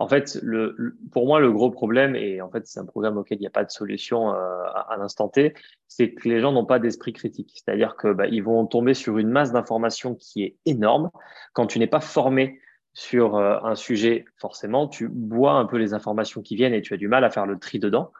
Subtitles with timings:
[0.00, 0.42] En fait,
[1.12, 3.50] pour moi, le gros problème, et en fait, c'est un programme auquel il n'y a
[3.50, 5.52] pas de solution euh, à, l'instant T,
[5.88, 7.52] c'est que les gens n'ont pas d'esprit critique.
[7.52, 11.10] C'est-à-dire que bah, ils vont tomber sur une masse d'informations qui est énorme.
[11.52, 12.60] Quand tu n'es pas formé
[12.94, 16.94] sur euh, un sujet, forcément, tu bois un peu les informations qui viennent et tu
[16.94, 18.10] as du mal à faire le tri dedans.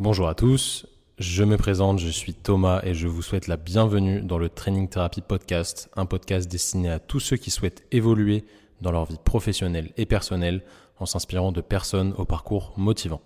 [0.00, 4.22] Bonjour à tous, je me présente, je suis Thomas et je vous souhaite la bienvenue
[4.22, 8.44] dans le Training Therapy Podcast, un podcast destiné à tous ceux qui souhaitent évoluer
[8.80, 10.62] dans leur vie professionnelle et personnelle
[10.98, 13.20] en s'inspirant de personnes au parcours motivant.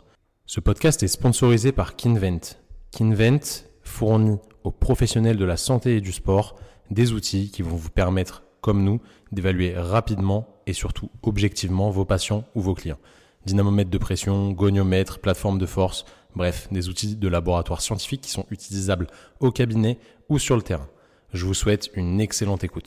[0.46, 2.56] Ce podcast est sponsorisé par Kinvent.
[2.92, 6.56] Kinvent fournit aux professionnels de la santé et du sport
[6.90, 9.00] des outils qui vont vous permettre, comme nous,
[9.32, 12.98] d'évaluer rapidement et surtout objectivement vos patients ou vos clients.
[13.44, 16.04] Dynamomètre de pression, goniomètre, plateforme de force,
[16.34, 19.06] bref, des outils de laboratoire scientifique qui sont utilisables
[19.40, 19.98] au cabinet
[20.28, 20.88] ou sur le terrain.
[21.32, 22.86] Je vous souhaite une excellente écoute.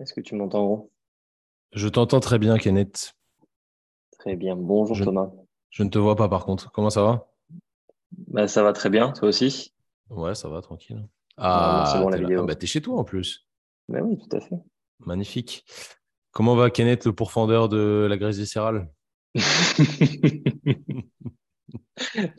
[0.00, 0.90] Est-ce que tu m'entends gros?
[1.72, 3.14] Je t'entends très bien, Kenneth.
[4.18, 4.56] Très bien.
[4.56, 5.30] Bonjour Thomas.
[5.70, 6.70] Je ne te vois pas par contre.
[6.72, 7.28] Comment ça va?
[8.28, 9.74] Bah, Ça va très bien, toi aussi?
[10.10, 11.06] Ouais, ça va, tranquille.
[11.36, 12.42] Ah, c'est bon la vidéo.
[12.42, 13.46] Ah, bah, t'es chez toi en plus.
[13.88, 14.56] Bah oui, tout à fait.
[15.00, 15.64] Magnifique.
[16.32, 18.88] Comment va Kenneth, le pourfendeur de la graisse viscérale?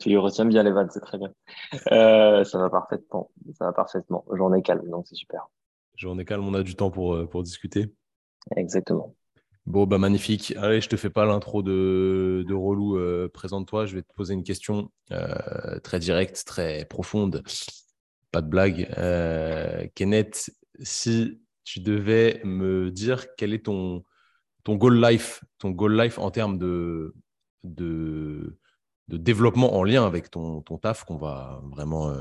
[0.00, 1.32] Tu lui retiens bien les vannes, c'est très bien.
[1.92, 3.30] Euh, ça va parfaitement.
[3.54, 4.24] Ça va parfaitement.
[4.32, 5.48] Journée calme, donc c'est super.
[5.96, 7.92] Journée calme, on a du temps pour, euh, pour discuter.
[8.54, 9.16] Exactement.
[9.64, 10.54] Bon, bah magnifique.
[10.58, 12.98] Allez, je te fais pas l'intro de, de relou.
[12.98, 13.86] Euh, présente-toi.
[13.86, 17.42] Je vais te poser une question euh, très directe, très profonde.
[18.30, 18.88] Pas de blague.
[19.94, 24.04] Kenneth, si tu devais me dire quel est ton,
[24.62, 27.14] ton goal life, ton goal life en termes de,
[27.64, 28.58] de,
[29.08, 32.14] de développement en lien avec ton, ton taf qu'on va vraiment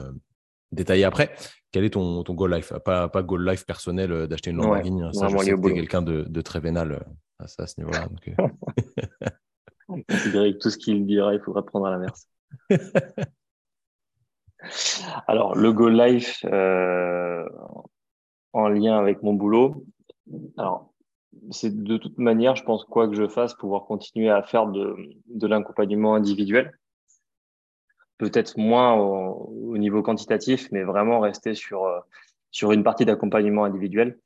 [0.76, 1.31] détailler après.
[1.72, 2.73] Quel est ton, ton goal life?
[2.86, 5.04] Pas, pas goal life personnel euh, d'acheter une Lamborghini.
[5.04, 7.00] Ouais, ça, je sais que quelqu'un de, de, très vénal euh,
[7.40, 8.08] à, ça, à ce niveau-là.
[9.90, 10.53] Euh.
[10.59, 12.30] tout ce qu'il dira, il faudra prendre à l'inverse.
[15.28, 17.46] Alors, le goal life euh,
[18.53, 19.86] en lien avec mon boulot.
[20.57, 20.94] Alors,
[21.52, 24.96] c'est de toute manière, je pense, quoi que je fasse, pouvoir continuer à faire de,
[25.28, 26.72] de l'accompagnement individuel
[28.18, 32.00] peut-être moins au, niveau quantitatif, mais vraiment rester sur, euh,
[32.52, 34.20] sur une partie d'accompagnement individuel.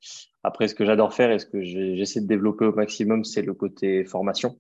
[0.44, 3.54] Après, ce que j'adore faire et ce que j'essaie de développer au maximum, c'est le
[3.54, 4.60] côté formation.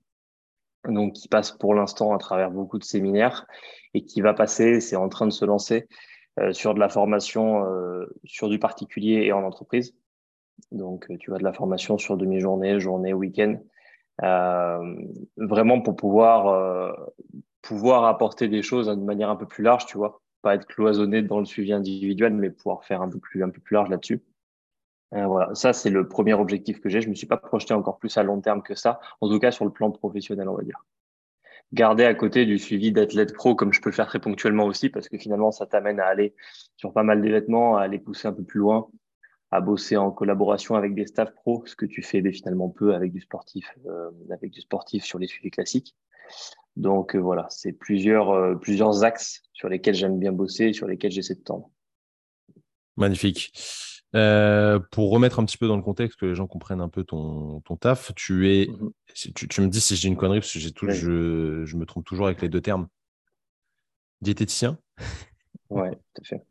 [0.87, 3.45] Donc, qui passe pour l'instant à travers beaucoup de séminaires
[3.93, 5.87] et qui va passer, c'est en train de se lancer
[6.39, 9.93] euh, sur de la formation euh, sur du particulier et en entreprise.
[10.71, 13.59] Donc, tu vois, de la formation sur demi-journée, journée, week-end.
[14.23, 14.95] Euh,
[15.37, 16.95] vraiment pour pouvoir
[17.61, 21.21] pouvoir apporter des choses de manière un peu plus large, tu vois, pas être cloisonné
[21.21, 24.23] dans le suivi individuel, mais pouvoir faire un peu plus, un peu plus large là-dessus.
[25.13, 27.01] Euh, voilà, ça c'est le premier objectif que j'ai.
[27.01, 29.51] Je me suis pas projeté encore plus à long terme que ça, en tout cas
[29.51, 30.85] sur le plan professionnel, on va dire.
[31.73, 34.89] Garder à côté du suivi d'athlète pro, comme je peux le faire très ponctuellement aussi,
[34.89, 36.35] parce que finalement ça t'amène à aller
[36.77, 38.87] sur pas mal d'événements, à aller pousser un peu plus loin,
[39.51, 42.93] à bosser en collaboration avec des staffs pro, ce que tu fais ben, finalement peu
[42.93, 45.95] avec du sportif, euh, avec du sportif sur les suivis classiques.
[46.75, 50.87] Donc euh, voilà, c'est plusieurs, euh, plusieurs axes sur lesquels j'aime bien bosser et sur
[50.87, 51.71] lesquels j'essaie de tendre.
[52.95, 53.51] Magnifique.
[54.11, 57.61] Pour remettre un petit peu dans le contexte, que les gens comprennent un peu ton,
[57.61, 58.91] ton taf, tu es, mhm.
[59.33, 62.05] tu, me dis si j'ai une connerie, parce que j'ai tout, je, je, me trompe
[62.05, 62.87] toujours avec les deux termes.
[64.21, 64.77] Diététicien
[65.69, 66.41] Ouais, tout à fait.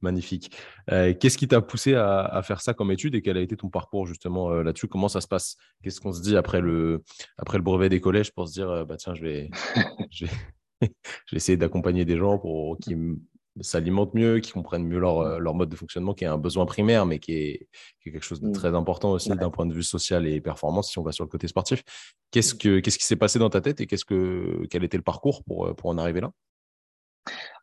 [0.00, 0.56] Magnifique.
[0.90, 3.68] Euh, qu'est-ce qui t'a poussé à, faire ça comme étude et quel a été ton
[3.68, 4.86] parcours justement euh, là-dessus?
[4.86, 5.56] Comment ça se passe?
[5.82, 7.02] Qu'est-ce qu'on se dit après le,
[7.38, 9.50] après le brevet des collèges pour se dire euh, bah tiens, je vais,
[10.10, 10.90] je vais,
[11.32, 13.16] essayer d'accompagner des gens pour qu'ils
[13.60, 17.04] s'alimentent mieux, qu'ils comprennent mieux leur, leur, mode de fonctionnement, qui est un besoin primaire,
[17.04, 17.68] mais qui est,
[18.04, 18.52] quelque chose de mmh.
[18.52, 21.28] très important aussi d'un point de vue social et performance si on va sur le
[21.28, 21.82] côté sportif.
[22.30, 25.02] Qu'est-ce, que, qu'est-ce qui s'est passé dans ta tête et qu'est-ce que, quel était le
[25.02, 26.32] parcours pour, pour en arriver là?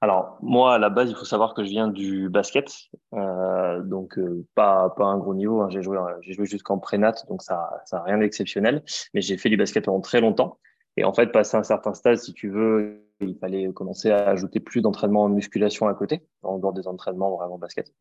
[0.01, 2.71] Alors moi à la base il faut savoir que je viens du basket,
[3.13, 5.61] euh, donc euh, pas pas un gros niveau.
[5.61, 5.69] Hein.
[5.69, 8.83] J'ai joué j'ai joué jusqu'en prénat, donc ça ça rien d'exceptionnel.
[9.13, 10.57] Mais j'ai fait du basket pendant très longtemps.
[10.97, 14.59] Et en fait passé un certain stade, si tu veux, il fallait commencer à ajouter
[14.59, 17.93] plus d'entraînement en musculation à côté, en dehors des entraînements vraiment basket.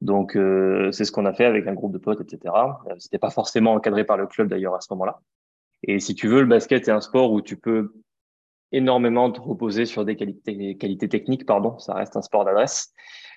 [0.00, 2.54] Donc euh, c'est ce qu'on a fait avec un groupe de potes, etc.
[2.98, 5.20] C'était pas forcément encadré par le club d'ailleurs à ce moment-là.
[5.86, 7.92] Et si tu veux, le basket est un sport où tu peux
[8.74, 12.92] énormément de reposer sur des qualités, techniques, pardon, ça reste un sport d'adresse,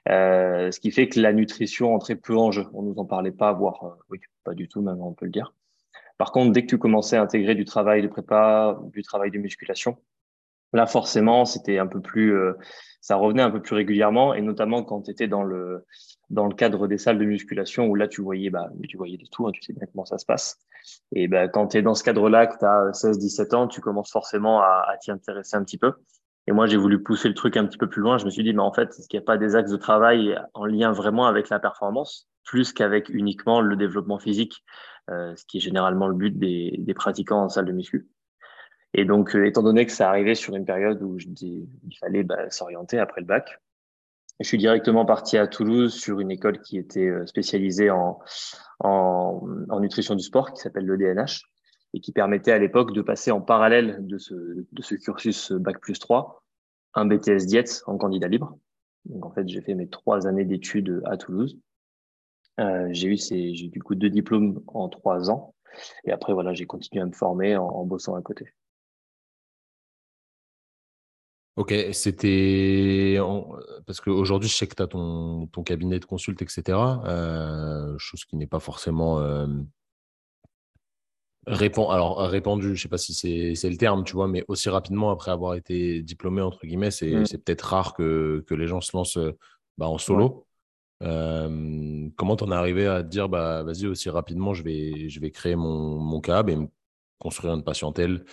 [0.10, 2.66] euh, ce qui fait que la nutrition entrait peu en jeu.
[2.74, 5.32] On nous en parlait pas, voire euh, oui, pas du tout, même on peut le
[5.32, 5.54] dire.
[6.18, 9.38] Par contre, dès que tu commençais à intégrer du travail de prépa, du travail de
[9.38, 9.98] musculation,
[10.74, 12.54] là forcément, c'était un peu plus, euh,
[13.02, 15.86] ça revenait un peu plus régulièrement, et notamment quand tu étais dans le
[16.30, 19.26] dans le cadre des salles de musculation où là tu voyais, bah, tu voyais de
[19.32, 20.58] tout, hein, tu sais bien comment ça se passe.
[21.14, 24.12] Et ben, quand tu es dans ce cadre-là, que tu as 16-17 ans, tu commences
[24.12, 25.94] forcément à, à t'y intéresser un petit peu.
[26.48, 28.18] Et moi, j'ai voulu pousser le truc un petit peu plus loin.
[28.18, 29.78] Je me suis dit, mais en fait, est-ce qu'il n'y a pas des axes de
[29.78, 34.64] travail en lien vraiment avec la performance, plus qu'avec uniquement le développement physique,
[35.10, 38.08] euh, ce qui est généralement le but des, des pratiquants en salle de muscu?
[38.94, 41.98] Et donc, euh, étant donné que ça arrivait sur une période où je dis, il
[41.98, 43.60] fallait bah, s'orienter après le bac,
[44.40, 48.20] je suis directement parti à Toulouse sur une école qui était euh, spécialisée en,
[48.80, 51.42] en, en nutrition du sport, qui s'appelle le DNH,
[51.94, 55.80] et qui permettait à l'époque de passer en parallèle de ce, de ce cursus bac
[55.80, 56.44] plus 3
[56.94, 58.58] un BTS diète en candidat libre.
[59.06, 61.60] Donc en fait, j'ai fait mes trois années d'études à Toulouse.
[62.60, 65.54] Euh, j'ai eu ces, j'ai du coup deux diplômes en trois ans.
[66.06, 68.52] Et après, voilà, j'ai continué à me former en, en bossant à côté.
[71.58, 73.20] Ok, c'était
[73.88, 76.78] parce qu'aujourd'hui, je sais que tu as ton, ton, cabinet de consulte, etc.
[77.06, 79.48] Euh, chose qui n'est pas forcément euh,
[81.48, 83.16] répand, alors répandu, je sais pas si
[83.56, 87.12] c'est le terme, tu vois, mais aussi rapidement après avoir été diplômé, entre guillemets, c'est
[87.12, 87.26] mm.
[87.44, 89.20] peut-être rare que, que, les gens se lancent
[89.80, 90.46] bah, en solo.
[91.02, 95.20] Euh, comment t'en es arrivé à te dire, bah, vas-y, aussi rapidement, je vais, je
[95.20, 96.58] vais créer mon, mon CAB et
[97.20, 98.24] construire une patientèle,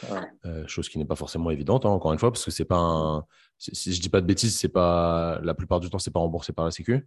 [0.45, 2.79] euh, chose qui n'est pas forcément évidente, hein, encore une fois, parce que c'est pas
[2.79, 3.25] un.
[3.59, 6.53] Si je dis pas de bêtises, c'est pas la plupart du temps, c'est pas remboursé
[6.53, 7.07] par la Sécu.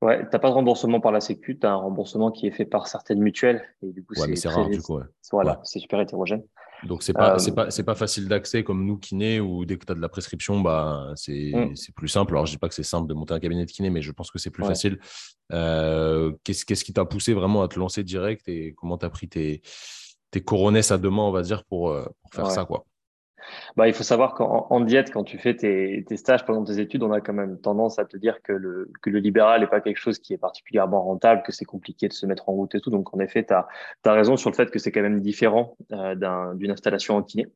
[0.00, 2.64] Ouais, t'as pas de remboursement par la Sécu, tu as un remboursement qui est fait
[2.64, 3.62] par certaines mutuelles.
[3.82, 4.98] Et du coup, ouais, c'est rare, du coup.
[5.32, 6.42] Voilà, c'est super hétérogène.
[6.84, 9.94] Donc, c'est pas, c'est pas, facile d'accès comme nous, kiné, où dès que tu as
[9.94, 11.76] de la prescription, bah, c'est, mm.
[11.76, 12.34] c'est plus simple.
[12.34, 14.12] Alors, je dis pas que c'est simple de monter un cabinet de kiné, mais je
[14.12, 14.98] pense que c'est plus facile.
[15.52, 19.28] Euh, qu'est-ce, qui t'a poussé vraiment à te lancer direct et comment tu as pris
[19.28, 19.62] tes,
[20.42, 22.84] couronné ça demain, on va dire, pour, euh, pour faire ça, quoi.
[23.76, 27.02] Bah, il faut savoir qu'en diète, quand tu fais tes, tes, stages pendant tes études,
[27.02, 29.80] on a quand même tendance à te dire que le, que le libéral n'est pas
[29.80, 32.80] quelque chose qui est particulièrement rentable, que c'est compliqué de se mettre en route et
[32.80, 32.90] tout.
[32.90, 33.68] Donc, en effet, tu as,
[34.04, 37.46] as, raison sur le fait que c'est quand même différent euh, d'une installation en kiné.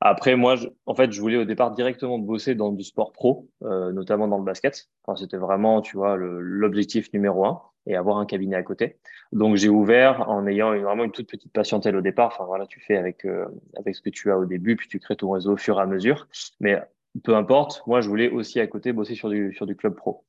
[0.00, 3.48] Après, moi, je, en fait, je voulais au départ directement bosser dans du sport pro,
[3.64, 4.88] euh, notamment dans le basket.
[5.04, 8.98] Enfin, C'était vraiment, tu vois, l'objectif numéro un et avoir un cabinet à côté.
[9.32, 12.32] Donc j'ai ouvert en ayant vraiment une toute petite patientèle au départ.
[12.34, 14.98] Enfin voilà, tu fais avec euh, avec ce que tu as au début, puis tu
[15.00, 16.28] crées ton réseau au fur et à mesure.
[16.60, 16.80] Mais
[17.24, 20.24] peu importe, moi je voulais aussi à côté bosser sur du sur du club pro.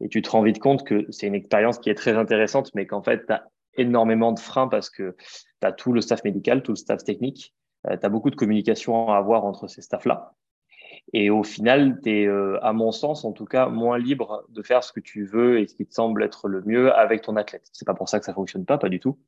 [0.00, 2.86] Et tu te rends vite compte que c'est une expérience qui est très intéressante, mais
[2.86, 5.16] qu'en fait tu as énormément de freins parce que
[5.60, 9.08] tu as tout le staff médical, tout le staff technique, tu as beaucoup de communication
[9.08, 10.34] à avoir entre ces staffs-là.
[11.12, 14.62] Et au final, tu es, euh, à mon sens, en tout cas, moins libre de
[14.62, 17.36] faire ce que tu veux et ce qui te semble être le mieux avec ton
[17.36, 17.68] athlète.
[17.72, 19.18] C'est pas pour ça que ça fonctionne pas, pas du tout.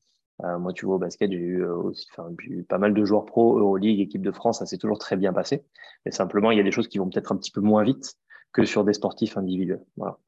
[0.43, 2.29] Euh, moi, tu vois, au basket, j'ai eu euh, aussi enfin,
[2.69, 5.65] pas mal de joueurs pro, Euroleague, équipe de France, ça s'est toujours très bien passé.
[6.05, 8.15] Mais simplement, il y a des choses qui vont peut-être un petit peu moins vite
[8.53, 9.85] que sur des sportifs individuels.
[9.97, 10.19] Voilà.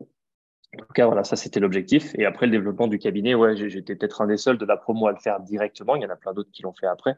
[0.74, 2.12] En tout cas, voilà, ça c'était l'objectif.
[2.16, 5.06] Et après le développement du cabinet, ouais, j'étais peut-être un des seuls de la promo
[5.06, 5.96] à le faire directement.
[5.96, 7.16] Il y en a plein d'autres qui l'ont fait après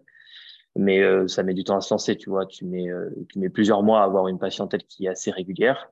[0.79, 2.47] mais euh, ça met du temps à se lancer, tu vois.
[2.47, 5.91] Tu mets, euh, tu mets plusieurs mois à avoir une patientèle qui est assez régulière.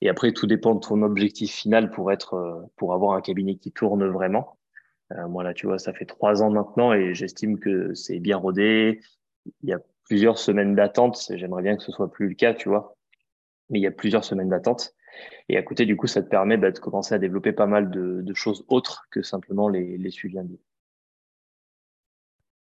[0.00, 3.56] Et après, tout dépend de ton objectif final pour être, euh, pour avoir un cabinet
[3.56, 4.58] qui tourne vraiment.
[5.28, 9.00] moi, là, tu vois, ça fait trois ans maintenant et j'estime que c'est bien rodé.
[9.62, 11.30] Il y a plusieurs semaines d'attente.
[11.34, 12.96] J'aimerais bien que ce soit plus le cas, tu vois.
[13.68, 14.94] Mais il y a plusieurs semaines d'attente.
[15.50, 17.90] Et à côté, du coup, ça te permet bah, de commencer à développer pas mal
[17.90, 20.38] de, de choses autres que simplement les, les suivis.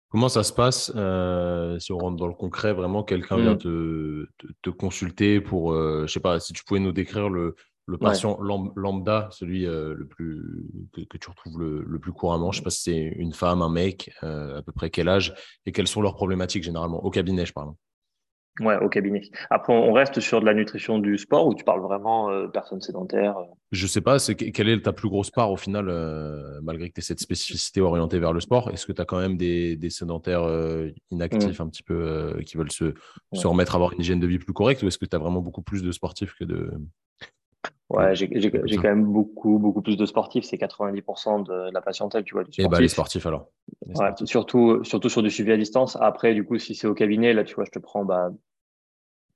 [0.09, 3.57] Comment ça se passe euh, si on rentre dans le concret Vraiment, quelqu'un vient mmh.
[3.57, 4.26] te,
[4.61, 7.56] te, consulter pour, euh, je sais pas, si tu pouvais nous décrire le,
[7.87, 12.54] le patient lambda, celui euh, le plus que, tu retrouves le, le, plus couramment.
[12.54, 15.33] Je sais pas si c'est une femme, un mec, à peu près quel âge
[15.66, 17.73] et quelles sont leurs problématiques généralement au cabinet, je parle.
[18.59, 19.21] Ouais, au cabinet.
[19.49, 22.81] Après, on reste sur de la nutrition du sport ou tu parles vraiment euh, personnes
[22.81, 23.44] sédentaires euh?
[23.71, 26.94] Je sais pas, c'est quelle est ta plus grosse part au final, euh, malgré que
[26.94, 28.71] tu aies cette spécificité orientée vers le sport?
[28.71, 30.47] Est-ce que tu as quand même des, des sédentaires
[31.11, 31.64] inactifs mmh.
[31.64, 32.94] un petit peu qui veulent se,
[33.33, 35.19] se remettre à avoir une hygiène de vie plus correcte ou est-ce que tu as
[35.19, 36.71] vraiment beaucoup plus de sportifs que de.
[37.90, 40.44] Ouais, j'ai quand même beaucoup, beaucoup plus de sportifs.
[40.44, 42.44] C'est 90% de la patientèle, tu vois.
[42.44, 43.49] Du Et eh bah, les sportifs alors.
[43.85, 45.97] ouais, Surtout, surtout sur du suivi à distance.
[46.02, 48.30] Après, du coup, si c'est au cabinet, là, tu vois, je te prends bah,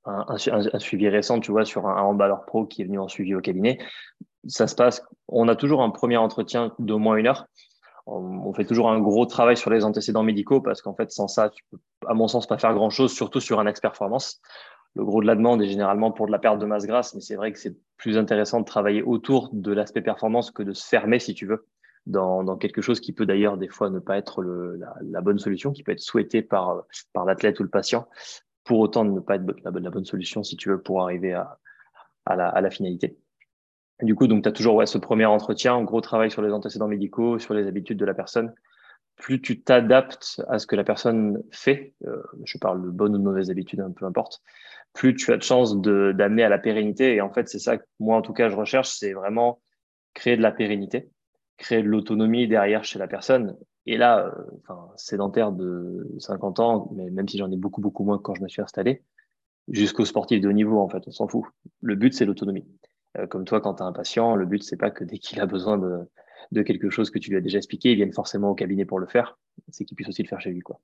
[0.05, 3.35] un, suivi récent, tu vois, sur un, un handballeur pro qui est venu en suivi
[3.35, 3.77] au cabinet.
[4.47, 7.45] Ça se passe, on a toujours un premier entretien d'au moins une heure.
[8.07, 11.49] On, fait toujours un gros travail sur les antécédents médicaux parce qu'en fait, sans ça,
[11.49, 11.77] tu peux,
[12.07, 14.41] à mon sens, pas faire grand chose, surtout sur un expert performance.
[14.95, 17.21] Le gros de la demande est généralement pour de la perte de masse grasse, mais
[17.21, 20.85] c'est vrai que c'est plus intéressant de travailler autour de l'aspect performance que de se
[20.85, 21.67] fermer, si tu veux,
[22.07, 25.83] dans, quelque chose qui peut d'ailleurs des fois ne pas être la, bonne solution, qui
[25.83, 28.07] peut être souhaité par, par l'athlète ou le patient
[28.71, 31.57] pour autant ne pas être la, bonne solution si tu veux pour arriver à,
[32.25, 33.17] la, finalité.
[34.01, 36.87] Du coup, donc tu as toujours ce premier entretien, un gros travail sur les antécédents
[36.87, 38.53] médicaux, sur les habitudes de la personne,
[39.17, 43.17] plus tu t'adaptes à ce que la personne fait, euh, je parle de bonnes ou
[43.17, 44.41] de mauvaises habitudes, hein, peu importe,
[44.93, 47.13] plus tu as de chances d'amener à la pérennité.
[47.15, 49.59] Et en fait, c'est ça que moi, en tout cas, je recherche, c'est vraiment
[50.13, 51.09] créer de la pérennité,
[51.57, 53.57] créer de l'autonomie derrière chez la personne.
[53.85, 58.03] Et là, euh, enfin, sédentaire de 50 ans, mais même si j'en ai beaucoup, beaucoup
[58.03, 59.03] moins quand je me suis installé,
[59.67, 61.45] jusqu'au sportif de haut niveau, en fait, on s'en fout.
[61.81, 62.67] Le but, c'est l'autonomie.
[63.17, 65.39] Euh, comme toi, quand tu as un patient, le but, c'est pas que dès qu'il
[65.39, 66.07] a besoin de,
[66.51, 68.99] de quelque chose que tu lui as déjà expliqué, il vienne forcément au cabinet pour
[68.99, 69.37] le faire,
[69.69, 70.61] c'est qu'il puisse aussi le faire chez lui.
[70.61, 70.79] Quoi.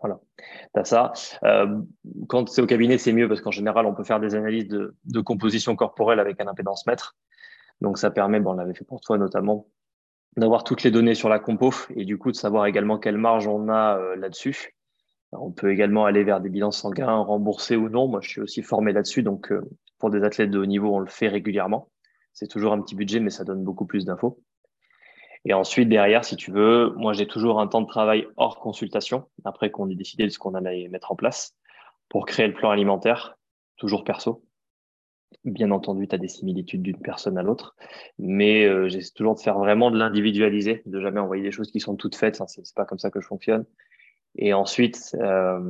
[0.00, 0.18] Voilà,
[0.74, 1.12] tu as ça.
[1.44, 1.80] Euh,
[2.28, 4.96] quand c'est au cabinet, c'est mieux parce qu'en général, on peut faire des analyses de,
[5.04, 7.16] de, composition corporelle avec un impédance mètre.
[7.80, 9.66] Donc ça permet, bon, on l'avait fait pour toi notamment,
[10.36, 13.46] d'avoir toutes les données sur la compo et du coup de savoir également quelle marge
[13.46, 14.74] on a euh, là-dessus.
[15.32, 18.08] On peut également aller vers des bilans sanguins remboursés ou non.
[18.08, 19.62] Moi, je suis aussi formé là-dessus, donc euh,
[19.98, 21.88] pour des athlètes de haut niveau, on le fait régulièrement.
[22.32, 24.40] C'est toujours un petit budget, mais ça donne beaucoup plus d'infos.
[25.44, 29.28] Et ensuite, derrière, si tu veux, moi, j'ai toujours un temps de travail hors consultation,
[29.44, 31.56] après qu'on ait décidé de ce qu'on allait mettre en place,
[32.08, 33.36] pour créer le plan alimentaire,
[33.76, 34.44] toujours perso.
[35.44, 37.74] Bien entendu, tu as des similitudes d'une personne à l'autre,
[38.18, 41.80] mais euh, j'essaie toujours de faire vraiment de l'individualiser, de jamais envoyer des choses qui
[41.80, 42.42] sont toutes faites.
[42.46, 43.64] C'est pas comme ça que je fonctionne.
[44.36, 45.60] Et ensuite, euh,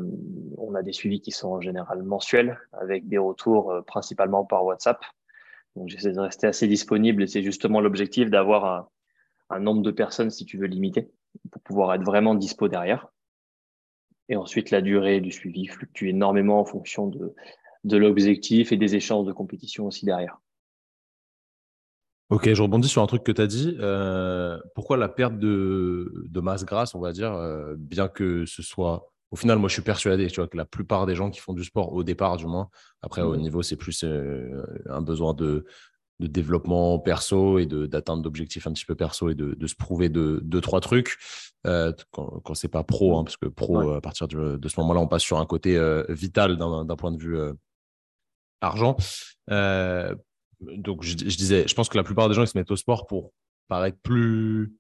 [0.59, 4.65] on a des suivis qui sont en général mensuels, avec des retours euh, principalement par
[4.65, 5.05] WhatsApp.
[5.77, 8.89] Donc j'essaie de rester assez disponible et c'est justement l'objectif d'avoir un,
[9.51, 11.11] un nombre de personnes, si tu veux, limiter,
[11.53, 13.09] pour pouvoir être vraiment dispo derrière.
[14.29, 17.35] Et ensuite, la durée du suivi fluctue énormément en fonction de,
[17.85, 20.39] de l'objectif et des échanges de compétition aussi derrière.
[22.29, 23.77] Ok, je rebondis sur un truc que tu as dit.
[23.81, 28.63] Euh, pourquoi la perte de, de, masse grasse, on va dire, euh, bien que ce
[28.63, 29.13] soit.
[29.33, 31.55] Au final, moi, je suis persuadé tu vois, que la plupart des gens qui font
[31.55, 32.69] du sport, au départ du moins,
[33.03, 33.41] après, au mmh.
[33.41, 35.65] niveau, c'est plus euh, un besoin de,
[36.21, 40.09] de développement perso et d'atteinte d'objectifs un petit peu perso et de, de se prouver
[40.09, 41.17] deux, de, trois trucs
[41.67, 44.79] euh, quand, quand c'est pas pro, hein, parce que pro, à partir de, de ce
[44.81, 47.53] moment-là, on passe sur un côté euh, vital d'un point de vue euh,
[48.61, 48.97] argent.
[49.49, 52.77] donc, je, je, disais, je pense que la plupart des gens ils se mettent au
[52.77, 53.33] sport pour
[53.69, 54.75] paraître plus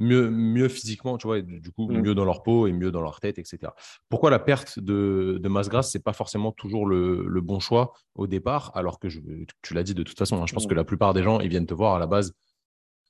[0.00, 2.00] mieux, mieux physiquement, tu vois, et du coup, mmh.
[2.00, 3.72] mieux dans leur peau et mieux dans leur tête, etc.
[4.08, 7.92] Pourquoi la perte de, de masse grasse, c'est pas forcément toujours le, le, bon choix
[8.14, 9.20] au départ, alors que je,
[9.62, 10.78] tu l'as dit de toute façon, hein, je pense que mmh.
[10.78, 12.32] la plupart des gens, ils viennent te voir à la base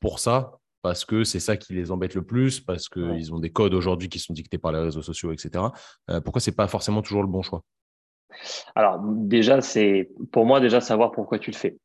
[0.01, 3.51] pour ça, parce que c'est ça qui les embête le plus, parce qu'ils ont des
[3.51, 5.65] codes aujourd'hui qui sont dictés par les réseaux sociaux, etc.
[6.11, 7.63] Euh, pourquoi c'est pas forcément toujours le bon choix?
[8.75, 11.79] Alors déjà, c'est pour moi déjà savoir pourquoi tu le fais.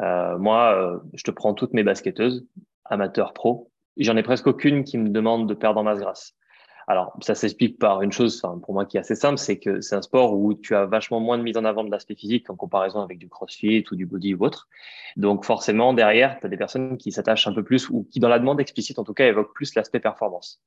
[0.00, 2.46] Euh, moi, euh, je te prends toutes mes basketteuses,
[2.84, 6.34] amateurs pro, j'en ai presque aucune qui me demande de perdre en masse grasse.
[6.90, 9.94] Alors, ça s'explique par une chose, pour moi, qui est assez simple, c'est que c'est
[9.94, 12.56] un sport où tu as vachement moins de mise en avant de l'aspect physique en
[12.56, 14.66] comparaison avec du crossfit ou du body ou autre.
[15.16, 18.28] Donc, forcément, derrière, tu as des personnes qui s'attachent un peu plus ou qui, dans
[18.28, 20.60] la demande explicite, en tout cas, évoquent plus l'aspect performance.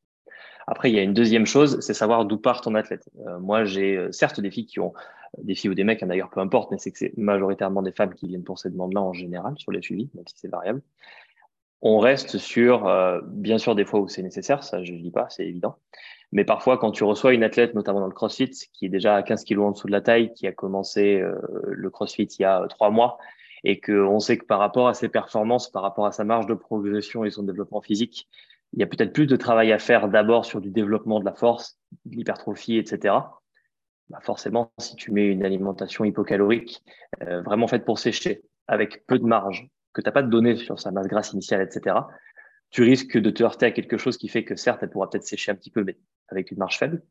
[0.65, 3.09] Après, il y a une deuxième chose, c'est savoir d'où part ton athlète.
[3.27, 4.93] Euh, moi, j'ai euh, certes des filles qui ont,
[5.39, 7.91] des filles ou des mecs, hein, d'ailleurs, peu importe, mais c'est que c'est majoritairement des
[7.91, 10.81] femmes qui viennent pour ces demandes-là en général sur les suivis, même si c'est variable.
[11.85, 15.11] On reste sur, euh, bien sûr, des fois où c'est nécessaire, ça je ne dis
[15.11, 15.75] pas, c'est évident.
[16.31, 19.21] Mais parfois, quand tu reçois une athlète, notamment dans le CrossFit, qui est déjà à
[19.21, 21.35] 15 kilos en dessous de la taille, qui a commencé euh,
[21.67, 23.17] le CrossFit il y a euh, trois mois,
[23.65, 26.53] et qu'on sait que par rapport à ses performances, par rapport à sa marge de
[26.53, 28.29] progression et son développement physique,
[28.71, 31.33] il y a peut-être plus de travail à faire d'abord sur du développement de la
[31.33, 33.15] force, de l'hypertrophie, etc.
[34.09, 36.81] Bah forcément, si tu mets une alimentation hypocalorique
[37.21, 40.79] vraiment faite pour sécher, avec peu de marge, que tu n'as pas de données sur
[40.79, 41.95] sa masse grasse initiale, etc.,
[42.71, 45.25] tu risques de te heurter à quelque chose qui fait que certes, elle pourra peut-être
[45.25, 45.97] sécher un petit peu, mais
[46.29, 47.03] avec une marge faible.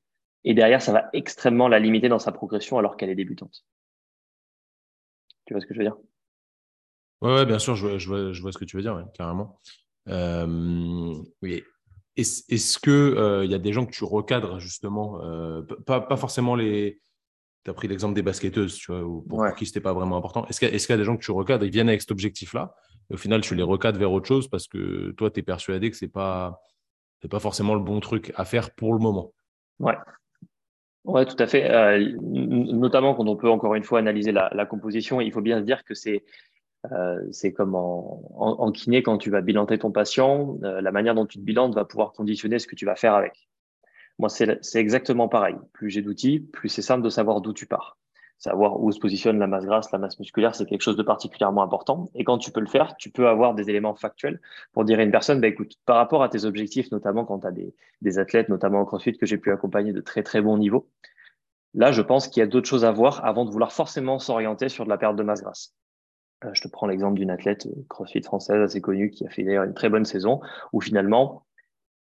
[0.45, 3.65] Et derrière, ça va extrêmement la limiter dans sa progression alors qu'elle est débutante.
[5.47, 5.97] Tu vois ce que je veux dire?
[7.21, 9.61] Ouais, bien sûr, je vois, ce que tu veux dire, carrément.
[10.09, 11.63] Euh, oui.
[12.17, 16.57] Est-ce qu'il euh, y a des gens que tu recadres justement, euh, pas, pas forcément
[16.57, 17.01] les,
[17.65, 20.17] tu as pris l'exemple des basketteuses, tu vois, ou pour, qui ce n'était pas vraiment
[20.17, 20.47] important.
[20.47, 22.75] Est-ce qu'il y, a des gens que tu recadres, ils viennent avec cet objectif-là,
[23.11, 25.91] et au final, tu les recadres vers autre chose parce que toi, tu es persuadé
[25.91, 26.61] que ce n'est pas,
[27.31, 29.33] pas forcément le bon truc à faire pour le moment?
[29.79, 29.97] Ouais.
[31.05, 31.69] Ouais, tout à fait.
[31.71, 35.65] Euh, notamment quand on peut encore une fois analyser la, composition, il faut bien se
[35.65, 36.25] dire que c'est
[36.91, 41.15] euh, c'est comme en, en, kiné quand tu vas bilanter ton patient, euh, la manière
[41.15, 43.49] dont tu te bilantes va pouvoir conditionner ce que tu vas faire avec.
[44.19, 45.57] Moi, c'est exactement pareil.
[45.73, 47.99] Plus j'ai d'outils, plus c'est simple de savoir d'où tu pars.
[48.39, 51.63] Savoir où se positionne la masse grasse, la masse musculaire, c'est quelque chose de particulièrement
[51.63, 52.11] important.
[52.17, 54.41] Et quand tu peux le faire, tu peux avoir des éléments factuels
[54.73, 57.47] pour dire à une personne, bah, écoute, par rapport à tes objectifs, notamment quand tu
[57.47, 60.59] as des, des, athlètes, notamment en CrossFit, que j'ai pu accompagner de très très bon
[60.59, 60.89] niveau,
[61.75, 64.69] là, je pense qu'il y a d'autres choses à voir avant de vouloir forcément s'orienter
[64.69, 65.77] sur de la perte de masse grasse.
[66.45, 69.65] Euh, je te prends l'exemple d'une athlète CrossFit française assez connue qui a fait d'ailleurs
[69.65, 70.41] une très bonne saison,
[70.73, 71.45] où finalement,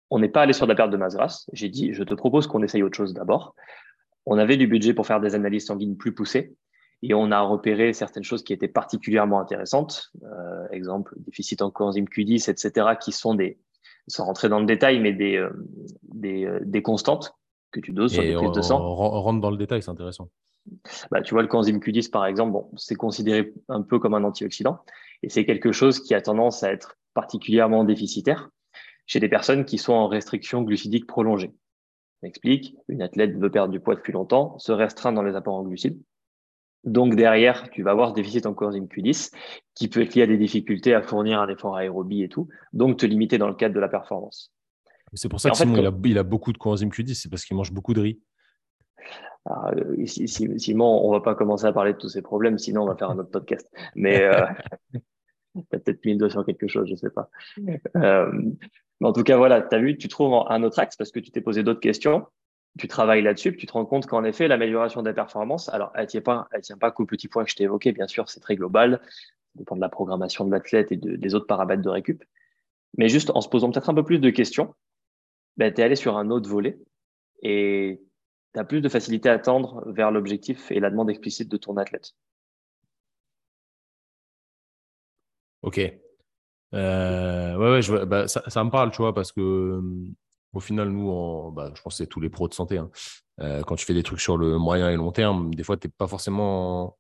[0.10, 1.50] on n'est pas allé sur la perte de masse grasse.
[1.54, 3.56] J'ai dit, je te propose qu'on essaye autre chose d'abord.
[4.26, 6.56] On avait du budget pour faire des analyses sanguines plus poussées
[7.02, 10.12] et on a repéré certaines choses qui étaient particulièrement intéressantes.
[10.24, 13.60] Euh, exemple, déficit en coenzyme Q10, etc., qui sont des,
[14.08, 15.50] sans rentrer dans le détail, mais des, euh,
[16.04, 17.34] des, euh, des, constantes
[17.72, 18.82] que tu doses sur des prises de sang.
[18.82, 20.30] On rentre dans le détail, c'est intéressant.
[21.10, 24.24] Bah, tu vois, le coenzyme Q10, par exemple, bon, c'est considéré un peu comme un
[24.24, 24.80] antioxydant
[25.24, 28.50] et c'est quelque chose qui a tendance à être particulièrement déficitaire
[29.10, 31.52] chez des personnes qui sont en restriction glucidique prolongée.
[32.22, 35.64] J'explique, une athlète veut perdre du poids depuis longtemps, se restreint dans les apports en
[35.64, 36.00] glucides.
[36.84, 39.32] Donc derrière, tu vas avoir ce déficit en coenzyme Q10
[39.74, 42.98] qui peut être lié à des difficultés à fournir un effort aérobie et tout, donc
[42.98, 44.54] te limiter dans le cadre de la performance.
[45.14, 47.72] C'est pour ça que Simon, il, a, beaucoup de coenzyme Q10, c'est parce qu'il mange
[47.72, 48.22] beaucoup de riz.
[49.46, 52.86] Ah, euh, Simon, on va pas commencer à parler de tous ces problèmes, sinon on
[52.86, 53.68] va faire un autre podcast.
[53.96, 54.46] Mais euh,
[55.70, 57.30] peut-être 1200 quelque chose, je sais pas.
[57.96, 58.32] Euh,
[59.00, 61.20] mais en tout cas, voilà, tu as vu, tu trouves un autre axe parce que
[61.20, 62.26] tu t'es posé d'autres questions
[62.78, 66.08] tu travailles là-dessus, tu te rends compte qu'en effet, l'amélioration des performances, alors elle ne
[66.08, 68.40] tient pas, elle tient pas qu'au petit point que je t'ai évoqué, bien sûr, c'est
[68.40, 69.10] très global, ça
[69.56, 72.24] dépend de la programmation de l'athlète et des autres paramètres de récup.
[72.98, 74.76] Mais juste en se posant peut-être un peu plus de questions,
[75.58, 76.80] ben, tu es allé sur un autre volet
[77.42, 78.02] et
[78.54, 81.78] tu as plus de facilité à tendre vers l'objectif et la demande explicite de ton
[81.78, 82.14] athlète.
[85.62, 85.80] Ok.
[86.74, 89.82] Euh, ouais, ouais, je, bah, ça, ça, me parle, tu vois, parce que
[90.54, 92.78] au final, nous, bah, je pense que c'est tous les pros de santé.
[92.78, 92.90] Hein.
[93.42, 95.88] Euh, quand tu fais des trucs sur le moyen et long terme, des fois, tu
[95.88, 96.98] n'es pas forcément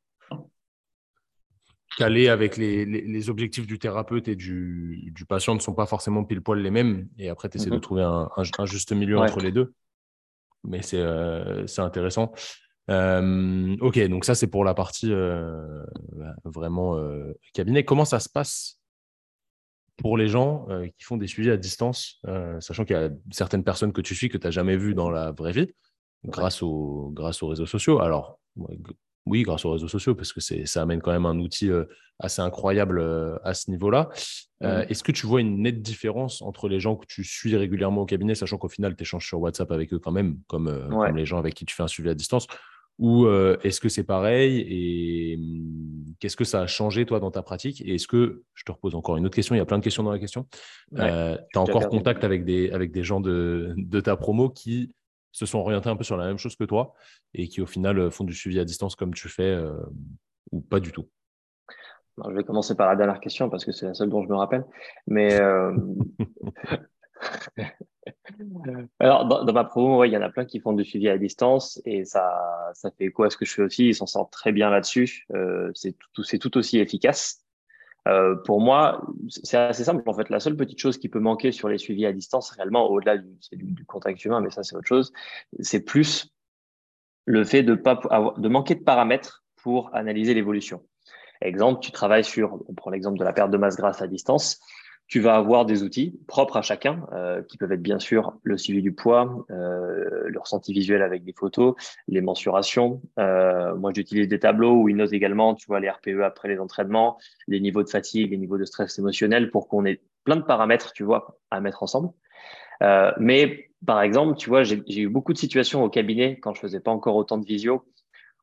[1.98, 6.60] calé avec les, objectifs du thérapeute et du, patient ne sont pas forcément pile poil
[6.60, 7.10] les mêmes.
[7.18, 7.82] Et après, tu essaies de mhm.
[7.82, 8.30] trouver un,
[8.66, 9.74] juste milieu entre les deux.
[10.64, 12.32] Mais c'est euh, intéressant.
[12.88, 16.98] Ok, donc ça, c'est pour la partie bah, vraiment
[17.54, 17.84] cabinet.
[17.84, 18.79] Comment ça se passe
[20.00, 23.10] pour les gens euh, qui font des suivis à distance, euh, sachant qu'il y a
[23.32, 25.68] certaines personnes que tu suis que tu n'as jamais vues dans la vraie vie,
[26.26, 28.00] grâce, aux, grâce aux réseaux sociaux.
[28.02, 28.40] Alors,
[29.26, 31.86] oui, grâce aux réseaux sociaux, parce que ça amène quand même un outil euh,
[32.20, 33.02] assez incroyable
[33.44, 34.10] à ce niveau-là.
[34.62, 38.06] Est-ce que tu vois une nette différence entre les gens que tu suis régulièrement au
[38.06, 41.26] cabinet, sachant qu'au final, tu échanges sur WhatsApp avec eux quand même, comme, comme les
[41.26, 42.48] gens avec qui tu fais un suivi à distance
[43.00, 47.32] ou euh, est-ce que c'est pareil Et hum, qu'est-ce que ça a changé, toi, dans
[47.32, 47.82] ta pratique?
[47.82, 49.84] Et est-ce que, je te repose encore une autre question, il y a plein de
[49.84, 50.46] questions dans la question.
[50.98, 54.94] Euh, tu as encore contact avec des, avec des gens de, de, ta promo qui
[55.32, 56.94] se sont orientés un peu sur la même chose que toi
[57.34, 59.80] et qui, au final, font du suivi à distance comme tu fais euh,
[60.52, 61.08] ou pas du tout?
[62.28, 64.36] Je vais commencer par la dernière question parce que c'est la seule dont je me
[64.36, 64.66] rappelle.
[65.08, 65.40] Mais
[69.00, 71.82] Alors, dans, ma promo, il y en a plein qui font du suivi à distance
[71.86, 73.90] et ça, ça fait quoi ce que je fais aussi.
[73.90, 75.26] Ils s'en sortent très bien là-dessus.
[75.34, 75.96] Euh, c'est
[76.40, 77.44] tout, aussi efficace.
[78.08, 80.02] Euh, pour moi, c'est assez simple.
[80.08, 82.90] En fait, la seule petite chose qui peut manquer sur les suivis à distance, réellement,
[82.90, 85.12] au-delà du, du, contact humain, mais ça, c'est autre chose,
[85.60, 86.34] c'est plus
[87.26, 88.00] le fait de, pas
[88.38, 90.84] de manquer de paramètres pour analyser l'évolution.
[91.42, 94.60] Exemple, tu travailles sur, on prend l'exemple de la perte de masse grasse à distance
[95.10, 98.58] tu vas avoir des outils propres à chacun, euh, qui peuvent être bien sûr le
[98.58, 101.74] suivi du poids, euh, le ressenti visuel avec des photos,
[102.08, 103.02] les mensurations.
[103.18, 106.60] Euh, moi, j'utilise des tableaux où ils notent également, tu vois, les RPE après les
[106.60, 107.18] entraînements,
[107.48, 110.94] les niveaux de fatigue, les niveaux de stress émotionnel, pour qu'on ait plein de paramètres,
[110.94, 112.10] tu vois, à mettre ensemble.
[112.84, 116.60] Euh, mais par exemple, tu vois, j'ai eu beaucoup de situations au cabinet quand je
[116.60, 117.84] faisais pas encore autant de visio,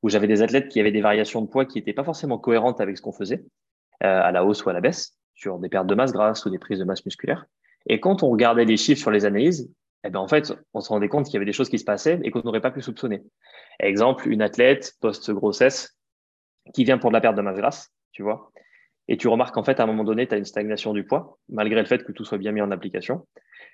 [0.03, 2.81] où j'avais des athlètes qui avaient des variations de poids qui n'étaient pas forcément cohérentes
[2.81, 3.45] avec ce qu'on faisait,
[4.01, 6.59] à la hausse ou à la baisse sur des pertes de masse grasse ou des
[6.59, 7.47] prises de masse musculaire.
[7.87, 9.71] Et quand on regardait les chiffres sur les analyses,
[10.03, 11.85] eh ben en fait, on se rendait compte qu'il y avait des choses qui se
[11.85, 13.23] passaient et qu'on n'aurait pas pu soupçonner.
[13.79, 15.97] Exemple, une athlète post-grossesse
[16.75, 18.51] qui vient pour de la perte de masse grasse, tu vois,
[19.09, 21.39] et tu remarques qu'en fait, à un moment donné, tu as une stagnation du poids,
[21.49, 23.27] malgré le fait que tout soit bien mis en application.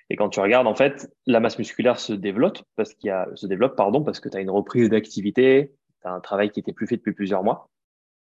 [0.09, 3.27] Et quand tu regardes, en fait, la masse musculaire se développe parce qu'il y a,
[3.33, 6.59] se développe, pardon, parce que tu as une reprise d'activité, tu as un travail qui
[6.59, 7.69] était plus fait depuis plusieurs mois.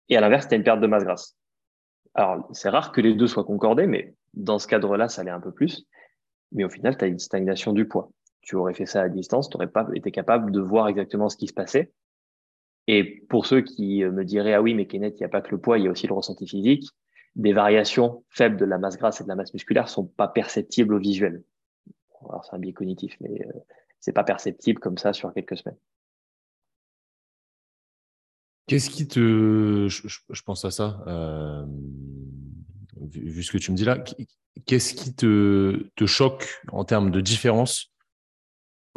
[0.09, 1.37] Et à l'inverse, tu as une perte de masse grasse.
[2.15, 5.41] Alors, c'est rare que les deux soient concordés, mais dans ce cadre-là, ça l'est un
[5.41, 5.87] peu plus.
[6.53, 8.11] Mais au final, tu as une stagnation du poids.
[8.43, 11.37] Tu aurais fait ça à distance, tu n'aurais pas été capable de voir exactement ce
[11.37, 11.93] qui se passait.
[12.87, 15.41] Et pour ceux qui euh, me diraient, ah oui, mais Kenneth, il n'y a pas
[15.41, 16.87] que le poids, il y a aussi le ressenti physique,
[17.35, 20.95] des variations faibles de la masse grasse et de la masse musculaire sont pas perceptibles
[20.95, 21.43] au visuel.
[22.29, 23.53] Alors, c'est un biais cognitif, mais euh,
[24.01, 25.79] c'est pas perceptible comme ça sur quelques semaines.
[28.67, 29.89] Qu'est-ce qui te.
[29.89, 31.65] Je, pense à ça, euh,
[32.97, 34.03] vu, ce que tu me dis là.
[34.67, 37.93] Qu'est-ce qui te, te, choque en termes de différence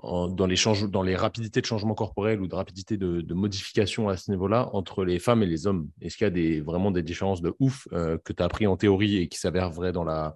[0.01, 0.55] dans, les
[0.89, 5.03] dans les rapidités de changement corporel ou de rapidité de, modification à ce niveau-là entre
[5.03, 5.89] les femmes et les hommes?
[5.99, 8.67] Est-ce qu'il y a des, vraiment des différences de ouf euh, que tu as appris
[8.67, 10.35] en théorie et qui s'avèrent vraies dans la,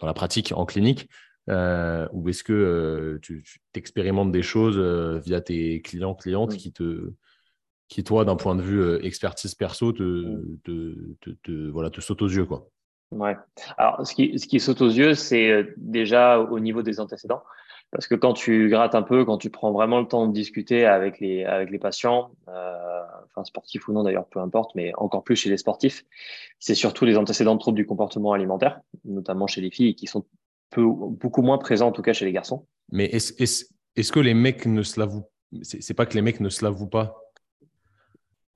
[0.00, 1.08] dans la pratique en clinique
[1.46, 4.78] ou est-ce que tu, tu expérimentes des choses
[5.24, 7.12] via tes clients, clientes qui te
[7.88, 12.46] qui, toi, d'un point de vue expertise perso, te, te, voilà, te saute aux yeux
[12.46, 12.68] quoi.
[13.10, 13.36] Ouais.
[13.76, 17.42] Alors, ce qui, ce qui saute aux yeux, c'est déjà au niveau des antécédents.
[17.90, 20.84] Parce que quand tu grattes un peu, quand tu prends vraiment le temps de discuter
[20.84, 25.22] avec les, avec les patients, euh, enfin sportifs ou non d'ailleurs, peu importe, mais encore
[25.22, 26.04] plus chez les sportifs,
[26.58, 30.24] c'est surtout les antécédents de troubles du comportement alimentaire, notamment chez les filles, qui sont
[30.70, 32.66] peu, beaucoup moins présents en tout cas chez les garçons.
[32.90, 35.30] Mais est-ce est est que les mecs ne se l'avouent
[35.62, 37.23] C'est pas que les mecs ne se l'avouent pas?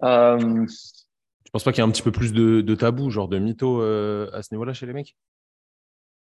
[0.03, 0.67] Euh...
[1.49, 3.39] Tu penses pas qu'il y a un petit peu plus de, de tabou, genre de
[3.39, 5.17] mytho euh, à ce niveau-là chez les mecs?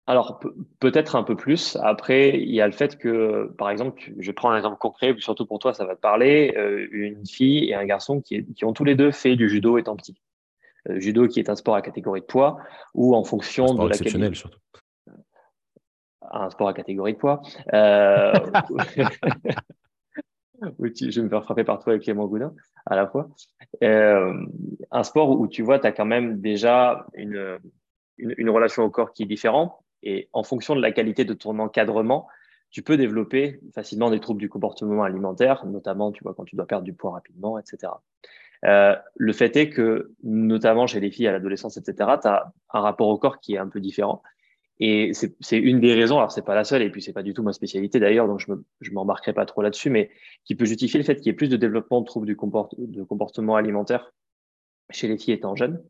[0.07, 0.41] Alors
[0.79, 1.77] peut-être un peu plus.
[1.83, 5.47] Après, il y a le fait que, par exemple, je prends un exemple concret, surtout
[5.47, 6.55] pour toi, ça va te parler.
[6.57, 9.95] Euh, une fille et un garçon qui, ont tous les deux fait du judo étant
[9.95, 10.21] petit.
[10.89, 12.57] Euh, judo qui est un sport à catégorie de poids,
[12.95, 14.59] ou en fonction un sport de exceptionnel surtout.
[16.33, 17.43] Un sport à catégorie de poids.
[17.75, 18.33] Euh...
[20.61, 22.53] je vais me faire frapper par toi avec Clément Goudin
[22.87, 23.29] à la fois.
[23.83, 24.35] Euh,
[24.91, 27.59] un sport où tu vois, tu as quand même déjà une,
[28.19, 31.35] une, une relation au corps qui est différente et en fonction de la qualité de
[31.35, 32.27] ton encadrement,
[32.71, 36.67] tu peux développer facilement des troubles du comportement alimentaire, notamment, tu vois, quand tu dois
[36.67, 37.93] perdre du poids rapidement, etc.
[38.65, 42.81] Euh, le fait est que, notamment chez les filles à l'adolescence, etc., tu as un
[42.81, 44.23] rapport au corps qui est un peu différent.
[44.83, 47.35] Et c'est une des raisons, alors c'est pas la seule, et puis c'est pas du
[47.35, 50.11] tout ma spécialité d'ailleurs, donc je ne m'embarquerai pas trop là-dessus, mais
[50.45, 53.03] qui peut justifier le fait qu'il y ait plus de développement de troubles du de
[53.03, 54.15] comportement alimentaire
[54.89, 55.83] chez les filles étant jeunes.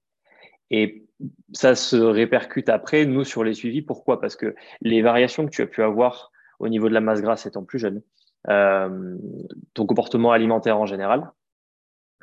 [0.70, 1.04] Et
[1.52, 3.82] ça se répercute après, nous, sur les suivis.
[3.82, 4.20] Pourquoi?
[4.20, 7.46] Parce que les variations que tu as pu avoir au niveau de la masse grasse
[7.46, 8.02] étant plus jeune,
[8.48, 9.16] euh,
[9.74, 11.30] ton comportement alimentaire en général,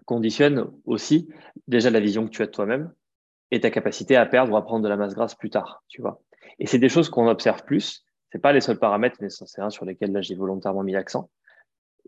[0.05, 1.29] conditionne aussi
[1.67, 2.93] déjà la vision que tu as de toi-même
[3.51, 6.01] et ta capacité à perdre ou à prendre de la masse grasse plus tard, tu
[6.01, 6.21] vois.
[6.59, 8.03] Et c'est des choses qu'on observe plus.
[8.31, 11.29] C'est pas les seuls paramètres, mais c'est un sur lesquels là j'ai volontairement mis l'accent,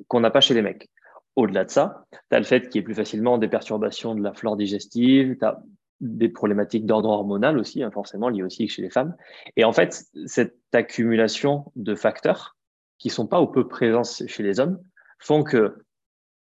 [0.08, 0.90] qu'on n'a pas chez les mecs.
[1.36, 4.22] Au-delà de ça, tu as le fait qu'il y ait plus facilement des perturbations de
[4.22, 5.62] la flore digestive, tu as
[6.02, 9.16] des problématiques d'ordre hormonal aussi, hein, forcément liées aussi chez les femmes.
[9.56, 12.58] Et en fait, cette accumulation de facteurs
[12.98, 14.80] qui sont pas ou peu présents chez les hommes
[15.20, 15.84] font que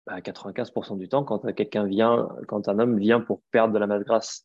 [0.07, 3.87] bah, 95% du temps, quand quelqu'un vient, quand un homme vient pour perdre de la
[3.87, 4.45] masse grasse,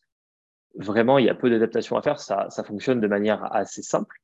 [0.75, 2.19] vraiment, il y a peu d'adaptation à faire.
[2.19, 4.17] Ça, ça fonctionne de manière assez simple.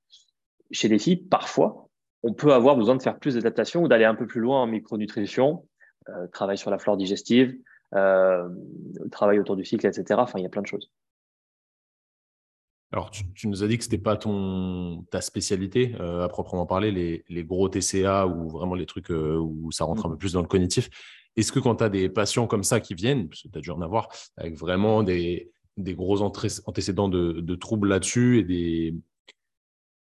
[0.71, 1.89] Chez les filles, parfois,
[2.23, 4.67] on peut avoir besoin de faire plus d'adaptation ou d'aller un peu plus loin en
[4.67, 5.67] micronutrition,
[6.09, 7.55] euh, travail sur la flore digestive,
[7.95, 8.49] euh,
[9.11, 10.19] travail autour du cycle, etc.
[10.21, 10.91] Enfin, il y a plein de choses.
[12.91, 16.65] Alors, tu, nous as dit que ce n'était pas ton, ta spécialité euh, à proprement
[16.65, 20.33] parler, les, les, gros TCA ou vraiment les trucs où ça rentre un peu plus
[20.33, 20.89] dans le cognitif.
[21.35, 23.61] Est-ce que quand tu as des patients comme ça qui viennent, parce que tu as
[23.61, 28.95] dû en avoir, avec vraiment des, des gros antécédents de, de troubles là-dessus et des,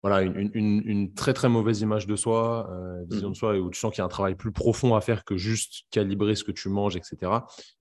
[0.03, 3.61] voilà, une, une, une, très très mauvaise image de soi, euh, vision de soi, et
[3.61, 6.35] où tu sens qu'il y a un travail plus profond à faire que juste calibrer
[6.35, 7.33] ce que tu manges, etc.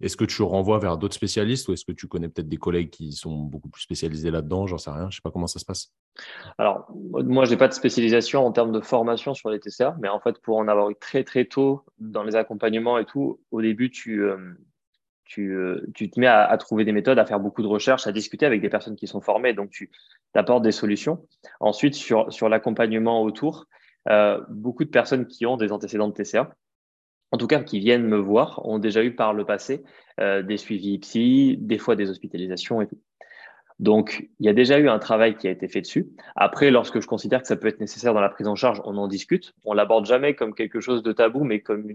[0.02, 2.92] Est-ce que tu renvoies vers d'autres spécialistes ou est-ce que tu connais peut-être des collègues
[2.92, 4.68] qui sont beaucoup plus spécialisés là-dedans?
[4.68, 5.94] J'en sais rien, je sais pas comment ça se passe.
[6.60, 10.08] Alors, moi, je n'ai pas de spécialisation en termes de formation sur les TCA, mais
[10.08, 13.64] en fait, pour en avoir eu très très tôt dans les accompagnements et tout, au
[13.64, 14.38] début, tu, euh,
[15.26, 18.12] tu, euh, tu te mets à, trouver des méthodes, à faire beaucoup de recherches, à
[18.12, 19.90] discuter avec des personnes qui sont formées, donc tu
[20.34, 21.26] apportes des solutions.
[21.60, 23.68] Ensuite, sur, sur l'accompagnement autour,
[24.10, 26.54] euh, beaucoup de personnes qui ont des antécédents de TCA,
[27.32, 29.84] en tout cas qui viennent me voir, ont déjà eu par le passé
[30.20, 33.00] euh, des suivis psy, des fois des hospitalisations et tout.
[33.80, 36.10] Donc, il y a déjà eu un travail qui a été fait dessus.
[36.36, 38.96] Après, lorsque je considère que ça peut être nécessaire dans la prise en charge, on
[38.98, 39.54] en discute.
[39.66, 41.90] On l'aborde jamais comme quelque chose de tabou, mais comme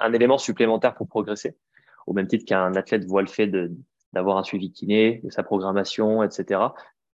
[0.00, 1.54] un élément supplémentaire pour progresser
[2.06, 3.50] au même titre qu'un athlète voit le fait
[4.12, 6.60] d'avoir un suivi kiné, de sa programmation, etc.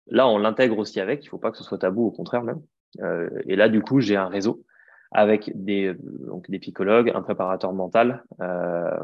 [0.08, 1.22] Là, on l'intègre aussi avec.
[1.22, 2.60] Il ne faut pas que ce soit tabou, au contraire même.
[3.00, 4.64] Euh, et là, du coup, j'ai un réseau
[5.12, 8.98] avec des, donc des psychologues, un préparateur mental, euh,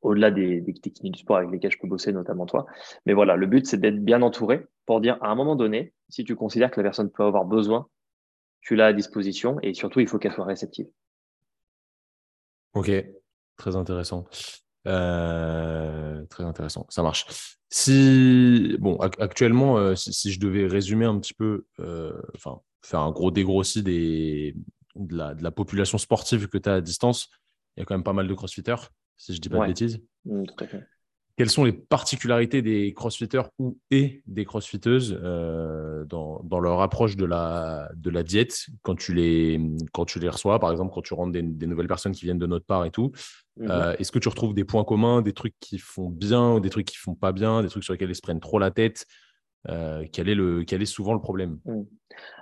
[0.00, 2.66] au-delà des, des techniques du sport avec lesquelles je peux bosser, notamment toi.
[3.04, 6.24] Mais voilà, le but, c'est d'être bien entouré pour dire à un moment donné, si
[6.24, 7.88] tu considères que la personne peut avoir besoin,
[8.60, 10.88] tu l'as à disposition et surtout, il faut qu'elle soit réceptive.
[12.74, 12.90] Ok,
[13.58, 14.26] Très intéressant.
[14.86, 16.86] Euh, très intéressant.
[16.88, 17.26] Ça marche.
[17.68, 23.10] Si, bon, actuellement, euh, si, je devais résumer un petit peu, euh, enfin, faire un
[23.10, 24.56] gros dégrossi des,
[24.94, 27.28] de, la, de la population sportive que tu as à distance,
[27.76, 30.00] il y a quand même pas mal de crossfitters, si je dis pas de bêtises.
[30.24, 30.86] Mmh, tout à fait
[31.38, 37.16] quelles sont les particularités des crossfitters ou et des crossfiteuses euh, dans, dans, leur approche
[37.16, 39.60] de la, de la diète quand tu, les,
[39.92, 42.46] quand tu les reçois, par exemple, quand tu rentres des, nouvelles personnes qui viennent de
[42.48, 43.12] notre part et tout.
[43.56, 43.70] Mhm.
[43.70, 46.70] Euh, est-ce que tu retrouves des points communs, des trucs qui font bien ou des
[46.70, 49.06] trucs qui font pas bien, des trucs sur lesquels ils se prennent trop la tête
[50.12, 51.58] quel, est le, quel est souvent le problème?
[51.64, 51.82] Mmh.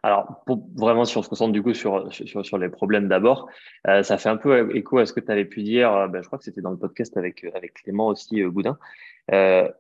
[0.03, 0.43] Alors,
[0.77, 3.49] vraiment, si on se concentre du coup sur, sur, les problèmes d'abord,
[3.85, 6.39] ça fait un peu écho à ce que tu avais pu dire, ben, je crois
[6.39, 8.79] que c'était dans le podcast avec, avec Clément aussi, Boudin.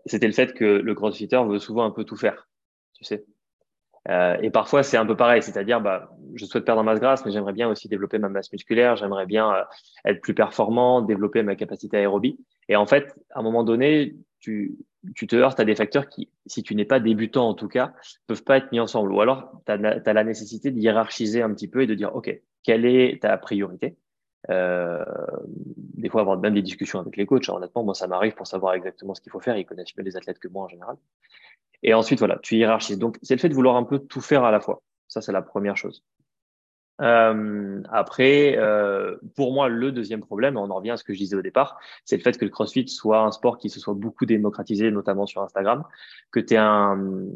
[0.04, 2.48] c'était le fait que le crossfitter veut souvent un peu tout faire,
[2.94, 3.24] tu sais.
[4.08, 7.24] Euh, et parfois, c'est un peu pareil, c'est-à-dire, bah, je souhaite perdre en masse grasse,
[7.24, 9.62] mais j'aimerais bien aussi développer ma masse musculaire, j'aimerais bien euh,
[10.04, 12.38] être plus performant, développer ma capacité aérobie.
[12.68, 14.76] Et en fait, à un moment donné, tu,
[15.14, 17.92] tu te heurtes à des facteurs qui, si tu n'es pas débutant en tout cas,
[18.26, 19.12] peuvent pas être mis ensemble.
[19.12, 22.30] Ou alors, tu as, la nécessité de hiérarchiser un petit peu et de dire, OK,
[22.62, 23.96] quelle est ta priorité?
[24.48, 25.04] Euh,
[25.46, 27.48] des fois avoir même des discussions avec les coachs.
[27.48, 29.56] honnêtement, moi, ça m'arrive pour savoir exactement ce qu'il faut faire.
[29.56, 30.96] Ils connaissent mieux les athlètes que moi en général.
[31.82, 32.98] Et ensuite, voilà, tu hiérarchises.
[32.98, 34.82] Donc, c'est le fait de vouloir un peu tout faire à la fois.
[35.08, 36.04] Ça, c'est la première chose.
[37.02, 41.18] Euh, après, euh, pour moi, le deuxième problème, on en revient à ce que je
[41.18, 43.94] disais au départ, c'est le fait que le CrossFit soit un sport qui se soit
[43.94, 45.84] beaucoup démocratisé, notamment sur Instagram,
[46.30, 47.26] que tu aies un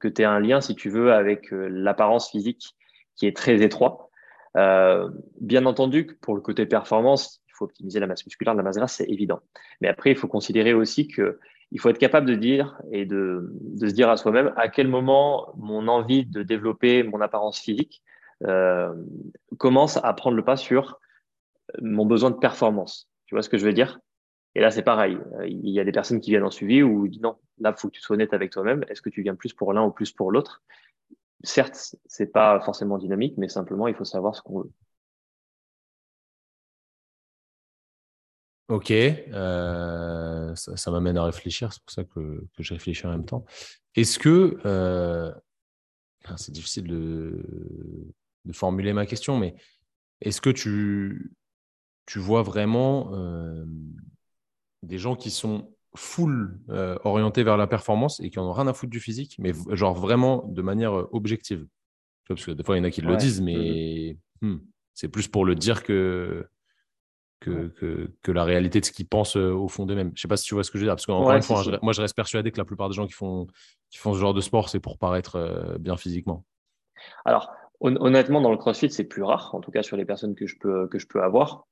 [0.00, 2.76] que tu un lien, si tu veux, avec euh, l'apparence physique
[3.16, 4.10] qui est très étroit.
[4.56, 5.08] Euh,
[5.40, 8.94] bien entendu, pour le côté performance, il faut optimiser la masse musculaire, la masse grasse,
[8.96, 9.40] c'est évident.
[9.80, 11.38] Mais après, il faut considérer aussi que
[11.72, 14.88] il faut être capable de dire et de, de se dire à soi-même à quel
[14.88, 18.02] moment mon envie de développer mon apparence physique
[18.44, 18.94] euh,
[19.58, 20.98] commence à prendre le pas sur
[21.80, 23.08] mon besoin de performance.
[23.26, 24.00] Tu vois ce que je veux dire?
[24.54, 25.18] Et là, c'est pareil.
[25.46, 27.88] Il y a des personnes qui viennent en suivi où disent non, là, il faut
[27.88, 28.84] que tu sois honnête avec toi-même.
[28.88, 30.62] Est-ce que tu viens plus pour l'un ou plus pour l'autre?
[31.44, 34.70] Certes, c'est pas forcément dynamique, mais simplement, il faut savoir ce qu'on veut.
[38.68, 43.44] Ok, euh, ça, m'amène à réfléchir, c'est pour ça que, je réfléchis en même temps.
[43.96, 45.32] Est-ce que, euh,
[46.36, 47.44] c'est difficile de,
[48.44, 49.54] de, formuler ma question, mais
[50.20, 51.32] est-ce que tu,
[52.06, 53.64] tu vois vraiment euh,
[54.82, 56.60] des gens qui sont full
[57.04, 59.94] orientés vers la performance et qui en ont rien à foutre du physique, mais genre
[59.94, 61.66] vraiment de manière objective?
[62.28, 64.58] Parce que des fois, il y en a qui le disent, mais hmm,
[64.94, 66.46] c'est plus pour le dire que
[67.40, 70.12] que, que, la réalité de ce qu'ils pensent euh, au fond d'eux-mêmes.
[70.14, 71.64] Je sais pas si tu vois ce que je veux dire, parce qu'encore une fois,
[71.82, 73.46] moi je reste persuadé que la plupart des gens qui font,
[73.88, 76.44] qui font ce genre de sport, c'est pour paraître euh, bien physiquement.
[77.24, 77.50] Alors,
[77.80, 80.56] honnêtement, dans le CrossFit, c'est plus rare, en tout cas sur les personnes que je
[80.58, 81.66] peux, que je peux avoir.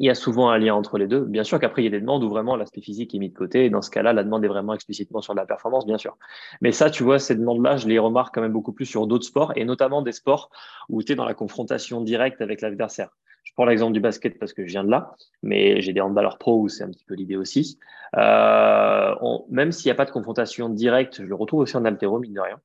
[0.00, 1.20] Il y a souvent un lien entre les deux.
[1.20, 3.34] Bien sûr qu'après, il y a des demandes où vraiment l'aspect physique est mis de
[3.34, 3.66] côté.
[3.66, 6.18] Et dans ce cas-là, la demande est vraiment explicitement sur la performance, bien sûr.
[6.60, 9.24] Mais ça, tu vois, ces demandes-là, je les remarque quand même beaucoup plus sur d'autres
[9.24, 10.50] sports et notamment des sports
[10.88, 13.10] où tu es dans la confrontation directe avec l'adversaire.
[13.44, 16.38] Je prends l'exemple du basket parce que je viens de là, mais j'ai des handballeurs
[16.38, 17.78] pro où c'est un petit peu l'idée aussi.
[18.16, 19.14] Euh,
[19.50, 22.32] même s'il n'y a pas de confrontation directe, je le retrouve aussi en altéro, mine
[22.32, 22.60] de rien.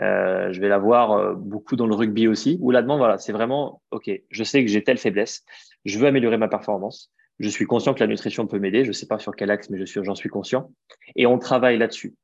[0.00, 3.32] Euh, je vais l'avoir euh, beaucoup dans le rugby aussi, où la demande, voilà, c'est
[3.32, 5.44] vraiment, OK, je sais que j'ai telle faiblesse,
[5.84, 8.92] je veux améliorer ma performance, je suis conscient que la nutrition peut m'aider, je ne
[8.92, 10.72] sais pas sur quel axe, mais j'en suis conscient,
[11.16, 12.14] et on travaille là-dessus.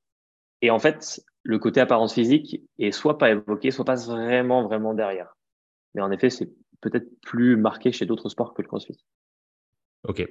[0.62, 4.94] Et en fait, le côté apparence physique est soit pas évoqué, soit pas vraiment, vraiment
[4.94, 5.36] derrière.
[5.94, 6.50] Mais en effet, c'est
[6.80, 8.98] peut-être plus marqué chez d'autres sports que le crossfit.
[10.04, 10.26] Ok.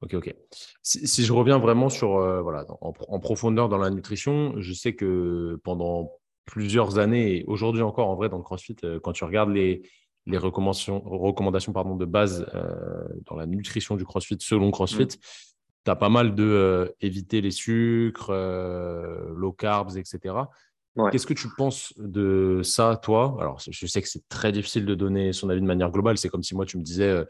[0.00, 0.34] Ok, ok.
[0.82, 5.60] Si, je reviens vraiment sur, euh, voilà, en, profondeur dans la nutrition, je sais que
[5.64, 6.12] pendant
[6.48, 9.82] plusieurs années, et aujourd'hui encore en vrai dans le CrossFit, euh, quand tu regardes les,
[10.26, 15.20] les recommandations, recommandations pardon, de base euh, dans la nutrition du CrossFit selon CrossFit, mm.
[15.84, 20.34] tu as pas mal de éviter les sucres, low carbs, etc.
[21.10, 23.36] Qu'est-ce que tu penses de ça, toi?
[23.40, 26.18] Alors, je sais que c'est très difficile de donner son avis de manière globale.
[26.18, 27.24] C'est comme si moi, tu me disais, euh,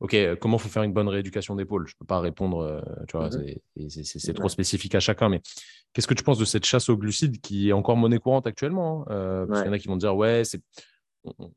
[0.00, 1.86] OK, comment faut faire une bonne rééducation d'épaule?
[1.88, 5.28] Je ne peux pas répondre, euh, tu vois, mmh c'est trop spécifique à chacun.
[5.28, 5.40] Mais
[5.92, 9.02] qu'est-ce que tu penses de cette chasse aux glucides qui est encore monnaie courante actuellement
[9.08, 9.12] hein?
[9.12, 10.60] euh, Parce qu'il y en a qui vont dire, ouais, c'est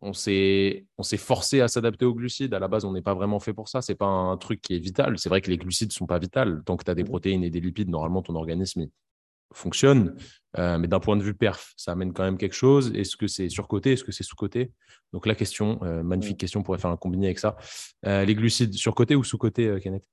[0.01, 0.83] on, s'est
[1.17, 2.53] forcé à s'adapter aux glucides.
[2.53, 3.81] À la base, on n'est pas vraiment fait pour ça.
[3.81, 5.17] C'est pas un truc qui est vital.
[5.19, 6.63] C'est vrai que les glucides sont pas vitales.
[6.65, 8.87] Tant que tu as des mmh protéines et des lipides, normalement, ton organisme
[9.53, 10.15] fonctionne.
[10.57, 12.91] Euh, mais d'un point de vue perf, ça amène quand même quelque chose.
[12.93, 13.93] Est-ce que c'est surcoté?
[13.93, 14.71] Est-ce que c'est sous-coté?
[15.13, 17.55] Donc la question, euh, magnifique question, on pourrait faire un combiné avec ça.
[18.05, 20.03] Euh, les glucides, surcoté ou sous-coté, Kenneth?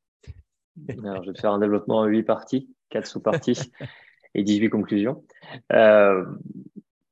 [1.05, 3.59] Alors, Je vais faire un développement en 8 parties, 4 sous-parties
[4.35, 5.25] et 18 conclusions.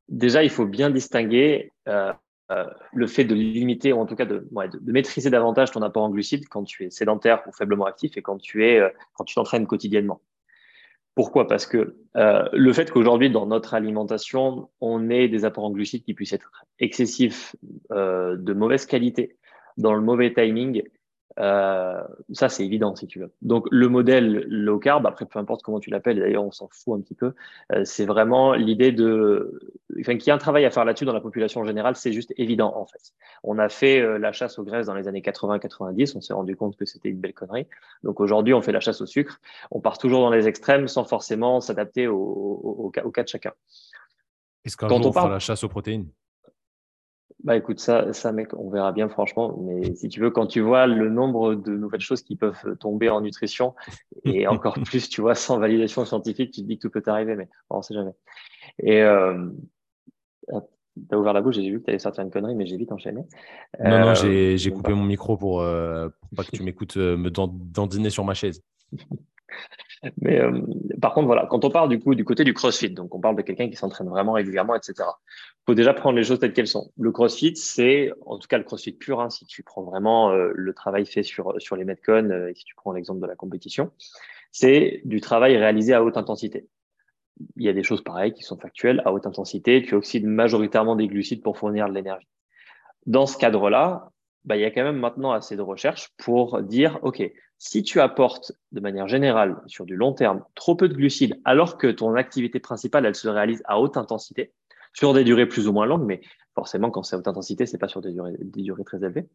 [0.08, 4.92] déjà, il faut bien distinguer le fait de limiter, ou en tout cas de, de,
[4.92, 8.38] maîtriser davantage ton apport en glucides quand tu es sédentaire ou faiblement actif et quand
[8.38, 8.80] tu es
[9.14, 10.20] quand tu t'entraînes quotidiennement.
[11.16, 11.48] Pourquoi?
[11.48, 16.04] Parce que euh, le fait qu'aujourd'hui, dans notre alimentation, on ait des apports en glucides
[16.04, 17.56] qui puissent être excessifs,
[17.90, 19.38] euh, de mauvaise qualité,
[19.78, 20.82] dans le mauvais timing,
[21.38, 23.30] Euh, ça, c'est évident, si tu veux.
[23.42, 26.98] Donc, le modèle low carb, après, peu importe comment tu l'appelles, d'ailleurs, on s'en fout
[26.98, 27.34] un petit peu,
[27.72, 29.60] euh, c'est vraiment l'idée de.
[30.00, 32.32] Enfin, qu'il y a un travail à faire là-dessus dans la population générale, c'est juste
[32.36, 33.12] évident, en fait.
[33.42, 36.56] On a fait euh, la chasse aux graisses dans les années 80-90, on s'est rendu
[36.56, 37.66] compte que c'était une belle connerie.
[38.02, 39.40] Donc, aujourd'hui, on fait la chasse au sucre.
[39.70, 43.52] On part toujours dans les extrêmes sans forcément s'adapter au, au, au, cas de chacun.
[44.64, 46.08] Est-ce qu'un jour, on fera la chasse aux protéines?
[47.46, 49.56] Bah écoute, ça, ça mec, on verra bien franchement.
[49.62, 53.08] Mais si tu veux, quand tu vois le nombre de nouvelles choses qui peuvent tomber
[53.08, 53.76] en nutrition,
[54.24, 57.36] et encore plus, tu vois, sans validation scientifique, tu te dis que tout peut arriver,
[57.36, 58.10] mais on ne sait jamais.
[58.82, 59.48] Et euh,
[61.08, 62.90] t'as ouvert la bouche, j'ai vu que tu allais sortir une connerie, mais j'ai vite
[62.90, 63.22] enchaîné.
[63.78, 67.16] Non, non, j'ai euh, coupé mon micro pour, euh, pour pas que tu m'écoutes euh,
[67.16, 68.60] me dandiner sur ma chaise.
[70.20, 70.60] Mais euh,
[71.00, 73.36] par contre, voilà, quand on parle du coup du côté du CrossFit, donc on parle
[73.36, 74.94] de quelqu'un qui s'entraîne vraiment régulièrement, etc.
[74.98, 76.92] Il faut déjà prendre les choses telles qu'elles sont.
[76.98, 79.20] Le CrossFit, c'est en tout cas le CrossFit pur.
[79.20, 82.54] Hein, si tu prends vraiment euh, le travail fait sur sur les metcon, euh, et
[82.54, 83.90] si tu prends l'exemple de la compétition,
[84.52, 86.68] c'est du travail réalisé à haute intensité.
[87.56, 89.82] Il y a des choses pareilles qui sont factuelles à haute intensité.
[89.82, 92.26] Tu oxydes majoritairement des glucides pour fournir de l'énergie.
[93.04, 94.10] Dans ce cadre-là,
[94.46, 97.22] bah, il y a quand même maintenant assez de recherches pour dire, OK,
[97.58, 101.78] si tu apportes de manière générale sur du long terme trop peu de glucides, alors
[101.78, 104.52] que ton activité principale, elle se réalise à haute intensité,
[104.92, 106.20] sur des durées plus ou moins longues, mais
[106.54, 109.28] forcément, quand c'est à haute intensité, c'est pas sur des durées, des durées très élevées.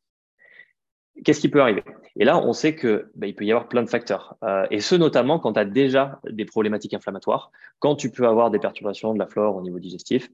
[1.23, 1.83] Qu'est-ce qui peut arriver?
[2.15, 4.79] Et là, on sait que bah, il peut y avoir plein de facteurs, euh, et
[4.79, 9.13] ce notamment quand tu as déjà des problématiques inflammatoires, quand tu peux avoir des perturbations
[9.13, 10.29] de la flore au niveau digestif,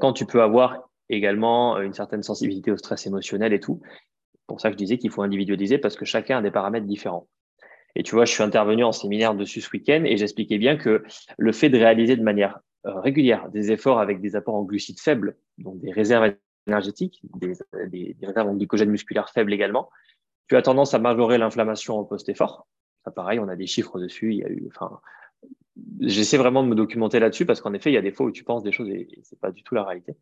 [0.00, 3.80] quand tu peux avoir également euh, une certaine sensibilité au stress émotionnel et tout.
[4.46, 7.28] Pour ça que je disais qu'il faut individualiser parce que chacun a des paramètres différents.
[7.94, 11.02] Et tu vois, je suis intervenu en séminaire dessus ce week-end et j'expliquais bien que
[11.36, 15.00] le fait de réaliser de manière euh, régulière des efforts avec des apports en glucides
[15.00, 16.34] faibles, donc des réserves
[16.66, 17.54] énergétiques, des,
[17.88, 19.90] des, réserves en glycogène musculaire faibles également,
[20.48, 22.68] tu as tendance à majorer l'inflammation en post-effort.
[23.04, 24.32] Ça, pareil, on a des chiffres dessus.
[24.32, 25.00] Il y a eu, enfin,
[26.00, 28.30] j'essaie vraiment de me documenter là-dessus parce qu'en effet, il y a des fois où
[28.30, 30.14] tu penses des choses et, et c'est pas du tout la réalité.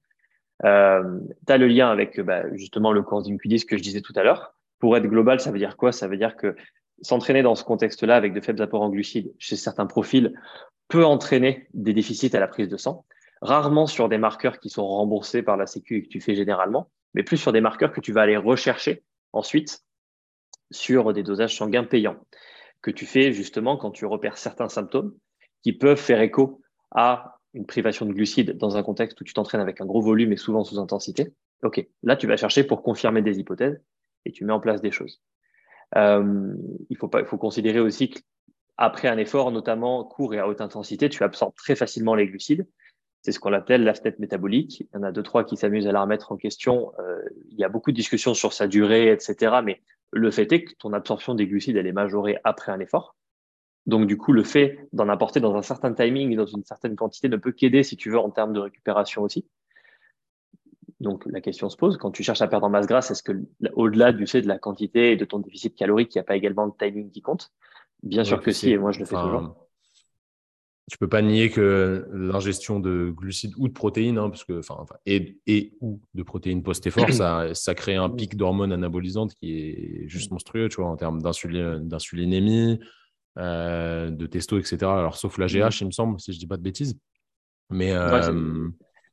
[0.64, 4.12] Euh, tu as le lien avec bah, justement le coenzyme Q10 que je disais tout
[4.16, 4.54] à l'heure.
[4.78, 5.92] Pour être global, ça veut dire quoi?
[5.92, 6.56] Ça veut dire que
[7.02, 10.34] s'entraîner dans ce contexte-là avec de faibles apports en glucides chez certains profils
[10.88, 13.04] peut entraîner des déficits à la prise de sang.
[13.42, 16.90] Rarement sur des marqueurs qui sont remboursés par la Sécu et que tu fais généralement,
[17.14, 19.82] mais plus sur des marqueurs que tu vas aller rechercher ensuite
[20.70, 22.16] sur des dosages sanguins payants,
[22.80, 25.14] que tu fais justement quand tu repères certains symptômes
[25.62, 29.60] qui peuvent faire écho à une privation de glucides dans un contexte où tu t'entraînes
[29.60, 33.22] avec un gros volume et souvent sous intensité, ok, là tu vas chercher pour confirmer
[33.22, 33.80] des hypothèses
[34.24, 35.20] et tu mets en place des choses.
[35.96, 36.54] Euh,
[36.90, 40.60] il faut pas, il faut considérer aussi qu'après un effort, notamment court et à haute
[40.60, 42.66] intensité, tu absorbes très facilement les glucides.
[43.22, 44.80] C'est ce qu'on appelle la fenêtre métabolique.
[44.80, 46.92] Il y en a deux, trois qui s'amusent à la remettre en question.
[47.00, 49.56] Euh, il y a beaucoup de discussions sur sa durée, etc.
[49.64, 53.16] Mais le fait est que ton absorption des glucides, elle est majorée après un effort.
[53.87, 56.96] Donc, du coup, le fait d'en apporter dans un certain timing et dans une certaine
[56.96, 59.46] quantité ne peut qu'aider, si tu veux, en termes de récupération aussi.
[60.99, 63.33] Donc, la question se pose, quand tu cherches à perdre en masse grasse, est-ce que,
[63.75, 66.37] au-delà du fait de la quantité et de ton déficit calorique, il n'y a pas
[66.37, 67.53] également de timing qui compte?
[68.03, 69.55] Bien sûr que si, et moi, je le fais toujours.
[70.90, 74.85] Tu peux pas nier que l'ingestion de glucides ou de protéines, hein, parce que, enfin,
[75.05, 80.09] et, et, ou de protéines post-effort, ça, ça crée un pic d'hormones anabolisantes qui est
[80.09, 82.79] juste monstrueux, tu vois, en termes d'insulinémie,
[83.38, 84.79] euh, de testo, etc.
[84.83, 85.70] Alors, sauf la GH, mm.
[85.81, 86.99] il me semble, si je dis pas de bêtises.
[87.70, 87.92] Mais.
[87.92, 88.68] Euh,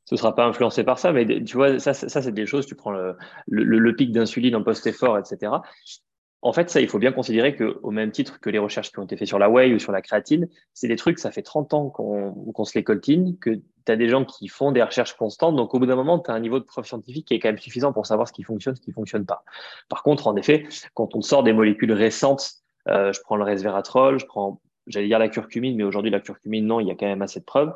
[0.06, 2.66] ce ne sera pas influencé par ça, mais tu vois, ça, ça c'est des choses,
[2.66, 3.16] tu prends le,
[3.48, 5.54] le, pic d'insuline en post-effort, etc.
[6.42, 9.06] En fait, ça, il faut bien considérer qu'au même titre que les recherches qui ont
[9.06, 11.74] été faites sur la whey ou sur la créatine, c'est des trucs, ça fait 30
[11.74, 15.56] ans qu'on se les coltine, que tu as des gens qui font des recherches constantes.
[15.56, 17.48] Donc, au bout d'un moment, tu as un niveau de preuve scientifique qui est quand
[17.48, 19.46] même suffisant pour savoir ce qui fonctionne, ce qui fonctionne pas.
[19.88, 24.26] Par contre, en effet, quand on sort des molécules récentes je prends le resveratrol, je
[24.26, 27.22] prends, j'allais dire la curcumine, mais aujourd'hui la curcumine, non, il y a quand même
[27.22, 27.74] assez de preuves.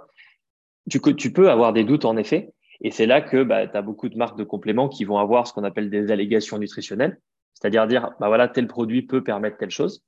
[0.89, 4.07] Tu, peux avoir des doutes en effet, et c'est là que bah, tu as beaucoup
[4.07, 7.19] de marques de compléments qui vont avoir ce qu'on appelle des allégations nutritionnelles,
[7.53, 10.03] c'est-à-dire dire, bah voilà, tel produit peut permettre telle chose,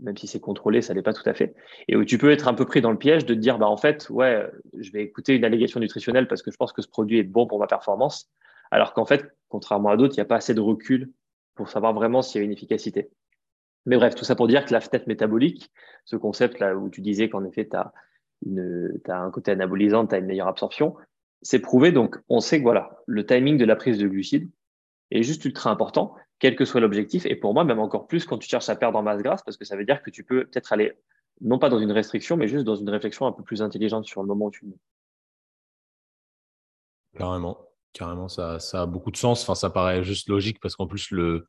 [0.00, 1.54] même si c'est contrôlé, ça n'est pas tout à fait,
[1.88, 3.76] et où tu peux être un peu pris dans le piège de dire, bah en
[3.76, 7.18] fait, ouais, je vais écouter une allégation nutritionnelle parce que je pense que ce produit
[7.18, 8.28] est bon pour ma performance,
[8.70, 11.12] alors qu'en fait, contrairement à d'autres, il n'y a pas assez de recul
[11.54, 13.10] pour savoir vraiment s'il y a une efficacité.
[13.86, 15.70] Mais bref, tout ça pour dire que la fenêtre métabolique,
[16.04, 17.92] ce concept-là où tu disais qu'en effet, tu as,
[19.08, 20.96] as, un côté anabolisant, tu as une meilleure absorption,
[21.40, 21.92] c'est prouvé.
[21.92, 24.50] Donc, on sait que voilà, le timing de la prise de glucides
[25.12, 27.26] est juste ultra important, quel que soit l'objectif.
[27.26, 29.56] Et pour moi, même encore plus quand tu cherches à perdre en masse grasse, parce
[29.56, 30.92] que ça veut dire que tu peux peut-être aller,
[31.40, 34.20] non pas dans une restriction, mais juste dans une réflexion un peu plus intelligente sur
[34.20, 34.80] le moment où tu le mets.
[37.16, 37.56] Carrément,
[37.92, 39.42] carrément, ça, ça a beaucoup de sens.
[39.42, 41.48] Enfin, ça paraît juste logique parce qu'en plus, le,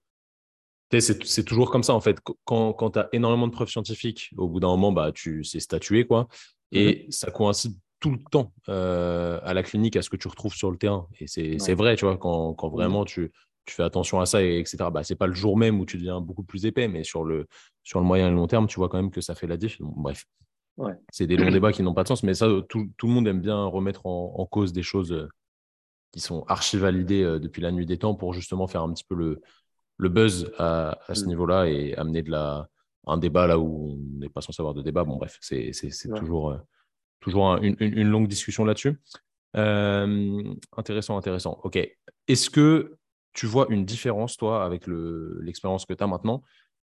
[0.92, 2.20] C'est toujours comme ça, en fait.
[2.46, 5.60] Quand, quand tu as énormément de preuves scientifiques, au bout d'un moment, bah, tu c'est
[5.60, 6.28] statué, quoi.
[6.72, 7.12] Et mhm.
[7.12, 10.72] ça coïncide tout le temps euh, à la clinique à ce que tu retrouves sur
[10.72, 11.08] le terrain.
[11.20, 13.32] Et c'est vrai, tu vois, quand, quand vraiment tu,
[13.66, 14.78] tu, fais attention à ça, et, etc.
[14.92, 17.48] Bah, c'est pas le jour même où tu deviens beaucoup plus épais, mais sur le,
[17.84, 19.58] sur le moyen et le long terme, tu vois quand même que ça fait la
[19.58, 19.78] diff.
[19.80, 20.26] bref,
[20.78, 20.94] ouais.
[21.12, 23.28] c'est des longs débats qui n'ont pas de sens, mais ça, tout, tout, le monde
[23.28, 25.28] aime bien remettre en, en cause des choses euh,
[26.12, 29.04] qui sont archi validées euh, depuis la nuit des temps pour justement faire un petit
[29.04, 29.42] peu le,
[29.98, 31.28] le buzz à, ce mm.
[31.28, 32.70] niveau-là et amener de la,
[33.08, 35.04] un débat là où on n'est pas censé avoir de débat.
[35.04, 35.72] Bon, bref, c'est
[36.18, 36.58] toujours, euh,
[37.20, 39.00] toujours une, une, longue discussion là-dessus.
[39.56, 41.60] Euh, intéressant, intéressant.
[41.64, 41.78] OK.
[42.28, 42.98] Est-ce que
[43.34, 46.44] tu vois une différence, toi, avec l'expérience que tu as maintenant,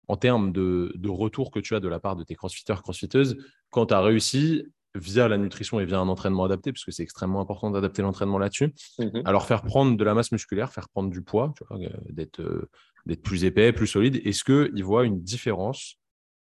[0.09, 3.36] en termes de, de, retour que tu as de la part de tes crossfitters, crossfiteuses,
[3.70, 7.03] quand tu as réussi via la nutrition et via un entraînement adapté, parce que c'est
[7.03, 9.22] extrêmement important d'adapter l'entraînement là-dessus, mm-hmm.
[9.24, 12.68] alors faire prendre de la masse musculaire, faire prendre du poids, euh, d'être
[13.07, 14.20] d'être plus épais, plus solide.
[14.24, 15.97] Est-ce qu'ils voient une différence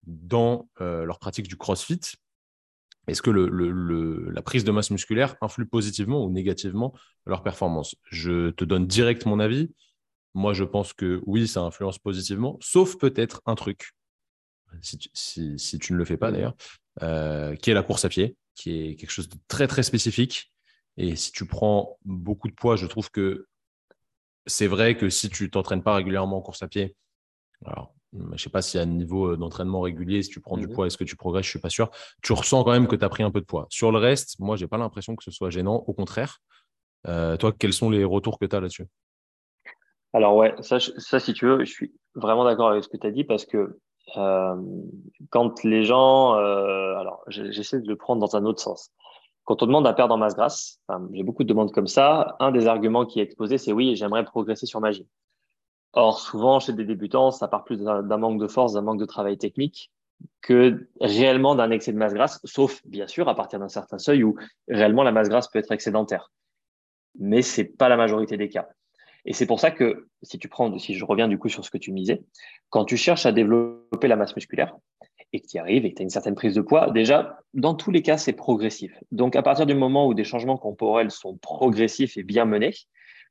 [0.05, 2.01] dans euh, leur pratique du CrossFit?
[3.07, 6.93] Est-ce que la prise de masse musculaire influe positivement ou négativement
[7.27, 7.95] leur performance?
[8.11, 9.73] Je te donne direct mon avis.
[10.35, 13.93] Moi, je pense que oui, ça influence positivement, sauf peut-être un truc,
[14.83, 14.99] si
[15.79, 16.35] tu, ne le fais pas mmh.
[16.35, 16.55] d'ailleurs,
[17.03, 20.53] euh, qui est la course à pied, qui est quelque chose de très très spécifique.
[20.97, 23.47] Et si tu prends beaucoup de poids, je trouve que
[24.47, 26.97] c'est vrai que si tu t'entraînes pas régulièrement en course à pied,
[27.65, 30.57] alors je ne sais pas s'il y a un niveau d'entraînement régulier, si tu prends
[30.57, 31.91] du mmh poids, est-ce que tu progresses, je ne suis pas sûr.
[32.23, 33.67] Tu ressens quand même que tu as pris un peu de poids.
[33.71, 35.85] Sur le reste, moi, je n'ai pas l'impression que ce soit gênant.
[35.87, 36.41] Au contraire,
[37.07, 38.87] euh, toi, quels sont les retours que tu as là-dessus?
[40.13, 43.07] Alors ouais, ça, ça, si tu veux, je suis vraiment d'accord avec ce que tu
[43.07, 43.79] as dit parce que
[44.15, 48.91] quand les gens, alors j'essaie de le prendre dans un autre sens.
[49.45, 50.81] Quand on demande à perdre en masse grasse,
[51.13, 54.25] j'ai beaucoup de demandes comme ça, un des arguments qui est exposé, c'est oui, j'aimerais
[54.25, 54.91] progresser sur ma.
[55.93, 59.07] Or, souvent, chez des débutants, ça part plus d'un manque de force, d'un manque de
[59.07, 59.91] travail technique
[60.41, 64.23] que réellement d'un excès de masse grasse, sauf bien sûr à partir d'un certain seuil
[64.23, 64.37] où
[64.69, 66.31] réellement la masse grasse peut être excédentaire.
[67.19, 68.69] Mais c'est pas la majorité des cas.
[69.25, 71.71] Et c'est pour ça que si tu prends, si je reviens du coup sur ce
[71.71, 72.23] que tu misais,
[72.71, 74.77] quand tu cherches à développer la masse musculaire,
[75.33, 77.41] et que tu y arrives et que tu as une certaine prise de poids, déjà,
[77.55, 78.93] dans tous les cas, c'est progressif.
[79.13, 82.75] Donc, à partir du moment où des changements corporels sont progressifs et bien menés,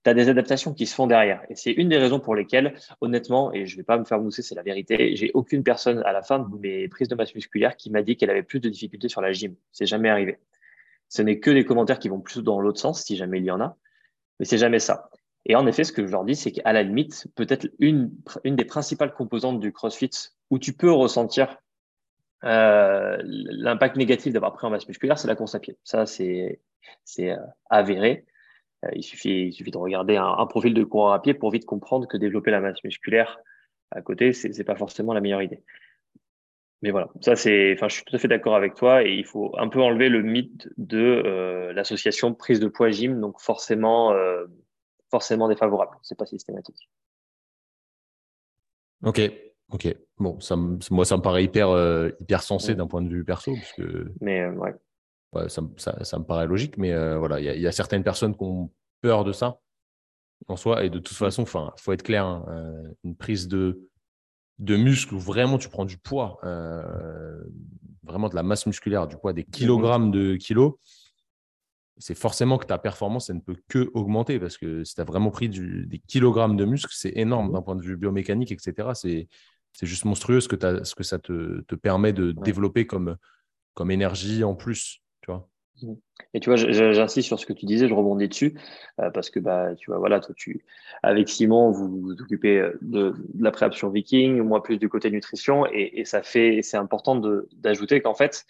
[0.03, 1.41] tu as des adaptations qui se font derrière.
[1.49, 4.41] Et c'est une des raisons pour lesquelles, honnêtement, et je vais pas me faire mousser,
[4.41, 7.75] c'est la vérité, j'ai aucune personne à la fin de mes prises de masse musculaire
[7.75, 9.55] qui m'a dit qu'elle avait plus de difficultés sur la gym.
[9.73, 10.39] C'est jamais arrivé.
[11.09, 13.51] Ce n'est que des commentaires qui vont plus dans l'autre sens, si jamais il y
[13.51, 13.75] en a,
[14.39, 15.09] mais c'est jamais ça.
[15.45, 18.11] Et en effet, ce que je leur dis, c'est qu'à la limite, peut-être une,
[18.43, 20.09] une des principales composantes du CrossFit
[20.49, 21.57] où tu peux ressentir
[22.45, 25.77] euh, l'impact négatif d'avoir pris en masse musculaire, c'est la course à pied.
[25.83, 26.59] Ça, c'est
[27.19, 27.35] euh,
[27.69, 28.25] avéré.
[28.85, 31.65] Euh, il, suffit, il suffit de regarder un, profil de coureur à pied pour vite
[31.65, 33.39] comprendre que développer la masse musculaire
[33.91, 35.63] à côté, c'est n'est pas forcément la meilleure idée.
[36.81, 39.25] Mais voilà, ça c'est, enfin, je suis tout à fait d'accord avec toi et il
[39.25, 44.13] faut un peu enlever le mythe de l'association prise de poids gym, donc forcément,
[45.09, 45.97] forcément défavorable.
[46.01, 46.89] C'est pas systématique.
[49.03, 49.21] Ok,
[49.71, 50.55] Ok, bon, ça,
[50.89, 53.53] moi, ça me paraît hyper, euh, hyper sensé d'un point de vue perso.
[53.53, 54.73] Parce que, mais euh, ouais.
[55.47, 58.35] ça, ça, ça, me paraît logique, mais euh, voilà, il y, y, a certaines personnes
[58.35, 59.59] qui ont peur de ça
[60.47, 60.83] en soi.
[60.85, 62.45] Et de toute façon, il faut être clair, hein,
[63.03, 63.87] une prise de,
[64.57, 66.39] de muscle où vraiment tu prends du poids,
[68.03, 70.73] vraiment de la masse musculaire, du poids, des kilogrammes de kilos,
[71.99, 75.03] c'est forcément que ta performance, elle ne peut que augmenter parce que si tu as
[75.03, 78.89] vraiment pris du, des kilogrammes de muscle, c'est énorme d'un point de vue biomécanique, etc.
[78.93, 79.27] C'est
[79.73, 83.17] c'est juste monstrueux ce que, ce que ça te, te permet de développer comme,
[83.73, 85.01] comme énergie en plus.
[85.21, 85.47] Tu vois
[85.81, 85.93] mmh.
[86.33, 88.59] et tu vois, j'insiste sur ce que tu disais, je rebondis dessus,
[88.99, 90.65] euh, parce que bah, tu vois, voilà, toi, tu,
[91.03, 95.11] avec Simon, vous vous occupez euh, de, de la préoption viking, moi plus du côté
[95.11, 97.15] nutrition, et, et ça fait, c'est important
[97.53, 98.45] d'ajouter qu'en fait,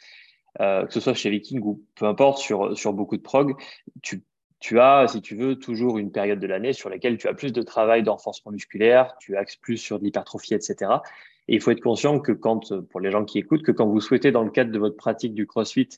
[0.60, 3.56] euh, que ce soit chez Viking ou peu importe sur, sur beaucoup de prog,
[4.02, 4.24] tu
[4.60, 7.54] tu as, si tu veux, toujours une période de l'année sur laquelle tu as plus
[7.54, 10.91] de travail d'enforcement musculaire, tu axes plus sur de l'hypertrophie, etc.
[11.47, 14.02] Et il faut être conscient que quand, pour les gens qui écoutent, que quand vous
[14.02, 15.89] souhaitez, dans le cadre de votre pratique du CrossFit,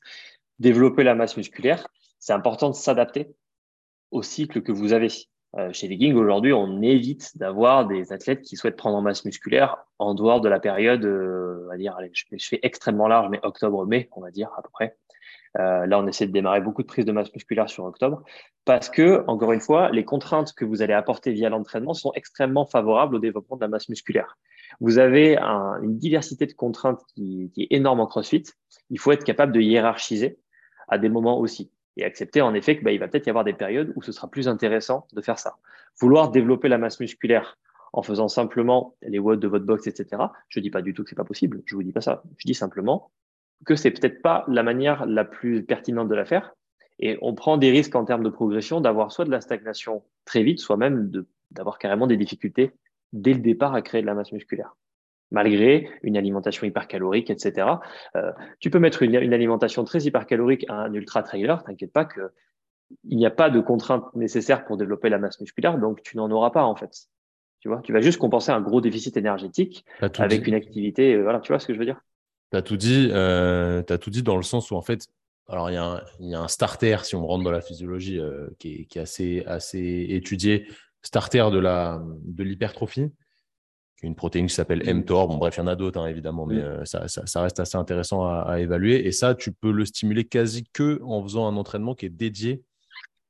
[0.59, 1.87] développer la masse musculaire,
[2.19, 3.33] c'est important de s'adapter
[4.11, 5.09] au cycle que vous avez.
[5.57, 9.77] Euh, chez Viking, aujourd'hui, on évite d'avoir des athlètes qui souhaitent prendre en masse musculaire
[9.99, 14.07] en dehors de la période, euh, on va dire, je, fais extrêmement large, mais octobre-mai,
[14.13, 14.95] on va dire à peu près.
[15.59, 18.23] Euh, là, on essaie de démarrer beaucoup de prises de masse musculaire sur octobre
[18.63, 22.65] parce que, encore une fois, les contraintes que vous allez apporter via l'entraînement sont extrêmement
[22.65, 24.37] favorables au développement de la masse musculaire.
[24.79, 28.43] Vous avez une diversité de contraintes qui, qui, est énorme en CrossFit.
[28.89, 30.39] Il faut être capable de hiérarchiser
[30.87, 33.53] à des moments aussi et accepter en effet qu'il bah, va peut-être y avoir des
[33.53, 35.57] périodes où ce sera plus intéressant de faire ça.
[35.99, 37.57] Vouloir développer la masse musculaire
[37.93, 40.23] en faisant simplement les watts de votre box, etc.
[40.47, 41.61] Je dis pas du tout que c'est pas possible.
[41.65, 42.23] Je vous dis pas ça.
[42.37, 43.11] Je dis simplement
[43.65, 46.55] que c'est peut-être pas la manière la plus pertinente de la faire.
[46.99, 50.43] Et on prend des risques en termes de progression d'avoir soit de la stagnation très
[50.43, 51.11] vite, soit même
[51.51, 52.71] d'avoir carrément des difficultés
[53.11, 54.75] dès le départ à créer de la masse musculaire
[55.31, 57.67] malgré une alimentation hypercalorique, etc.
[58.15, 62.31] Euh, tu peux mettre une, alimentation très hypercalorique à un ultra trailer, t'inquiète pas que
[63.05, 66.29] il n'y a pas de contraintes nécessaires pour développer la masse musculaire, donc tu n'en
[66.29, 67.07] auras pas en fait.
[67.61, 69.85] Tu vois, tu vas juste compenser un gros déficit énergétique
[70.17, 71.13] avec une activité.
[71.13, 72.01] Euh, voilà, tu vois ce que je veux dire?
[72.51, 73.09] Tu as tout dit.
[73.11, 75.07] Euh, as tout dit dans le sens où en fait,
[75.47, 78.19] alors il y, y, a un starter si on rentre dans la physiologie
[78.59, 80.67] qui, est, qui, est, assez assez étudié,
[81.01, 83.11] starter de la de l'hypertrophie
[84.01, 84.99] une protéine qui s'appelle mm.
[84.99, 85.27] mTOR.
[85.27, 86.59] Bon, bref, il y en a d'autres, hein, évidemment, mais mm.
[86.59, 89.05] euh, ça, ça, reste assez intéressant à, évaluer.
[89.07, 92.63] Et ça, tu peux le stimuler quasi que en faisant un entraînement qui est dédié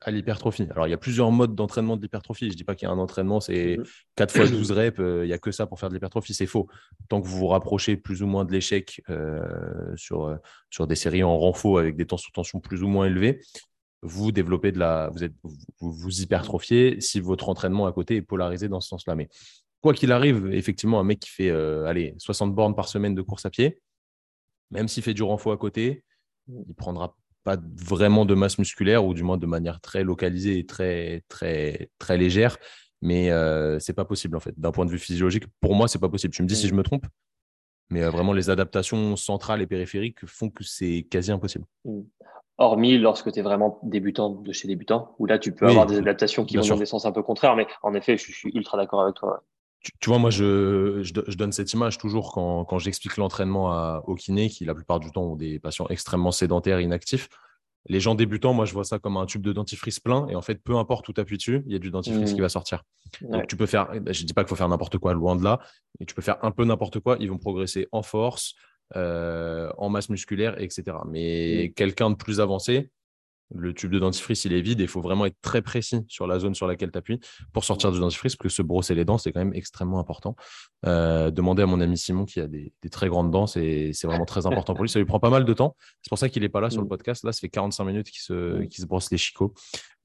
[0.04, 0.68] à l'hypertrophie.
[0.72, 2.46] Alors, il y a plusieurs modes d'entraînement de l'hypertrophie.
[2.48, 3.78] Je ne dis pas qu'il y a un entraînement, c'est
[4.16, 4.38] 4 mm.
[4.38, 6.34] fois 12 reps, euh, il n'y a que ça pour faire de l'hypertrophie.
[6.34, 6.68] C'est faux.
[7.10, 9.42] Tant que vous vous rapprochez plus ou moins de l'échec euh,
[9.96, 10.38] sur,
[10.70, 13.42] sur des séries en renfort avec des temps sous tension plus ou moins élevés,
[14.04, 18.22] vous développez de la, vous êtes, vous, vous hypertrophiez si votre entraînement à côté est
[18.22, 19.16] polarisé dans ce sens-là.
[19.16, 19.30] Mais
[19.82, 23.22] quoi qu'il arrive, effectivement, un mec qui fait euh, allez, 60 bornes par semaine de
[23.22, 23.82] course à pied,
[24.70, 26.04] même s'il fait du renfort à côté,
[26.48, 30.66] il prendra pas vraiment de masse musculaire ou du moins de manière très localisée et
[30.66, 32.58] très très très légère.
[33.02, 34.54] Mais euh, c'est pas possible en fait.
[34.60, 36.34] D'un point de vue physiologique, pour moi, c'est pas possible.
[36.34, 37.06] Tu me dis si je me trompe,
[37.90, 41.66] mais euh, vraiment les adaptations centrales et périphériques font que c'est quasi impossible.
[41.86, 42.02] Mm.
[42.58, 45.98] Hormis lorsque tu es vraiment débutant de chez débutant, où là tu peux avoir des
[45.98, 48.78] adaptations qui vont dans des sens un peu contraires, mais en effet, je, suis ultra
[48.78, 49.44] d'accord avec toi
[50.00, 54.50] tu, vois, moi, je, je, donne cette image toujours quand, quand j'explique l'entraînement au kiné,
[54.50, 57.30] qui la plupart du temps ont des patients extrêmement sédentaires, inactifs.
[57.88, 60.28] Les gens débutants, moi, je vois ça comme un tube de dentifrice plein.
[60.28, 62.36] Et en fait, peu importe où tu appuies dessus, il y a du dentifrice mmh.
[62.36, 62.84] qui va sortir.
[63.22, 65.36] Donc, tu peux faire, ben, je ne dis pas qu'il faut faire n'importe quoi, loin
[65.36, 65.60] de là,
[66.00, 67.18] mais tu peux faire un peu n'importe quoi.
[67.20, 68.54] Ils vont progresser en force,
[68.96, 70.98] euh, en masse musculaire, etc.
[71.08, 71.74] Mais mmh.
[71.74, 72.92] quelqu'un de plus avancé,
[73.54, 76.28] le tube de dentifrice, il est vide et il faut vraiment être très précis sur
[76.28, 77.20] la zone sur laquelle tu appuies
[77.54, 80.36] pour sortir du dentifrice, parce que se brosser les dents, c'est quand même extrêmement important.
[80.86, 84.46] Euh, demandez à mon ami Simon qui a des, très grandes dents, c'est vraiment très
[84.46, 84.90] important pour lui.
[84.90, 85.76] Ça lui prend pas mal de temps.
[86.02, 86.90] C'est pour ça qu'il n'est pas là sur le mm.
[86.90, 87.24] podcast.
[87.24, 89.54] Là, ça fait 45 minutes qu'il se, se brosse les chicots.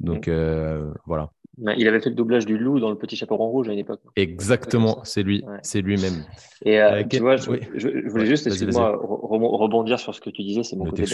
[0.01, 0.31] Donc, mm.
[0.31, 1.31] euh, voilà.
[1.59, 4.01] Il avait fait le doublage du loup dans le petit chaperon rouge à une époque.
[4.17, 6.25] Exactement, c'est lui, c'est lui-même.
[6.65, 10.77] Et euh, tu vois, je, voulais juste, excuse-moi, rebondir sur ce que tu disais, c'est
[10.77, 11.07] mon côté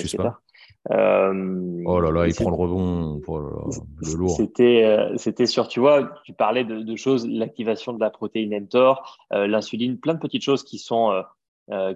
[0.90, 4.36] euh, oh là là, il prend le rebond, oh le lourd.
[4.36, 9.18] C'était, euh, c'était sur, tu vois, tu parlais de, choses, l'activation de la protéine mTOR,
[9.32, 11.22] euh, l'insuline, plein de petites choses qui sont,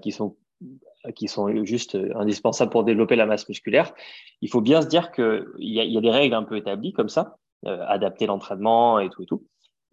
[0.02, 0.36] qui sont,
[1.14, 3.92] qui sont juste indispensables pour développer la masse musculaire.
[4.40, 6.92] Il faut bien se dire qu'il y a, y a des règles un peu établies
[6.92, 7.36] comme ça,
[7.66, 9.44] adapter l'entraînement et tout et tout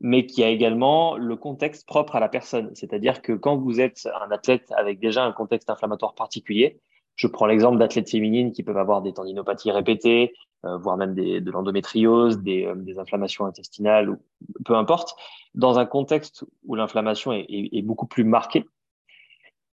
[0.03, 2.69] mais qu'il y a également le contexte propre à la personne.
[2.75, 6.81] C'est-à-dire que quand vous êtes un athlète avec déjà un contexte inflammatoire particulier,
[7.15, 10.33] je prends l'exemple d'athlètes féminines qui peuvent avoir des tendinopathies répétées,
[10.65, 14.17] euh, voire même des, de l'endométriose, des, euh, des, inflammations intestinales, ou
[14.65, 15.15] peu importe.
[15.55, 18.65] Dans un contexte où l'inflammation est, est, beaucoup plus marquée,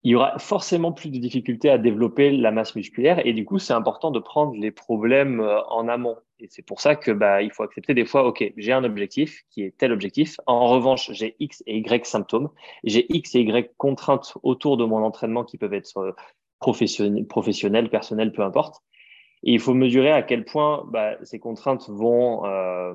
[0.05, 3.57] il y aura forcément plus de difficultés à développer la masse musculaire et du coup,
[3.57, 6.15] c'est important de prendre les problèmes euh, en amont.
[6.39, 9.41] Et c'est pour ça que bah, il faut accepter des fois, ok, j'ai un objectif
[9.49, 10.39] qui est tel objectif.
[10.45, 12.49] En revanche, j'ai X et Y symptômes,
[12.83, 16.15] j'ai X et Y contraintes autour de mon entraînement qui peuvent être
[16.59, 18.83] professionnel, professionnel, personnel, peu importe.
[19.41, 22.93] Et il faut mesurer à quel point bah, ces contraintes vont euh,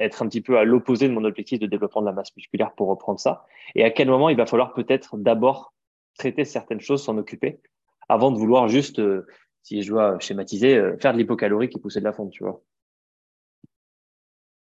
[0.00, 2.72] être un petit peu à l'opposé de mon objectif de développement de la masse musculaire
[2.72, 3.44] pour reprendre ça.
[3.74, 5.74] Et à quel moment il va falloir peut-être d'abord
[6.16, 7.60] traiter certaines choses, s'en occuper,
[8.08, 9.26] avant de vouloir juste, euh,
[9.62, 12.62] si je dois schématiser, euh, faire de l'hypocalorique et pousser de la fonte, tu vois.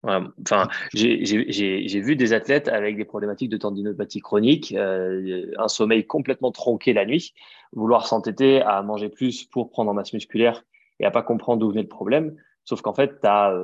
[0.06, 6.52] Enfin, j'ai vu des athlètes avec des problématiques de tendinopathie chronique, euh, un sommeil complètement
[6.52, 7.34] tronqué la nuit,
[7.72, 10.66] vouloir s'entêter à manger plus pour prendre en masse musculaire
[11.00, 12.36] et à pas comprendre d'où venait le problème.
[12.66, 13.56] Sauf qu'en fait, tu as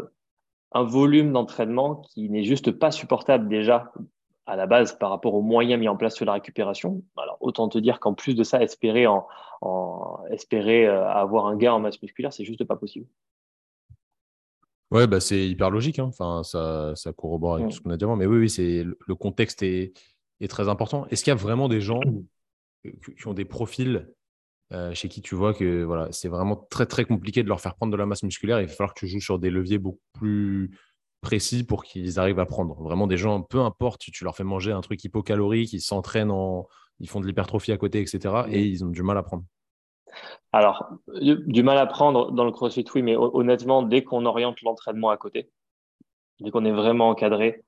[0.71, 3.91] un volume d'entraînement qui n'est juste pas supportable déjà
[4.49, 7.03] à la base par rapport aux moyens mis en place sur la récupération.
[7.17, 9.27] Alors autant te dire qu'en plus de ça, espérer en,
[9.61, 13.07] en espérer euh, avoir un gain en masse musculaire, c'est juste pas possible.
[14.91, 15.99] Ouais, bah c'est hyper logique.
[15.99, 16.05] Hein.
[16.07, 18.15] Enfin, ça, ça corrobore avec tout ce qu'on a dit avant.
[18.15, 19.93] Mais oui, oui, c'est le contexte est,
[20.39, 21.05] est très important.
[21.11, 22.01] Est-ce qu'il y a vraiment des gens
[22.83, 24.07] qui ont des profils
[24.71, 27.75] euh, chez qui tu vois que voilà, c'est vraiment très très compliqué de leur faire
[27.75, 28.61] prendre de la masse musculaire.
[28.61, 30.71] Il va falloir que tu joues sur des leviers beaucoup plus
[31.21, 32.81] précis pour qu'ils arrivent à prendre.
[32.81, 36.67] Vraiment des gens, peu importe, tu leur fais manger un truc hypocalorique, ils s'entraînent en,
[36.99, 38.43] ils font de l'hypertrophie à côté, etc.
[38.49, 39.43] Et ils ont du mal à prendre.
[40.51, 40.89] Alors,
[41.21, 45.17] du mal à prendre dans le crossfit, oui, mais honnêtement, dès qu'on oriente l'entraînement à
[45.17, 45.49] côté,
[46.39, 47.63] dès qu'on est vraiment encadré,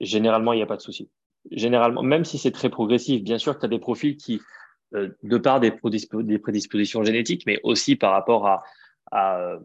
[0.00, 1.10] généralement, il n'y a pas de souci.
[1.50, 4.40] généralement, même si c'est très progressif, bien sûr que tu as des profils qui,
[4.94, 8.62] euh, de par des, prédispositions génétiques, mais aussi par rapport à,
[9.14, 9.58] euh,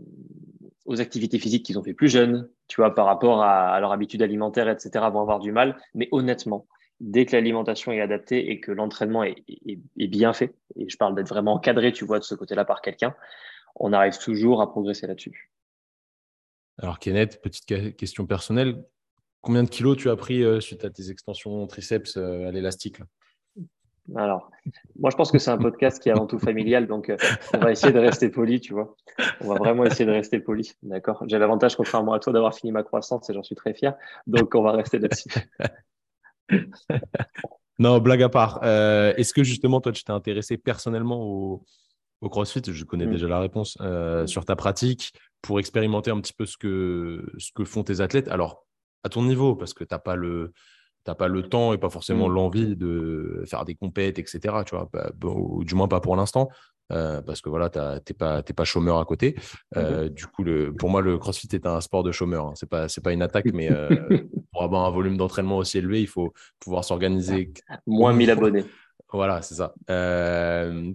[0.85, 4.21] aux activités physiques qu'ils ont fait plus jeunes, tu vois, par rapport à, leur habitude
[4.21, 5.77] alimentaire, etc., vont avoir du mal.
[5.93, 6.67] Mais honnêtement,
[6.99, 9.35] dès que l'alimentation est adaptée et que l'entraînement est,
[9.95, 13.15] bien fait, et je parle d'être vraiment encadré, tu vois, de ce côté-là par quelqu'un,
[13.75, 15.51] on arrive toujours à progresser là-dessus.
[16.79, 18.83] Alors, Kenneth, petite question personnelle.
[19.41, 23.01] Combien de kilos tu as pris euh, suite à tes extensions triceps à l'élastique
[24.15, 24.51] alors,
[24.99, 27.17] moi, je pense que c'est un podcast qui est avant tout familial, donc euh,
[27.53, 28.95] on va essayer de rester poli, tu vois.
[29.41, 32.71] On va vraiment essayer de rester poli, d'accord J'ai l'avantage, contrairement à toi, d'avoir fini
[32.71, 33.95] ma croissance et j'en suis très fier,
[34.27, 35.29] donc on va rester là-dessus.
[37.79, 38.59] non, blague à part.
[38.63, 41.63] Euh, est-ce que justement, toi, tu t'es intéressé personnellement au,
[42.29, 42.61] CrossFit?
[42.65, 43.11] Je connais mm.
[43.11, 47.51] déjà la réponse euh, sur ta pratique pour expérimenter un petit peu ce que, ce
[47.53, 48.27] que font tes athlètes.
[48.27, 48.65] Alors,
[49.03, 50.53] à ton niveau, parce que tu n'as pas le
[51.07, 52.33] n'as pas le temps et pas forcément mmh.
[52.33, 54.39] l'envie de faire des compètes, etc.
[54.65, 56.49] Tu vois, bah, ou du moins pas pour l'instant.
[56.91, 59.35] Euh, parce que voilà, tu n'es pas, pas chômeur à côté.
[59.77, 62.47] Euh, du coup, le, pour moi, le CrossFit est un sport de chômeur.
[62.47, 62.53] Hein.
[62.55, 63.89] Ce n'est pas, pas une attaque, mais euh,
[64.51, 67.53] pour avoir un volume d'entraînement aussi élevé, il faut pouvoir s'organiser.
[67.87, 68.65] Moins 1000 abonnés.
[69.11, 69.73] Voilà, c'est ça.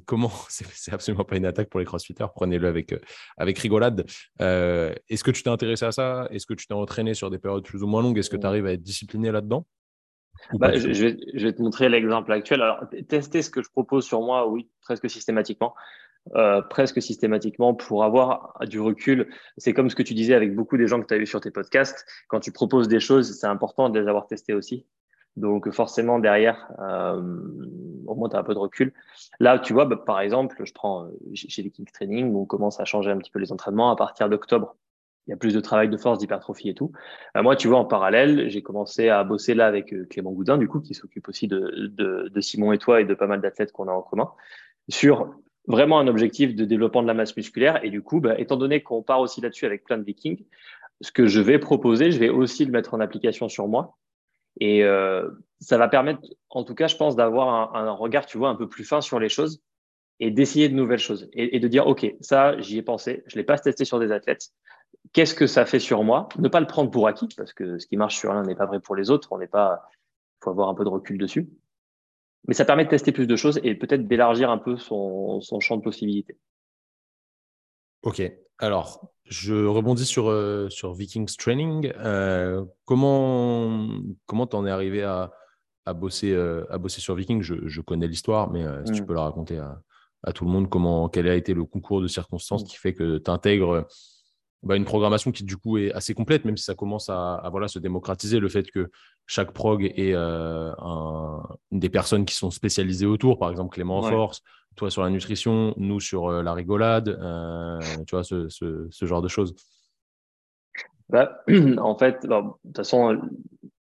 [0.04, 2.26] comment C'est absolument pas une attaque pour les crossfitters.
[2.34, 2.94] Prenez-le avec,
[3.36, 4.04] avec rigolade.
[4.40, 6.28] Est-ce que tu t'es intéressé à ça?
[6.30, 8.18] Est-ce que tu t'es entraîné sur des périodes plus ou moins longues?
[8.18, 9.66] Est-ce que tu arrives à être discipliné là-dedans?
[10.54, 12.62] Bah, je, vais, je, vais, te montrer l'exemple actuel.
[12.62, 15.74] Alors, tester ce que je propose sur moi, oui, presque systématiquement.
[16.34, 19.32] Euh, presque systématiquement pour avoir du recul.
[19.56, 21.40] C'est comme ce que tu disais avec beaucoup des gens que tu as eu sur
[21.40, 22.04] tes podcasts.
[22.28, 24.84] Quand tu proposes des choses, c'est important de les avoir testées aussi.
[25.36, 27.22] Donc forcément, derrière, euh,
[28.06, 28.92] au moins, tu as un peu de recul.
[29.40, 32.78] Là, tu vois, bah, par exemple, je prends euh, chez Viking Training, où on commence
[32.80, 34.76] à changer un petit peu les entraînements à partir d'octobre
[35.28, 36.90] il y a plus de travail de force, d'hypertrophie et tout.
[37.36, 40.56] Euh, moi, tu vois, en parallèle, j'ai commencé à bosser là avec euh, Clément Goudin,
[40.56, 43.88] du coup, qui s'occupe aussi de, Simon et toi et de pas mal d'athlètes qu'on
[43.88, 44.30] a en commun,
[44.88, 45.34] sur
[45.66, 47.84] vraiment un objectif de développement de la masse musculaire.
[47.84, 50.46] Et du coup, bah, étant donné qu'on part aussi là-dessus avec plein de vikings,
[51.02, 53.98] ce que je vais proposer, je vais aussi le mettre en application sur moi.
[54.60, 55.28] Et euh,
[55.60, 58.68] ça va permettre, en tout cas, je pense, d'avoir un, regard, tu vois, un peu
[58.68, 59.62] plus fin sur les choses
[60.20, 63.44] et d'essayer de nouvelles choses et, de dire, OK, ça, j'y ai pensé, je l'ai
[63.44, 64.48] pas testé sur des athlètes
[65.12, 66.28] qu'est-ce que ça fait sur moi?
[66.38, 68.66] Ne pas le prendre pour acquis, parce que ce qui marche sur l'un n'est pas
[68.66, 69.28] vrai pour les autres.
[69.32, 71.48] On n'est pas, il faut avoir un peu de recul dessus.
[72.46, 75.76] Mais ça permet de tester plus de choses et peut-être d'élargir un peu son, champ
[75.76, 76.38] de possibilités.
[78.02, 78.22] Ok.
[78.58, 81.92] Alors, je rebondis sur, euh, sur Vikings Training.
[81.98, 83.88] Euh, comment
[84.26, 85.32] comment t'en es arrivé à,
[85.84, 87.42] à bosser, euh, à bosser sur Vikings?
[87.42, 89.06] Je, connais l'histoire, mais si tu mm.
[89.06, 89.80] peux la raconter à,
[90.24, 92.66] à, tout le monde, comment, quel a été le concours de circonstances mm.
[92.66, 93.86] qui fait que tu intègres
[94.62, 97.68] bah, une programmation qui du coup est assez complète, même si ça commence à, voilà,
[97.68, 98.90] se démocratiser, le fait que
[99.26, 100.72] chaque prog ait euh,
[101.70, 104.42] des personnes qui sont spécialisées autour, par exemple Clément Force,
[104.74, 109.22] toi sur la nutrition, nous sur euh, la rigolade, euh, tu vois, ce, ce, genre
[109.22, 109.54] de choses.
[111.08, 111.40] Bah,
[111.78, 113.20] en fait, de toute façon,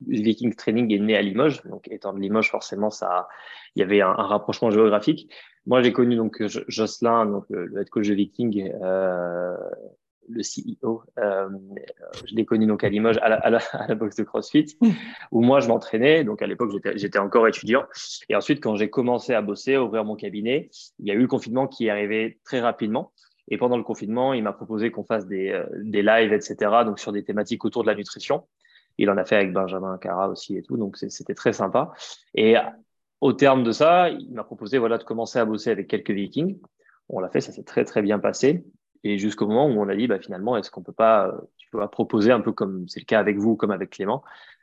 [0.07, 3.29] Viking Training est né à Limoges, donc étant de Limoges, forcément, ça,
[3.77, 5.31] il y avait un, rapprochement géographique.
[5.67, 8.73] Moi, j'ai connu donc Jocelyn, donc le head coach de Viking,
[10.29, 11.03] le CEO.
[11.19, 11.49] Euh,
[12.27, 14.77] je l'ai connu donc à Limoges à la, boxe de CrossFit,
[15.31, 16.25] où moi je m'entraînais.
[16.25, 17.85] Donc à l'époque, j'étais encore étudiant.
[18.29, 21.21] Et ensuite, quand j'ai commencé à bosser, à ouvrir mon cabinet, il y a eu
[21.21, 23.13] le confinement qui est arrivé très rapidement.
[23.49, 26.57] Et pendant le confinement, il m'a proposé qu'on fasse des, euh, des lives, etc.
[26.85, 28.45] Donc sur des thématiques autour de la nutrition.
[28.99, 30.77] Il en a fait avec Benjamin Cara aussi et tout.
[30.77, 31.93] Donc c'était très sympa.
[32.35, 32.57] Et
[33.21, 36.59] au terme de ça, il m'a proposé voilà de commencer à bosser avec quelques Vikings.
[37.09, 38.65] On l'a fait, ça s'est très très bien passé
[39.05, 41.69] et jusqu'au moment où on a dit bah, finalement, est-ce qu'on peut pas euh, tu
[41.91, 44.23] proposer un peu comme c'est le cas avec vous, comme avec Clément,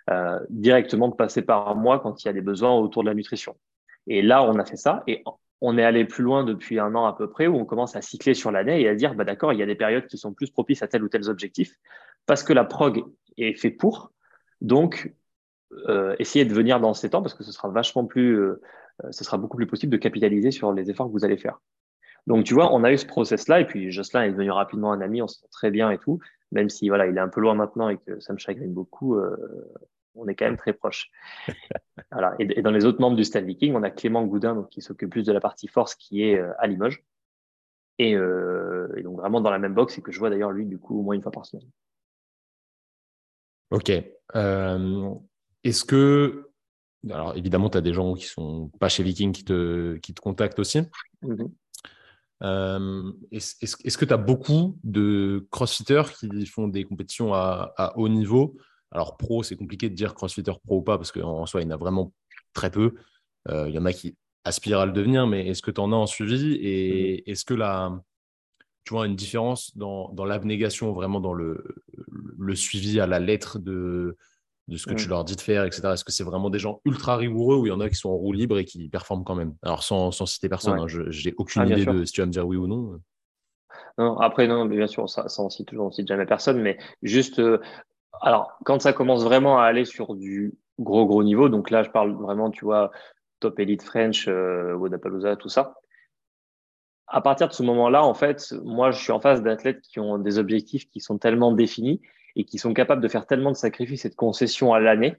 [0.09, 3.15] euh, directement de passer par moi quand il y a des besoins autour de la
[3.15, 3.55] nutrition.
[4.07, 5.23] Et là, on a fait ça et
[5.61, 8.01] on est allé plus loin depuis un an à peu près où on commence à
[8.01, 10.33] cycler sur l'année et à dire bah d'accord, il y a des périodes qui sont
[10.33, 11.75] plus propices à tel ou tel objectif
[12.25, 13.03] parce que la prog
[13.37, 14.11] est fait pour.
[14.61, 15.13] Donc,
[15.87, 18.61] euh, essayez de venir dans ces temps parce que ce sera vachement plus, euh,
[19.11, 21.59] ce sera beaucoup plus possible de capitaliser sur les efforts que vous allez faire.
[22.27, 25.01] Donc, tu vois, on a eu ce process-là, et puis Jocelyn est devenu rapidement un
[25.01, 26.19] ami, on se sent très bien et tout,
[26.51, 29.15] même si voilà, il est un peu loin maintenant et que ça me chagrine beaucoup,
[29.15, 29.35] euh,
[30.15, 31.09] on est quand même très proche.
[32.11, 32.35] voilà.
[32.39, 35.11] Et, dans les autres membres du Stade Viking, on a Clément Goudin, donc, qui s'occupe
[35.11, 37.03] plus de la partie force, qui est euh, à Limoges.
[37.97, 40.65] Et, euh, et, donc vraiment dans la même box, et que je vois d'ailleurs lui,
[40.65, 41.67] du coup, au moins une fois par semaine.
[43.71, 43.89] Ok.
[45.63, 46.49] Est-ce que
[47.09, 50.21] alors évidemment, tu as des gens qui sont pas chez Viking qui te, qui te
[50.21, 50.81] contactent aussi?
[51.23, 51.51] Mm-hmm.
[52.41, 58.57] Euh, est-ce que tu as beaucoup de crossfitters qui font des compétitions à, haut niveau?
[58.91, 61.73] Alors, pro, c'est compliqué de dire crossfitter pro ou pas, parce qu'en soi, il n'y
[61.73, 62.13] en a vraiment
[62.53, 62.95] très peu.
[63.49, 65.95] Il y en a qui aspirent à le devenir, mais est-ce que tu en as
[65.95, 66.57] en suivi?
[66.61, 68.01] Et mmh est-ce que la,
[68.83, 71.63] tu vois une différence dans, dans l'abnégation, vraiment dans le,
[72.37, 74.17] le suivi à la lettre de,
[74.69, 75.89] de ce que tu leur dis de faire, etc.
[75.93, 78.09] Est-ce que c'est vraiment des gens ultra rigoureux ou il y en a qui sont
[78.09, 79.55] en roue libre et qui performent quand même?
[79.63, 82.27] Alors, sans, sans, citer personne, hein, je n'ai aucune ah, idée de si tu vas
[82.27, 82.99] me dire oui ou non.
[83.97, 86.77] Non, après, non, bien sûr, ça, ça on cite toujours, on cite jamais personne, mais
[87.01, 87.59] juste, euh,
[88.21, 91.89] alors, quand ça commence vraiment à aller sur du gros, gros niveau, donc là, je
[91.89, 92.91] parle vraiment, tu vois,
[93.39, 95.75] Top Elite French, euh, Wodapalooza, tout ça.
[97.07, 100.19] À partir de ce moment-là, en fait, moi, je suis en face d'athlètes qui ont
[100.19, 102.01] des objectifs qui sont tellement définis
[102.35, 105.15] et qui sont capables de faire tellement de sacrifices et de concessions à l'année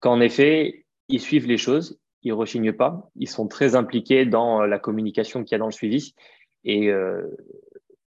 [0.00, 4.66] qu'en effet, ils suivent les choses, ils rechignent pas, ils sont très impliqués dans euh,
[4.66, 6.14] la communication qu'il y a dans le suivi
[6.64, 7.22] et, euh,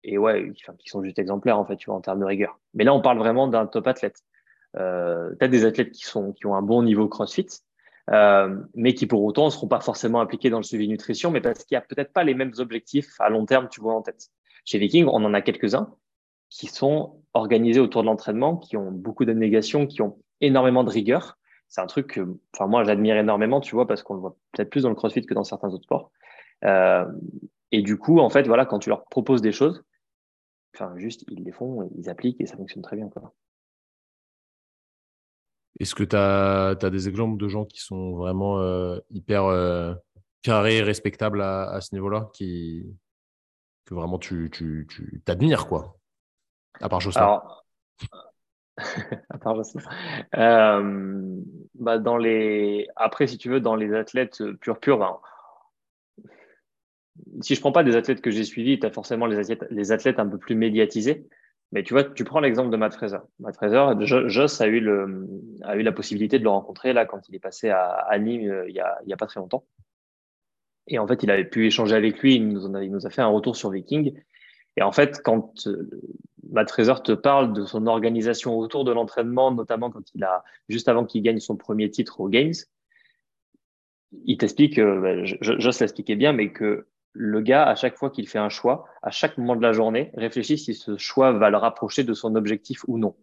[0.06, 2.60] ouais, ils sont juste exemplaires en fait, tu vois, en termes de rigueur.
[2.74, 4.22] Mais là, on parle vraiment d'un top athlète.
[4.78, 7.48] Euh, tu as des athlètes qui, sont, qui ont un bon niveau CrossFit,
[8.12, 11.42] euh, mais qui pour autant ne seront pas forcément impliqués dans le suivi nutrition, mais
[11.42, 14.02] parce qu'il n'y a peut-être pas les mêmes objectifs à long terme, tu vois, en
[14.02, 14.30] tête.
[14.66, 15.96] Chez Viking, on en a quelques-uns
[16.50, 21.38] qui sont organisés autour de l'entraînement, qui ont beaucoup d'abnégation, qui ont énormément de rigueur.
[21.68, 24.70] C'est un truc que, enfin, moi, j'admire énormément, tu vois, parce qu'on le voit peut-être
[24.70, 26.12] plus dans le CrossFit que dans certains autres sports.
[26.64, 27.06] Euh,
[27.72, 29.84] et du coup, en fait, voilà, quand tu leur proposes des choses,
[30.74, 33.10] enfin, juste, ils les font, ils appliquent et ça fonctionne très bien.
[35.80, 39.94] Est-ce que tu as, des exemples de gens qui sont vraiment euh, hyper euh,
[40.42, 44.50] carrés respectables à, ce niveau-là, que vraiment tu
[45.26, 45.98] t'admires, tu, quoi?
[46.82, 47.42] À part Jocelyn.
[49.30, 49.62] à part.
[50.36, 51.42] Euh,
[51.76, 52.88] bah dans les...
[52.96, 55.18] Après, si tu veux, dans les athlètes purs purs, ben,
[57.42, 59.92] si je prends pas des athlètes que j'ai suivis, tu as forcément les athlètes, les
[59.92, 61.28] athlètes un peu plus médiatisés.
[61.72, 63.18] Mais tu vois, tu prends l'exemple de Matt Fraser.
[63.40, 65.28] Matt Fraser, Joss a eu, le,
[65.64, 68.70] a eu la possibilité de le rencontrer là quand il est passé à, Nîmes euh,
[68.70, 69.66] il y, a, a pas très longtemps.
[70.88, 73.10] Et en fait, il avait pu échanger avec lui, il nous, a, il nous a
[73.10, 74.14] fait un retour sur Viking.
[74.78, 75.90] Et en fait, quand euh,
[76.52, 80.88] Matt Fraser te parle de son organisation autour de l'entraînement, notamment quand il a, juste
[80.90, 82.54] avant qu'il gagne son premier titre aux Games,
[84.26, 88.28] il t'explique, euh, je, je, l'expliquer bien, mais que le gars, à chaque fois qu'il
[88.28, 91.58] fait un choix, à chaque moment de la journée, réfléchit si ce choix va le
[91.58, 93.16] rapprocher de son objectif ou non.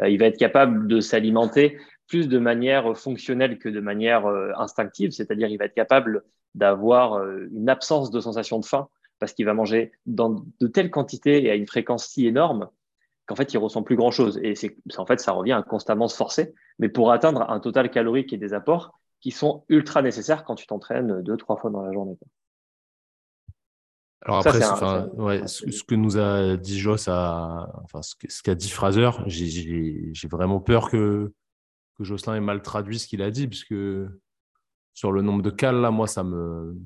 [0.00, 4.26] Euh, il va être capable de s'alimenter plus de manière fonctionnelle que de manière
[4.58, 6.24] instinctive, c'est-à-dire il va être capable
[6.54, 8.88] d'avoir une absence de sensation de faim
[9.22, 12.68] parce qu'il va manger dans de telles quantités et à une fréquence si énorme
[13.26, 14.40] qu'en fait, il ressent plus grand-chose.
[14.42, 17.88] Et c'est en fait, ça revient à constamment se forcer, mais pour atteindre un total
[17.92, 21.82] calorique et des apports qui sont ultra nécessaires quand tu t'entraînes deux, trois fois dans
[21.82, 22.18] la journée.
[24.22, 30.58] Alors après, ce, que nous a dit Joss, enfin, ce qu'a dit Fraser, j'ai vraiment
[30.58, 31.32] peur que,
[31.96, 33.76] que Jocelyn ait mal traduit ce qu'il a dit, puisque
[34.94, 36.76] sur le nombre de cales, là, moi, ça me,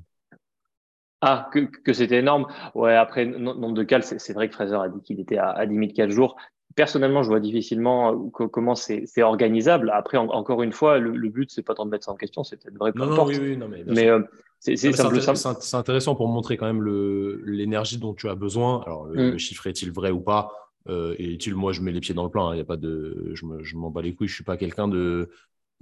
[1.26, 2.46] ah, que, que c'était énorme.
[2.74, 5.66] Ouais, après, nombre de cales, c'est vrai que Fraser a dit qu'il était à, à
[5.66, 6.36] 10 000 4 jours.
[6.76, 9.90] Personnellement, je vois difficilement euh, comment c'est organisable.
[9.92, 12.44] Après, encore une fois, le, le but, c'est pas tant de mettre ça en question,
[12.44, 12.92] c'est peut-être vrai.
[12.94, 14.20] Non, non, oui, oui, non, mais, mais euh,
[14.60, 16.84] c'est intéressant pour montrer quand même
[17.44, 18.82] l'énergie dont tu as besoin.
[18.86, 19.38] Alors, le, mm.
[19.38, 20.52] chiffre est-il vrai ou pas?
[20.88, 22.50] Euh, Et est-il, moi, je mets les pieds dans le plein.
[22.50, 22.56] Il hein.
[22.58, 24.28] y a pas de, je m'en bats les couilles.
[24.28, 25.30] Je suis pas quelqu'un de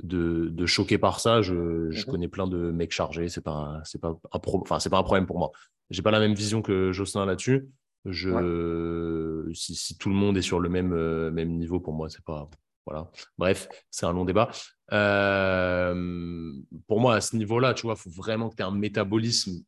[0.02, 1.42] de, de choquer par ça.
[1.42, 2.10] Je, je mhm.
[2.10, 3.28] connais plein de mecs chargés.
[3.28, 5.50] C'est pas, c'est pas un pro, enfin, c'est pas un problème pour moi.
[5.90, 7.68] J'ai pas la même vision que Jocelyn là-dessus.
[8.06, 12.10] Je, si, si, tout le monde est sur le même, euh, même niveau, pour moi,
[12.10, 12.48] c'est pas,
[12.86, 13.10] voilà.
[13.38, 14.50] Bref, c'est un long débat.
[14.92, 16.52] Euh,
[16.86, 19.64] pour moi, à ce niveau-là, tu vois, il faut vraiment que tu aies un métabolisme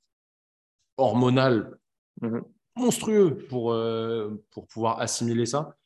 [0.98, 1.78] hormonal
[2.20, 2.42] mhm.
[2.76, 5.76] monstrueux pour, euh, pour pouvoir assimiler ça.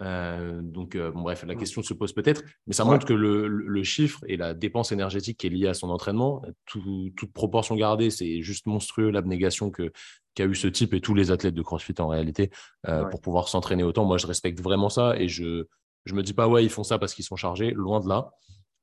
[0.00, 4.20] Euh, donc, euh, bref, la question se pose peut-être, mais ça montre que le, chiffre
[4.26, 8.66] et la dépense énergétique qui est liée à son entraînement, toute proportion gardée, c'est juste
[8.66, 9.92] monstrueux l'abnégation que
[10.34, 12.50] qu'a eu ce type et tous les athlètes de CrossFit en réalité
[12.86, 14.04] euh, pour pouvoir s'entraîner autant.
[14.04, 15.64] Moi, je respecte vraiment ça et je
[16.04, 18.30] je me dis pas ouais ils font ça parce qu'ils sont chargés, loin de là.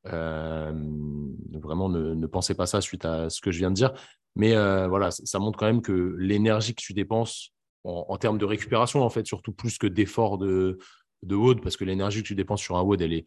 [0.03, 3.93] vraiment, ne, pensez pas ça suite à ce que je viens de dire.
[4.35, 4.53] Mais
[4.87, 7.51] voilà, ça, montre quand même que l'énergie que tu dépenses
[7.83, 10.77] en, en, termes de récupération, en fait, surtout plus que d'effort de,
[11.25, 13.25] de WOD parce que l'énergie que tu dépenses sur un WOD, elle est,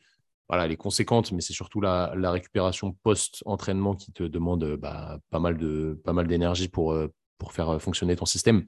[0.49, 5.41] voilà, elle est conséquente, mais c'est surtout la, récupération post-entraînement qui te demande bah, pas
[5.41, 5.57] mal
[6.27, 8.65] d'énergie pour, euh, pour faire fonctionner ton système.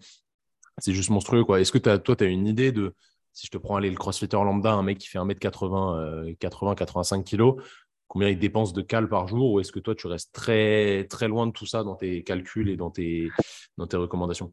[0.79, 1.45] C'est juste monstrueux.
[1.45, 1.61] quoi.
[1.61, 2.95] Est-ce que as, toi, tu as une idée de,
[3.33, 7.63] si je te prends aller le crossfitter lambda, un mec qui fait 1m80, 80-85 kg,
[8.09, 11.29] combien il dépense de cal par jour ou est-ce que toi, tu restes très, très
[11.29, 13.31] loin de tout ça dans tes calculs et dans tes,
[13.79, 14.53] dans tes recommandations?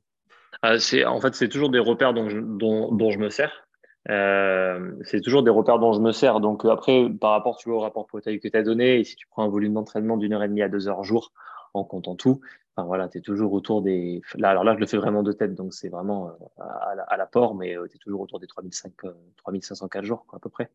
[0.63, 3.66] Euh, En fait, c'est toujours des repères dont dont, dont je me sers.
[4.09, 6.39] Euh, c'est toujours des repères dont je me sers.
[6.39, 9.15] Donc après, par rapport tu vois, au rapport poids-taille que tu as donné, et si
[9.15, 11.33] tu prends un volume d'entraînement d'une heure et demie à deux heures jour
[11.73, 12.39] en comptant tout,
[12.75, 14.21] enfin voilà, tu es toujours autour des.
[14.35, 17.75] Là, alors là, je le fais vraiment de tête, donc c'est vraiment à, l'apport, mais
[17.89, 18.89] tu es toujours autour des 3500,
[19.37, 20.69] 3500 4 jours, quoi, à peu près.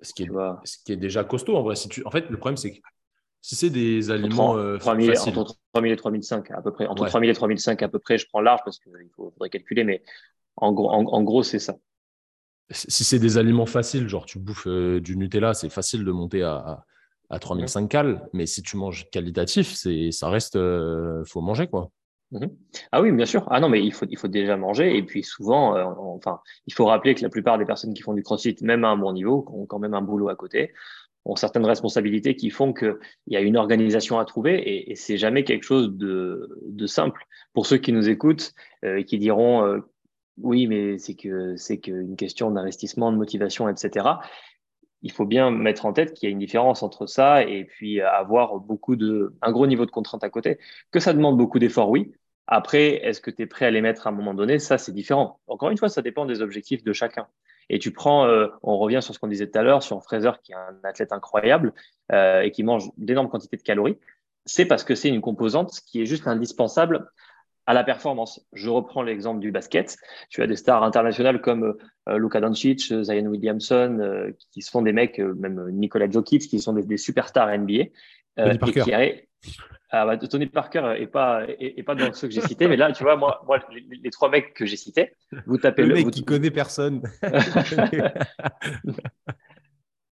[0.00, 0.30] Ce qui, est,
[0.64, 1.74] ce qui est déjà costaud en vrai.
[1.74, 2.04] Si tu...
[2.06, 2.80] En fait, le problème, c'est que
[3.40, 6.86] si c'est des aliments entre 3000, euh, entre 3000 et 3005 à peu près.
[6.86, 10.02] Entre 3000 et 3005 à peu près, je prends large parce qu'il faudrait calculer, mais
[10.56, 11.76] en gros, en, gros c'est ça.
[12.70, 16.42] Si c'est des aliments faciles, genre tu bouffes euh, du Nutella, c'est facile de monter
[16.42, 16.84] à,
[17.30, 21.90] à 3005 cal, mais si tu manges qualitatif, c'est ça reste, euh, faut manger quoi.
[22.30, 22.50] Mhm.
[22.92, 23.46] Ah oui, bien sûr.
[23.50, 24.98] Ah non, mais il faut, il faut déjà manger.
[24.98, 25.74] Et puis souvent,
[26.14, 28.88] enfin, il faut rappeler que la plupart des personnes qui font du crossfit, même à
[28.88, 30.74] un bon niveau, ont quand même un boulot à côté
[31.28, 32.96] ont certaines responsabilités qui font qu'il
[33.26, 37.24] y a une organisation à trouver et, et c'est jamais quelque chose de, de, simple.
[37.52, 38.54] Pour ceux qui nous écoutent
[38.84, 39.80] euh, et qui diront euh,
[40.42, 44.06] oui, mais c'est que c'est qu'une question d'investissement, de motivation, etc.
[45.02, 48.00] Il faut bien mettre en tête qu'il y a une différence entre ça et puis
[48.00, 50.58] avoir beaucoup de un gros niveau de contrainte à côté.
[50.90, 52.12] Que ça demande beaucoup d'efforts, oui.
[52.46, 54.58] Après, est-ce que tu es prêt à les mettre à un moment donné?
[54.58, 55.38] Ça, c'est différent.
[55.46, 57.28] Encore une fois, ça dépend des objectifs de chacun.
[57.68, 60.30] Et tu prends, euh, on revient sur ce qu'on disait tout à l'heure, sur Fraser
[60.42, 61.74] qui est un athlète incroyable
[62.12, 63.98] euh, et qui mange d'énormes quantités de calories.
[64.46, 67.10] C'est parce que c'est une composante qui est juste indispensable
[67.68, 68.40] à la performance.
[68.54, 69.98] Je reprends l'exemple du basket.
[70.30, 71.76] Tu as des stars internationales comme
[72.08, 76.60] euh, Luka Doncic, Zion Williamson, euh, qui sont des mecs, euh, même Nikola Jokic, qui
[76.60, 77.74] sont des, des superstars NBA.
[77.74, 77.90] et
[78.72, 78.90] qui,
[79.90, 82.92] ah bah, Tony Parker est pas, est, pas dans ceux que j'ai cités, mais là,
[82.92, 83.58] tu vois, moi, moi
[83.90, 85.12] les, trois mecs que j'ai cités,
[85.46, 85.94] vous tapez le.
[85.94, 87.02] mec qui connaît personne.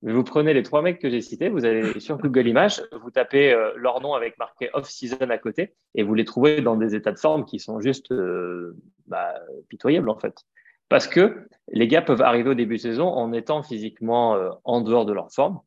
[0.01, 3.51] vous prenez les trois mecs que j'ai cités, vous allez sur Google Images, vous tapez
[3.51, 7.11] euh, leur nom avec marqué off-season à côté, et vous les trouvez dans des états
[7.11, 8.77] de forme qui sont juste euh,
[9.07, 9.33] bah,
[9.67, 10.45] pitoyables en fait.
[10.87, 14.81] Parce que les gars peuvent arriver au début de saison en étant physiquement euh, en
[14.81, 15.59] dehors de leur forme.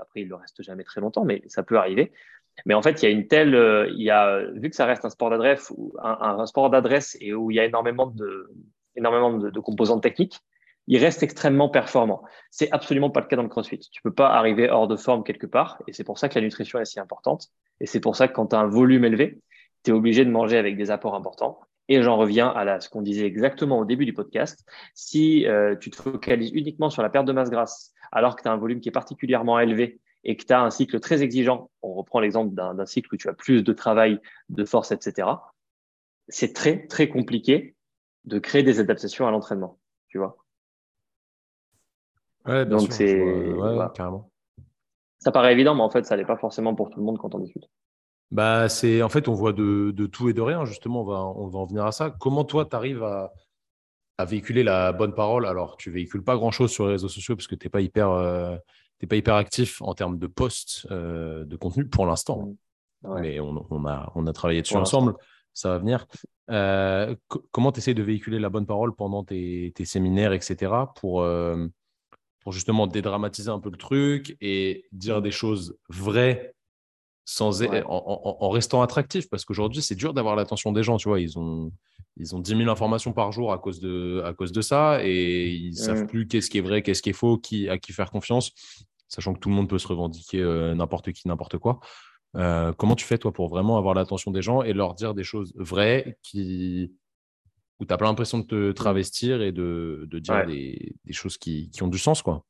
[0.00, 2.12] Après, ils ne le restent jamais très longtemps, mais ça peut arriver.
[2.66, 3.54] Mais en fait, il y a une telle,
[3.94, 5.72] il y a, vu que ça reste un sport d'adresse,
[6.02, 8.50] un, sport d'adresse et où il y a énormément de,
[8.96, 10.40] énormément de, composantes techniques,
[10.86, 12.22] il reste extrêmement performant.
[12.50, 13.78] C'est absolument pas le cas dans le CrossFit.
[13.78, 16.40] Tu peux pas arriver hors de forme quelque part, et c'est pour ça que la
[16.42, 17.48] nutrition est si importante.
[17.80, 19.40] Et c'est pour ça que quand tu as un volume élevé,
[19.84, 21.60] tu es obligé de manger avec des apports importants.
[21.88, 24.64] Et j'en reviens à ce qu'on disait exactement au début du podcast.
[24.94, 28.48] Si euh, tu te focalises uniquement sur la perte de masse grasse, alors que tu
[28.48, 31.70] as un volume qui est particulièrement élevé et que tu as un cycle très exigeant,
[31.82, 34.18] on reprend l'exemple d'un cycle où tu as plus de travail,
[34.48, 35.28] de force, etc.,
[36.28, 37.76] c'est très, très compliqué
[38.24, 39.78] de créer des adaptations à l'entraînement,
[40.08, 40.36] tu vois.
[42.46, 43.22] Ouais, bien Donc c'est
[43.94, 44.30] carrément.
[45.18, 47.34] Ça paraît évident, mais en fait, ça n'est pas forcément pour tout le monde quand
[47.34, 47.68] on discute.
[48.30, 50.64] Bah, c'est en fait, on voit de, de, tout et de rien.
[50.64, 52.10] Justement, on va, on va en venir à ça.
[52.10, 53.32] Comment toi, tu arrives à,
[54.18, 55.46] à, véhiculer la bonne parole?
[55.46, 57.80] Alors, tu véhicules pas grand chose sur les réseaux sociaux parce que tu n'es pas
[57.80, 58.56] hyper euh,
[59.08, 62.52] pas hyper actif en termes de posts euh, de contenu pour l'instant.
[63.04, 65.14] Mais on, on, a, on a travaillé dessus ensemble.
[65.52, 66.06] Ça va venir.
[66.50, 67.14] Euh,
[67.50, 70.72] comment tu essaies de véhiculer la bonne parole pendant tes, tes séminaires, etc.
[70.96, 71.66] pour, euh,
[72.46, 76.54] pour justement dédramatiser un peu le truc et dire des choses vraies
[77.24, 79.28] sans, en, en, en, restant attractif.
[79.28, 80.96] Parce qu'aujourd'hui, c'est dur d'avoir l'attention des gens.
[80.96, 81.72] Tu vois, ils ont,
[82.16, 85.48] ils ont 10 000 informations par jour à cause de, à cause de ça et
[85.48, 88.12] ils savent plus qu'est-ce qui est vrai, qu'est-ce qui est faux, qui, à qui faire
[88.12, 88.52] confiance,
[89.08, 91.80] sachant que tout le monde peut se revendiquer euh, n'importe qui, n'importe quoi.
[92.36, 95.24] Euh, comment tu fais, toi, pour vraiment avoir l'attention des gens et leur dire des
[95.24, 96.92] choses vraies qui...
[97.80, 101.36] où tu n'as pas l'impression de te travestir et de, de dire des, des, choses
[101.36, 102.44] qui, qui ont du sens quoi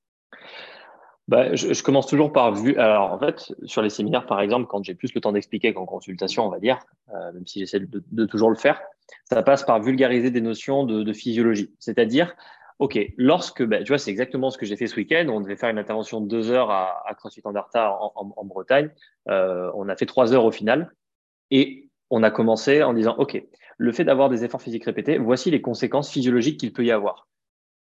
[1.28, 2.76] bah, je, je, commence toujours par vu.
[2.76, 5.84] Alors, en fait, sur les séminaires, par exemple, quand j'ai plus le temps d'expliquer qu'en
[5.84, 6.78] consultation, on va dire,
[7.12, 8.80] euh, même si j'essaie de, de, toujours le faire,
[9.24, 11.74] ça passe par vulgariser des notions de, de physiologie.
[11.80, 12.36] C'est-à-dire,
[12.78, 15.26] OK, lorsque, bah, tu vois, c'est exactement ce que j'ai fait ce week-end.
[15.28, 18.90] On devait faire une intervention de deux heures à, à CrossFit en, en, en Bretagne.
[19.28, 20.92] Euh, on a fait trois heures au final.
[21.50, 23.42] Et on a commencé en disant, OK,
[23.78, 27.28] le fait d'avoir des efforts physiques répétés, voici les conséquences physiologiques qu'il peut y avoir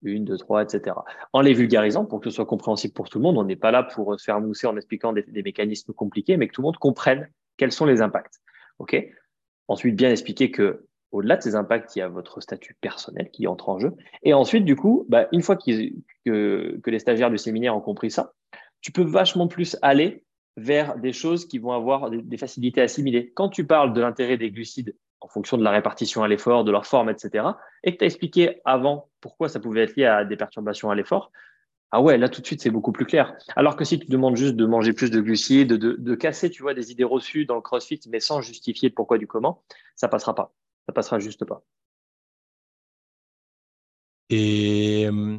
[0.04, 0.96] une, deux, trois, etc.
[1.34, 3.38] En les vulgarisant pour que ce soit compréhensible pour tout le monde.
[3.38, 6.54] On n'est pas là pour se faire mousser en expliquant des, mécanismes compliqués, mais que
[6.54, 8.42] tout le monde comprenne quels sont les impacts.
[8.80, 8.96] OK?
[9.68, 13.48] Ensuite, bien expliquer que au-delà de ces impacts, il y a votre statut personnel qui
[13.48, 13.94] entre en jeu.
[14.24, 15.92] Et ensuite, du coup, bah, une fois que,
[16.26, 18.34] que les stagiaires du séminaire ont compris ça,
[18.82, 20.24] tu peux vachement plus aller
[20.58, 23.32] vers des choses qui vont avoir des facilités à assimiler.
[23.34, 24.96] Quand tu parles de l'intérêt des glucides
[25.26, 27.48] en fonction de la répartition à l'effort, de leur forme, etc.,
[27.84, 30.96] et que tu as expliqué avant pourquoi ça pouvait être lié à des perturbations à
[30.96, 31.32] l'effort,
[31.92, 33.36] ah ouais, là tout de suite c'est beaucoup plus clair.
[33.56, 36.76] Alors que si tu demandes juste de manger plus de glucides, de, casser, tu vois,
[36.76, 39.64] des idées reçues dans le CrossFit, mais sans justifier le pourquoi du comment,
[39.96, 40.54] ça passera pas.
[40.86, 41.64] Ça passera juste pas.
[44.30, 45.38] Et euh,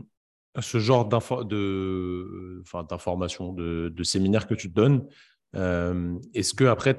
[0.61, 5.07] ce genre d'informations, de, séminaires que tu te donnes,
[5.55, 6.97] euh, est-ce que après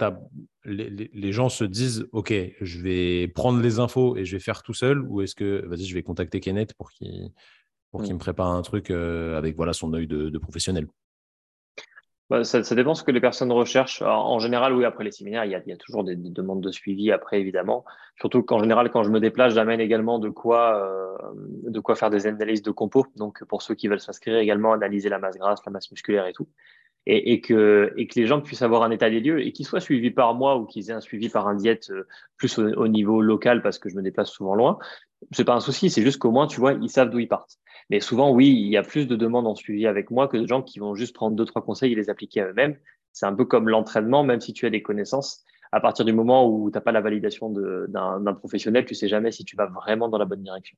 [0.68, 4.74] les, gens se disent ok je vais prendre les infos et je vais faire tout
[4.74, 7.32] seul ou est-ce que vas-y je vais contacter Kenneth pour qu'il
[7.92, 8.16] pour qu'il mm.
[8.16, 10.88] me prépare un truc euh, avec voilà son œil de, professionnel
[12.30, 14.02] bah, ça, dépend ce que les personnes recherchent.
[14.02, 17.40] en général, oui, après les séminaires, il y a, toujours des, demandes de suivi après,
[17.40, 17.86] évidemment.
[18.20, 21.16] Surtout qu'en général, quand je me déplace, j'amène également de quoi, euh,
[21.72, 23.06] de quoi faire des analyses de compos.
[23.16, 26.34] Donc, pour ceux qui veulent s'inscrire également, analyser la masse grasse, la masse musculaire et
[26.34, 26.50] tout
[27.10, 30.34] et, que les gens puissent avoir un état des lieux et qu'ils soient suivis par
[30.34, 32.06] moi ou qu'ils aient un suivi par un diète euh,
[32.36, 34.78] plus au, niveau local parce que je me déplace souvent loin,
[35.32, 37.58] c'est pas un souci, c'est juste qu'au moins, tu vois, ils savent d'où ils partent.
[37.90, 40.46] Mais souvent, oui, il y a plus de demandes en suivi avec moi que de
[40.46, 42.78] gens qui vont juste prendre deux, trois conseils et les appliquer à eux-mêmes.
[43.14, 45.46] C'est un peu comme l'entraînement, même si tu as des connaissances.
[45.72, 49.32] À partir du moment où tu n'as pas la validation d'un professionnel, tu sais jamais
[49.32, 50.78] si tu vas vraiment dans la bonne direction.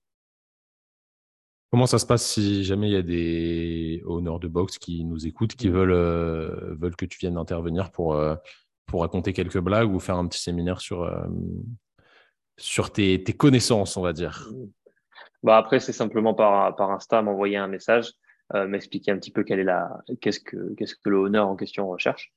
[1.71, 5.27] Comment ça se passe si jamais il y a des honneurs de boxe qui nous
[5.27, 5.73] écoutent, qui mm.
[5.73, 8.35] veulent, euh, veulent que tu viennes intervenir pour, euh,
[8.87, 11.27] pour raconter quelques blagues ou faire un petit séminaire sur, euh,
[12.57, 14.49] sur tes, tes, connaissances, on va dire?
[14.51, 14.65] Mm.
[15.43, 18.11] bah Après, c'est simplement par, par Insta m'envoyer un message,
[18.51, 21.87] m'expliquer un petit peu quelle est la, qu'est-ce que, qu'est-ce que le honneur en question
[21.87, 22.33] recherche.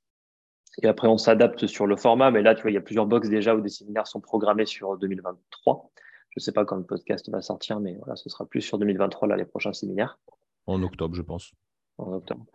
[0.82, 2.30] Et après, on s'adapte sur le format.
[2.30, 4.66] Mais là, tu vois, il y a plusieurs box déjà où des séminaires sont programmés
[4.66, 5.90] sur 2023.
[6.32, 8.78] Je ne sais pas quand le podcast va sortir, mais voilà, ce sera plus sur
[8.78, 10.18] 2023, là, les prochains séminaires.
[10.66, 11.52] En octobre, je pense.
[11.98, 12.46] En octobre.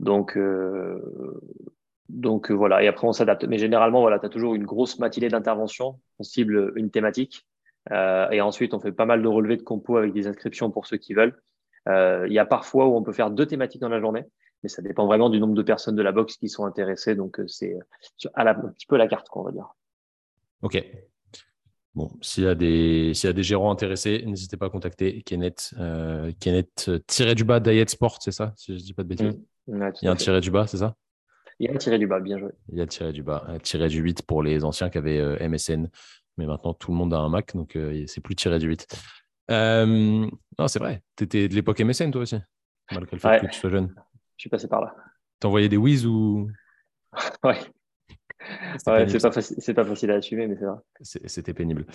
[0.00, 1.40] Donc, euh,
[2.10, 3.44] donc euh, voilà, et après on s'adapte.
[3.44, 5.98] Mais généralement, voilà, tu as toujours une grosse matinée d'intervention.
[6.18, 7.46] On cible une thématique.
[7.90, 10.86] Euh, et ensuite, on fait pas mal de relevés de compos avec des inscriptions pour
[10.86, 11.40] ceux qui veulent.
[11.86, 14.24] Il y a parfois où on peut faire deux thématiques dans la journée,
[14.62, 17.14] mais ça dépend vraiment du nombre de personnes de la box qui sont intéressées.
[17.14, 17.76] Donc, c'est
[18.34, 19.74] un petit peu la carte, qu'on va dire.
[20.60, 20.84] Ok,
[21.94, 25.22] Bon, s'il y, a des, s'il y a des gérants intéressés, n'hésitez pas à contacter
[25.22, 25.74] Kenneth.
[25.78, 29.02] Euh, Kenneth euh, tiré du bas Diet Sport, c'est ça Si je ne dis pas
[29.02, 29.38] de bêtises?
[29.66, 29.90] Mmh.
[30.00, 30.96] il y a un tiré du bas, c'est ça?
[31.58, 32.50] Il y a un tiré du bas, bien joué.
[32.70, 33.46] Il y a un tiré du bas.
[33.62, 35.90] Tiré du 8 pour les anciens qui avaient euh, MSN.
[36.38, 37.76] Mais maintenant, tout le monde a un Mac, donc
[38.06, 38.86] c'est plus tiré du 8.
[39.50, 40.30] non,
[40.66, 41.02] c'est vrai.
[41.16, 42.38] Tu étais de l'époque MSN, toi aussi
[42.90, 43.94] Malgré le fait que tu sois jeune.
[44.38, 44.94] Je suis passé par là.
[45.40, 46.50] T'envoyais des whiz ou?
[47.44, 47.58] Ouais
[48.78, 50.78] c'est pas, facile à assumer, mais c'est vrai.
[51.26, 51.86] C'était pénible.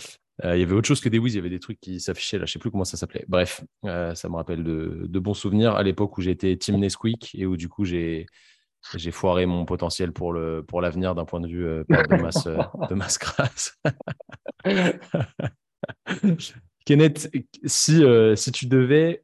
[0.43, 1.99] Euh, il y avait autre chose que des Wiz, il y avait des trucs qui
[1.99, 3.25] s'affichaient là, je sais plus comment ça s'appelait.
[3.27, 7.45] Bref, euh, ça me rappelle de, bons souvenirs à l'époque où j'étais Team Nesquik et
[7.45, 8.27] où du coup j'ai
[8.95, 12.45] j'ai foiré mon potentiel pour le pour l'avenir d'un point de vue euh, de masse
[12.45, 13.79] de masse grasse.
[16.85, 17.29] Kenneth,
[17.65, 18.03] si
[18.35, 19.23] si tu devais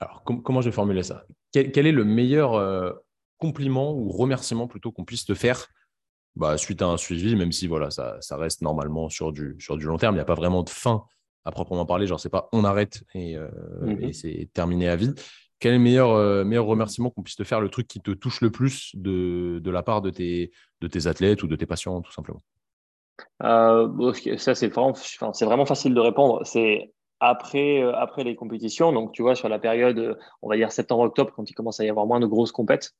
[0.00, 1.24] alors comment je vais formuler ça?
[1.52, 2.56] Quel, est le meilleur
[3.42, 5.66] compliment ou remerciement plutôt qu'on puisse te faire
[6.36, 9.76] bah, suite à un suivi, même si voilà, ça, ça reste normalement sur du, sur
[9.76, 10.14] du long terme.
[10.14, 11.04] Il n'y a pas vraiment de fin
[11.44, 12.06] à proprement parler.
[12.06, 13.48] Genre, c'est pas on arrête et, euh,
[13.80, 14.12] mhm.
[14.12, 15.12] c'est terminé à vie.
[15.58, 18.12] Quel est le meilleur, euh, meilleur remerciement qu'on puisse te faire, le truc qui te
[18.12, 21.66] touche le plus de, de la part de tes, de tes athlètes ou de tes
[21.66, 22.42] patients, tout simplement?
[23.42, 26.44] Euh, Ça, c'est vraiment, c'est vraiment facile de répondre.
[26.44, 28.92] C'est après, après les compétitions.
[28.92, 31.90] Donc, tu vois, sur la période, on va dire septembre-octobre, quand il commence à y
[31.90, 32.92] avoir moins de grosses compètes,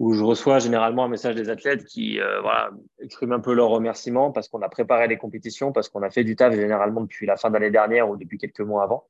[0.00, 2.70] où je reçois généralement un message des athlètes qui euh, voilà,
[3.00, 6.24] expriment un peu leur remerciement parce qu'on a préparé les compétitions, parce qu'on a fait
[6.24, 9.06] du taf généralement depuis la fin d'année dernière ou depuis quelques mois avant.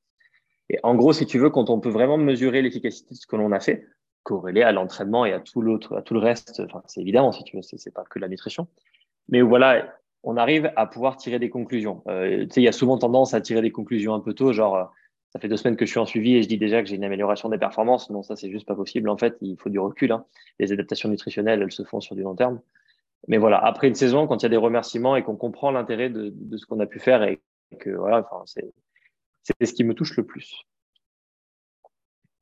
[0.68, 3.36] Et en gros, si tu veux, quand on peut vraiment mesurer l'efficacité de ce que
[3.36, 3.86] l'on a fait,
[4.24, 7.44] corrélé à l'entraînement et à tout l'autre, à tout le reste, enfin, c'est évidemment, si
[7.44, 8.66] tu veux, c'est pas que la nutrition.
[9.28, 12.02] Mais voilà, on arrive à pouvoir tirer des conclusions.
[12.08, 14.52] Euh, tu sais, il y a souvent tendance à tirer des conclusions un peu tôt,
[14.52, 14.92] genre,
[15.32, 16.96] ça fait deux semaines que je suis en suivi et je dis déjà que j'ai
[16.96, 18.10] une amélioration des performances.
[18.10, 19.08] Non, ça, c'est juste pas possible.
[19.08, 20.10] En fait, il faut du recul.
[20.10, 20.24] Hein.
[20.58, 22.60] Les adaptations nutritionnelles, elles se font sur du long terme.
[23.28, 26.10] Mais voilà, après une saison, quand il y a des remerciements et qu'on comprend l'intérêt
[26.10, 27.40] de, ce qu'on a pu faire et
[27.78, 28.72] que voilà, enfin, c'est,
[29.64, 30.64] ce qui me touche le plus.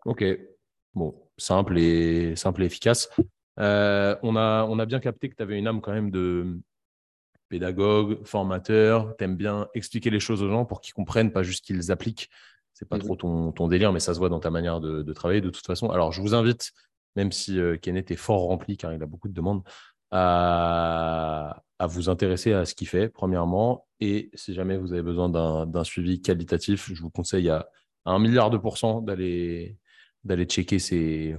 [0.06, 0.24] Ok,
[0.94, 3.10] bon, simple et simple et efficace.
[3.58, 6.58] Euh, on, a, on a bien capté que tu avais une âme quand même de
[7.50, 9.14] pédagogue, formateur.
[9.18, 12.30] Tu aimes bien expliquer les choses aux gens pour qu'ils comprennent, pas juste qu'ils appliquent
[12.78, 15.40] c'est pas trop ton, ton, délire, mais ça se voit dans ta manière de, travailler
[15.40, 15.90] de toute façon.
[15.90, 16.70] Alors, je vous invite,
[17.16, 19.64] même si euh, Kenneth est fort rempli car il a beaucoup de demandes,
[20.12, 23.88] à, vous intéresser à ce qu'il fait, premièrement.
[23.98, 27.68] Et si jamais vous avez besoin d'un suivi qualitatif, je vous conseille à,
[28.04, 29.76] un milliard de pourcents d'aller
[30.44, 31.36] checker ses,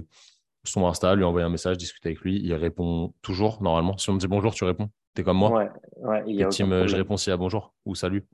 [0.64, 2.38] son Insta, lui envoyer un message, discuter avec lui.
[2.42, 3.96] Il répond toujours, normalement.
[3.96, 4.90] Si on me dit bonjour, tu réponds.
[5.14, 5.50] Tu es comme moi.
[5.52, 5.70] Ouais,
[6.02, 8.26] ouais, il y a team, je réponds s'il y a bonjour ou salut.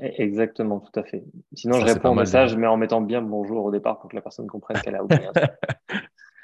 [0.00, 1.24] Exactement, tout à fait.
[1.54, 4.22] Sinon, je réponds au message, mais en mettant bien bonjour au départ pour que la
[4.22, 5.24] personne comprenne qu'elle a oublié.
[5.24, 5.34] Donc,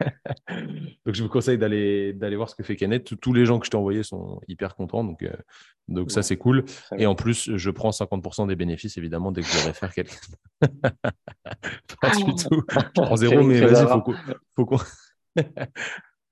[1.07, 3.19] Donc, je vous conseille d'aller voir ce que fait Kenneth.
[3.21, 5.05] Tous les gens que je t'ai envoyés sont hyper contents.
[5.05, 5.25] Donc,
[5.89, 6.65] donc ça, c'est cool.
[6.97, 10.15] Et en plus, je prends 50% des bénéfices, évidemment, dès que je vais faire quelque
[10.61, 12.49] Pas du ah.
[12.49, 12.63] tout.
[12.69, 13.87] Je prends zéro, mais vas-y,
[14.57, 14.79] faut qu'on.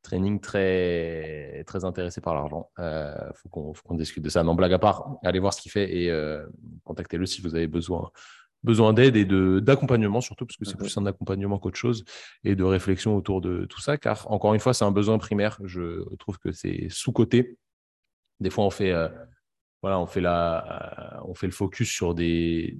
[0.03, 2.71] Training très, très intéressé par l'argent.
[2.79, 4.43] Il euh, faut qu'on discute de ça.
[4.43, 6.45] Non, blague à part, allez voir ce qu'il fait et euh,
[6.85, 8.11] contactez-le si vous avez besoin,
[8.65, 9.25] besoin d'aide et
[9.61, 10.81] d'accompagnement, surtout parce que c'est mhm.
[10.81, 12.05] plus un accompagnement qu'autre chose
[12.43, 13.97] et de réflexion autour de tout ça.
[13.97, 15.59] Car, encore une fois, c'est un besoin primaire.
[15.65, 17.57] Je trouve que c'est sous-coté.
[18.41, 18.93] Des fois, on fait.
[18.93, 19.09] Euh,
[19.83, 22.79] voilà, on fait, la, on fait le focus sur des,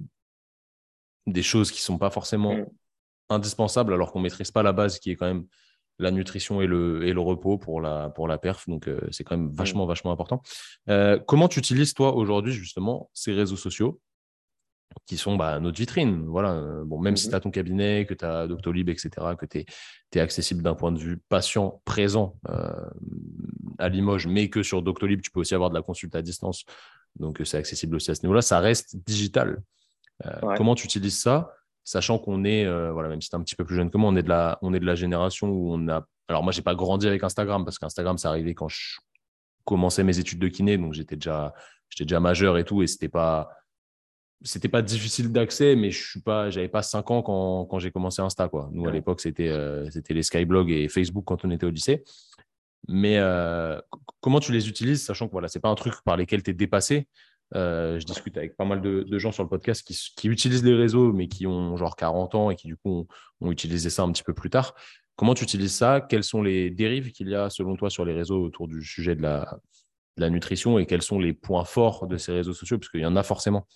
[1.27, 2.65] des choses qui ne sont pas forcément mm.
[3.29, 5.45] indispensables alors qu'on ne maîtrise pas la base qui est quand même
[6.03, 8.67] la nutrition et le, et le repos pour la, pour la perf.
[8.67, 9.55] Donc, euh, c'est quand même mm.
[9.55, 10.41] vachement, vachement important.
[10.89, 13.99] Euh, comment tu utilises, toi, aujourd'hui, justement, ces réseaux sociaux
[15.07, 16.25] qui sont bah, notre vitrine?
[16.27, 16.53] Voilà.
[16.53, 17.29] Euh, bon, même si mm-hmm.
[17.31, 19.65] tu as ton cabinet, que tu as Doctolib, etc., que tu
[20.15, 22.37] es, accessible d'un point de vue patient présent
[23.79, 26.65] à Limoges, mais que sur Doctolib, tu peux aussi avoir de la consulte à distance.
[27.15, 28.43] Donc, c'est accessible aussi à ce niveau-là.
[28.43, 29.63] Ça reste digital.
[30.25, 31.53] Euh, comment tu utilises ça,
[31.83, 34.09] sachant qu'on est, euh, voilà, même si tu un petit peu plus jeune que moi,
[34.09, 36.05] on est de la, on est de la génération où on a.
[36.27, 38.97] Alors, moi, j'ai pas grandi avec Instagram parce qu'Instagram, c'est arrivé quand je
[39.65, 41.53] commençais mes études de kiné, donc j'étais déjà,
[41.89, 43.49] j'étais déjà majeur et tout, et c'était pas
[44.45, 47.91] c'était pas difficile d'accès, mais je suis pas, j'avais pas 5 ans quand, quand j'ai
[47.91, 48.49] commencé Insta.
[48.49, 48.69] Quoi.
[48.73, 52.03] Nous, à l'époque, c'était euh, c'était les Skyblogs et Facebook quand on était au lycée.
[52.89, 53.17] Mais
[54.19, 56.53] comment tu les utilises, sachant que voilà, c'est pas un truc par lesquels tu es
[56.53, 57.07] dépassé.
[57.55, 61.13] Euh, je discute avec pas mal de, gens sur le podcast qui, utilisent les réseaux,
[61.13, 63.07] mais qui ont genre 40 ans et qui, du coup,
[63.41, 64.73] ont, utilisé ça un petit peu plus tard.
[65.15, 66.01] Comment tu utilises ça?
[66.01, 69.15] Quelles sont les dérives qu'il y a, selon toi, sur les réseaux autour du sujet
[69.15, 69.59] de la,
[70.29, 72.79] nutrition et quels sont les points forts de ces réseaux sociaux?
[72.79, 73.67] Parce qu'il y en a forcément.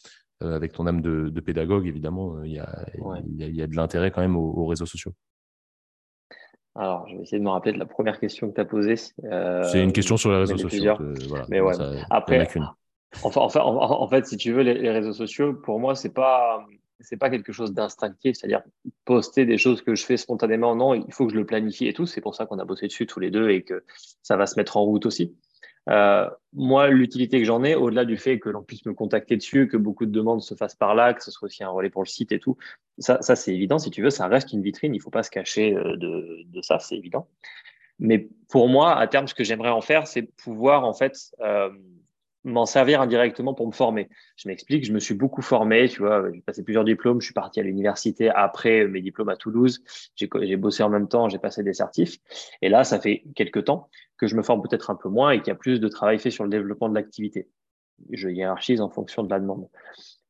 [0.43, 4.35] Euh, avec ton âme de, pédagogue, évidemment, euh, il y, a, de l'intérêt quand même
[4.35, 5.11] aux, réseaux sociaux.
[6.75, 8.97] Alors, je vais essayer de me rappeler de la première question que tu as posée.
[8.97, 10.95] c'est une question sur les réseaux sociaux.
[11.49, 11.73] mais ouais.
[12.11, 12.47] Après,
[13.23, 16.65] Enfin, en, fait, si tu veux, les, réseaux sociaux, pour moi, c'est pas
[16.99, 18.63] c'est pas quelque chose d'instinctif, c'est-à-dire
[19.05, 20.75] poster des choses que je fais spontanément.
[20.75, 22.05] Non, il faut que je le planifie et tout.
[22.05, 23.83] C'est pour ça qu'on a bossé dessus tous les deux et que
[24.23, 25.35] ça va se mettre en route aussi.
[25.89, 29.67] Euh, moi, l'utilité que j'en ai, au-delà du fait que l'on puisse me contacter dessus,
[29.67, 32.03] que beaucoup de demandes se fassent par là, que ce soit aussi un relais pour
[32.03, 32.57] le site et tout,
[32.97, 33.77] ça, ça c'est évident.
[33.77, 34.93] Si tu veux, ça reste une vitrine.
[34.95, 37.27] Il faut pas se cacher euh, de, de ça, c'est évident.
[37.99, 41.69] Mais pour moi, à terme, ce que j'aimerais en faire, c'est pouvoir en fait euh,
[42.47, 44.09] m'en servir indirectement pour me former.
[44.37, 47.33] Je m'explique, je me suis beaucoup formé, tu vois, j'ai passé plusieurs diplômes, je suis
[47.33, 49.83] parti à l'université après mes diplômes à Toulouse,
[50.15, 52.17] j'ai bossé en même temps, j'ai passé des certifs,
[52.61, 55.39] et là, ça fait quelques temps que je me forme peut-être un peu moins et
[55.39, 57.47] qu'il y a plus de travail fait sur le développement de l'activité.
[58.11, 59.67] Je hiérarchise en fonction de la demande.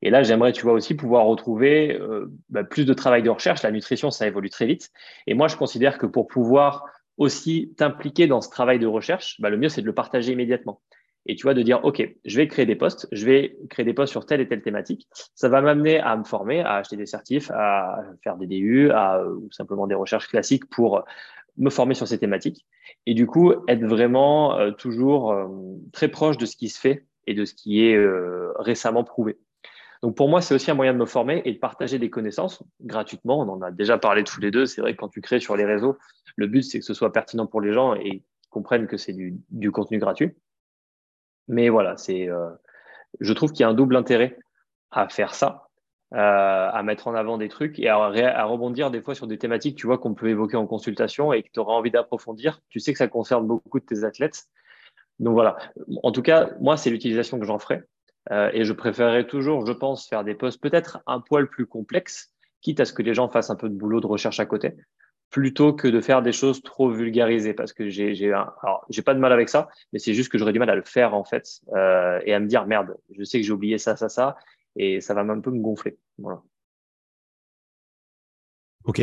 [0.01, 3.63] Et là, j'aimerais, tu vois, aussi pouvoir retrouver euh, bah, plus de travail de recherche.
[3.63, 4.89] La nutrition, ça évolue très vite.
[5.25, 6.85] Et moi, je considère que pour pouvoir
[7.17, 10.81] aussi t'impliquer dans ce travail de recherche, bah, le mieux, c'est de le partager immédiatement
[11.27, 13.93] et tu vois, de dire, OK, je vais créer des postes, je vais créer des
[13.93, 15.07] postes sur telle et telle thématique.
[15.35, 19.23] Ça va m'amener à me former, à acheter des certifs, à faire des DU, à,
[19.25, 21.03] ou simplement des recherches classiques pour
[21.57, 22.65] me former sur ces thématiques.
[23.05, 25.47] Et du coup, être vraiment euh, toujours euh,
[25.91, 29.37] très proche de ce qui se fait et de ce qui est euh, récemment prouvé.
[30.03, 32.63] Donc pour moi, c'est aussi un moyen de me former et de partager des connaissances
[32.81, 33.39] gratuitement.
[33.39, 34.65] On en a déjà parlé tous les deux.
[34.65, 35.97] C'est vrai que quand tu crées sur les réseaux,
[36.35, 39.71] le but, c'est que ce soit pertinent pour les gens et comprennent que c'est du
[39.71, 40.31] contenu gratuit.
[41.47, 42.49] Mais voilà, c'est, euh,
[43.19, 44.37] je trouve qu'il y a un double intérêt
[44.91, 45.69] à faire ça,
[46.13, 49.77] euh, à mettre en avant des trucs et à, rebondir des fois sur des thématiques,
[49.77, 52.61] tu vois, qu'on peut évoquer en consultation et que tu auras envie d'approfondir.
[52.69, 54.45] Tu sais que ça concerne beaucoup de tes athlètes.
[55.19, 55.57] Donc voilà.
[56.03, 57.83] En tout cas, moi, c'est l'utilisation que j'en ferai.
[58.31, 62.33] Euh, et je préférerais toujours, je pense, faire des posts peut-être un poil plus complexes,
[62.61, 64.75] quitte à ce que les gens fassent un peu de boulot de recherche à côté
[65.29, 68.31] plutôt que de faire des choses trop vulgarisées parce que j'ai j'ai
[69.01, 71.13] pas de mal avec ça mais c'est juste que j'aurais du mal à le faire
[71.13, 74.07] en fait euh, et à me dire merde je sais que j'ai oublié ça ça
[74.07, 74.37] ça
[74.77, 75.97] et ça va un peu me gonfler.
[76.17, 76.41] Voilà.
[78.85, 79.01] Ok.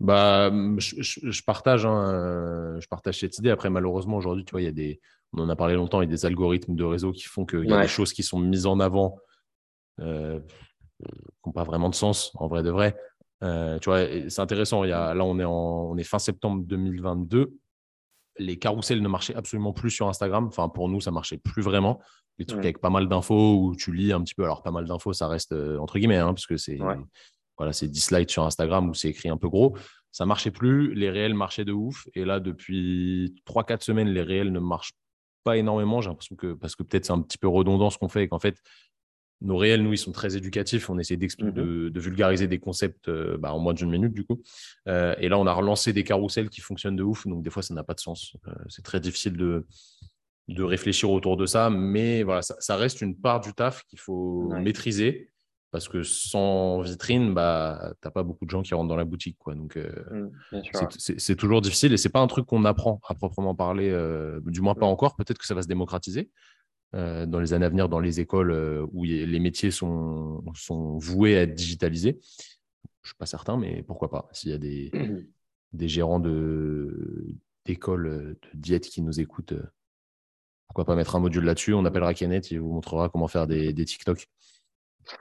[0.00, 3.50] Bah je, je, partage hein, euh, je partage cette idée.
[3.50, 5.00] Après malheureusement aujourd'hui tu vois il y a des
[5.32, 7.68] on en a parlé longtemps il y a des algorithmes de réseau qui font qu'il
[7.68, 9.18] y a des choses qui sont mises en avant
[10.00, 10.40] euh,
[11.00, 11.06] qui
[11.46, 12.96] n'ont pas vraiment de sens en vrai de vrai
[13.44, 14.84] euh, tu vois, c'est intéressant.
[14.84, 17.52] Il y a, là, on est, en, on est fin septembre 2022.
[18.38, 20.46] Les carousels ne marchaient absolument plus sur Instagram.
[20.46, 22.00] Enfin, pour nous, ça marchait plus vraiment.
[22.38, 24.44] Les trucs avec pas mal d'infos où tu lis un petit peu.
[24.44, 26.78] Alors, pas mal d'infos, ça reste euh, entre guillemets, hein, parce que c'est
[27.56, 29.76] voilà, c'est 10 slides sur Instagram où c'est écrit un peu gros.
[30.10, 30.92] Ça marchait plus.
[30.94, 32.08] Les réels marchaient de ouf.
[32.14, 34.94] Et là, depuis 3-4 semaines, les réels ne marchent
[35.44, 36.00] pas énormément.
[36.00, 38.28] J'ai l'impression que, parce que peut-être c'est un petit peu redondant ce qu'on fait et
[38.28, 38.56] qu'en fait,
[39.40, 40.88] nos réels, nous, ils sont très éducatifs.
[40.88, 41.52] On essaie mm-hmm.
[41.90, 44.42] de, vulgariser des concepts bah, en moins d'une minute, du coup.
[44.86, 47.26] et là, on a relancé des carousels qui fonctionnent de ouf.
[47.26, 48.36] Donc, des fois, ça n'a pas de sens.
[48.68, 49.66] c'est très difficile de,
[50.48, 51.70] de réfléchir autour de ça.
[51.70, 55.30] Mais voilà, ça, reste une part du taf qu'il faut maîtriser
[55.70, 59.04] parce que sans vitrine, bah, tu n'as pas beaucoup de gens qui rentrent dans la
[59.04, 59.36] boutique.
[59.40, 59.56] Quoi.
[59.56, 63.56] Donc, euh, mmh, c'est toujours difficile et c'est pas un truc qu'on apprend à proprement
[63.56, 64.90] parler, euh, du moins pas mmh.
[64.90, 65.16] encore.
[65.16, 66.30] Peut-être que ça va se démocratiser
[66.94, 71.36] euh, dans les années à venir dans les écoles où les métiers sont, sont voués
[71.36, 72.18] à être digitalisés.
[73.02, 74.90] Je ne suis pas certain, mais pourquoi pas S'il y a des,
[75.72, 79.54] des gérants d'écoles de, diète qui nous écoutent,
[80.68, 83.72] pourquoi pas mettre un module là-dessus On appellera Kenneth, il vous montrera comment faire des,
[83.72, 84.28] des TikTok.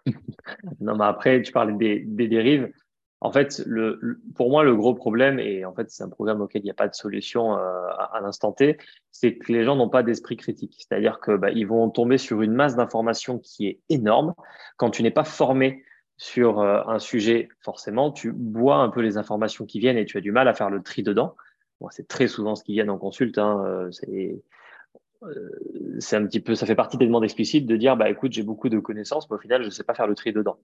[0.80, 2.72] non, mais après, tu parlais des, dérives.
[3.24, 3.66] En fait,
[4.36, 6.76] pour moi, le gros problème, et en fait, c'est un programme auquel il n'y a
[6.76, 8.78] pas de solution euh, à, l'instant T,
[9.12, 10.76] c'est que les gens n'ont pas d'esprit critique.
[10.78, 14.34] C'est-à-dire que bah, ils vont tomber sur une masse d'informations qui est énorme.
[14.76, 15.86] Quand tu n'es pas formé
[16.18, 20.18] sur euh, un sujet, forcément, tu bois un peu les informations qui viennent et tu
[20.18, 21.38] as du mal à faire le tri dedans.
[21.92, 23.38] c'est très souvent ce qui vient en consulte.
[23.38, 24.44] Hein, c'est
[25.26, 28.32] euh, c'est un petit peu, ça fait partie des demandes explicites de dire, bah écoute,
[28.34, 30.60] j'ai beaucoup de connaissances, mais au final, je ne sais pas faire le tri dedans.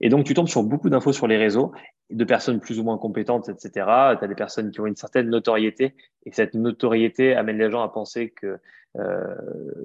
[0.00, 1.72] Et donc, tu tombes sur beaucoup d'infos sur les réseaux,
[2.10, 3.70] de personnes plus ou moins compétentes, etc.
[4.18, 5.94] Tu as des personnes qui ont une certaine notoriété,
[6.26, 8.58] et cette notoriété amène les gens à penser que,
[8.96, 9.34] euh,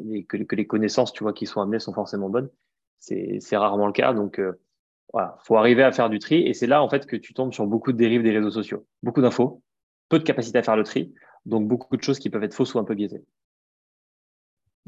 [0.06, 2.50] les, connaissances, tu vois, qui sont amenées sont forcément bonnes.
[3.00, 4.14] C'est rarement le cas.
[4.14, 4.60] Donc, euh,
[5.14, 6.42] voilà, faut arriver à faire du tri.
[6.48, 8.86] Et c'est là, en fait, que tu tombes sur beaucoup de dérives des réseaux sociaux.
[9.04, 9.62] Beaucoup d'infos,
[10.10, 11.14] peu de capacité à faire le tri,
[11.46, 13.24] donc beaucoup de choses qui peuvent être fausses ou un peu biaisées.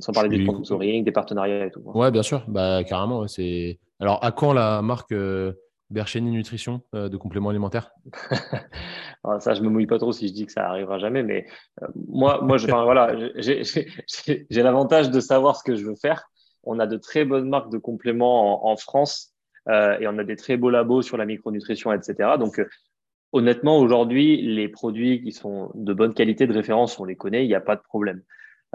[0.01, 1.81] Sans parler du sponsoring, des partenariats et tout.
[1.85, 3.27] Ouais, bien sûr, bah, carrément.
[3.27, 3.79] C'est...
[3.99, 5.53] Alors, à quand la marque euh,
[5.91, 7.91] Bercheni Nutrition euh, de compléments alimentaires?
[9.39, 11.45] Ça, je me mouille pas trop si je dis que ça arrivera jamais, mais
[11.83, 16.23] euh, moi, moi je, voilà, j'ai, l'avantage de savoir ce que je veux faire.
[16.63, 19.35] On a de très bonnes marques de compléments en, France
[19.69, 22.29] et on a des très beaux labos sur la micronutrition, etc.
[22.39, 22.59] Donc,
[23.31, 27.47] honnêtement, aujourd'hui, les produits qui sont de bonne qualité de référence, on les connaît, il
[27.47, 28.23] n'y a pas de problème.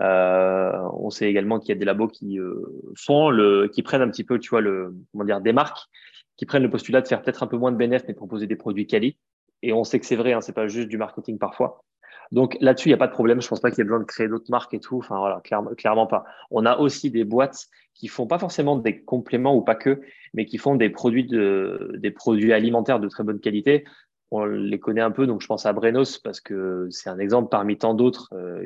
[0.00, 2.62] Euh, on sait également qu'il y a des labos qui euh,
[2.96, 5.88] font le, qui prennent un petit peu, tu vois, le, comment dire, des marques,
[6.36, 8.56] qui prennent le postulat de faire peut-être un peu moins de bénéfices, mais proposer des
[8.56, 9.16] produits quali.
[9.62, 11.82] Et on sait que c'est vrai, hein, c'est pas juste du marketing parfois.
[12.32, 13.40] Donc là-dessus, il n'y a pas de problème.
[13.40, 14.98] Je pense pas qu'il y ait besoin de créer d'autres marques et tout.
[14.98, 16.24] Enfin voilà, clairement, clairement pas.
[16.50, 20.00] On a aussi des boîtes qui font pas forcément des compléments ou pas que,
[20.34, 23.84] mais qui font des produits de, des produits alimentaires de très bonne qualité
[24.30, 27.48] on les connaît un peu, donc je pense à Brenos parce que c'est un exemple
[27.48, 28.28] parmi tant d'autres.
[28.34, 28.64] Euh,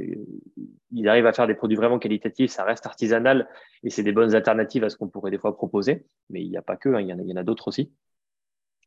[0.90, 3.48] il arrive à faire des produits vraiment qualitatifs, ça reste artisanal
[3.82, 6.06] et c'est des bonnes alternatives à ce qu'on pourrait des fois proposer.
[6.30, 7.92] Mais il n'y a pas que, hein, il y en a, a d'autres aussi.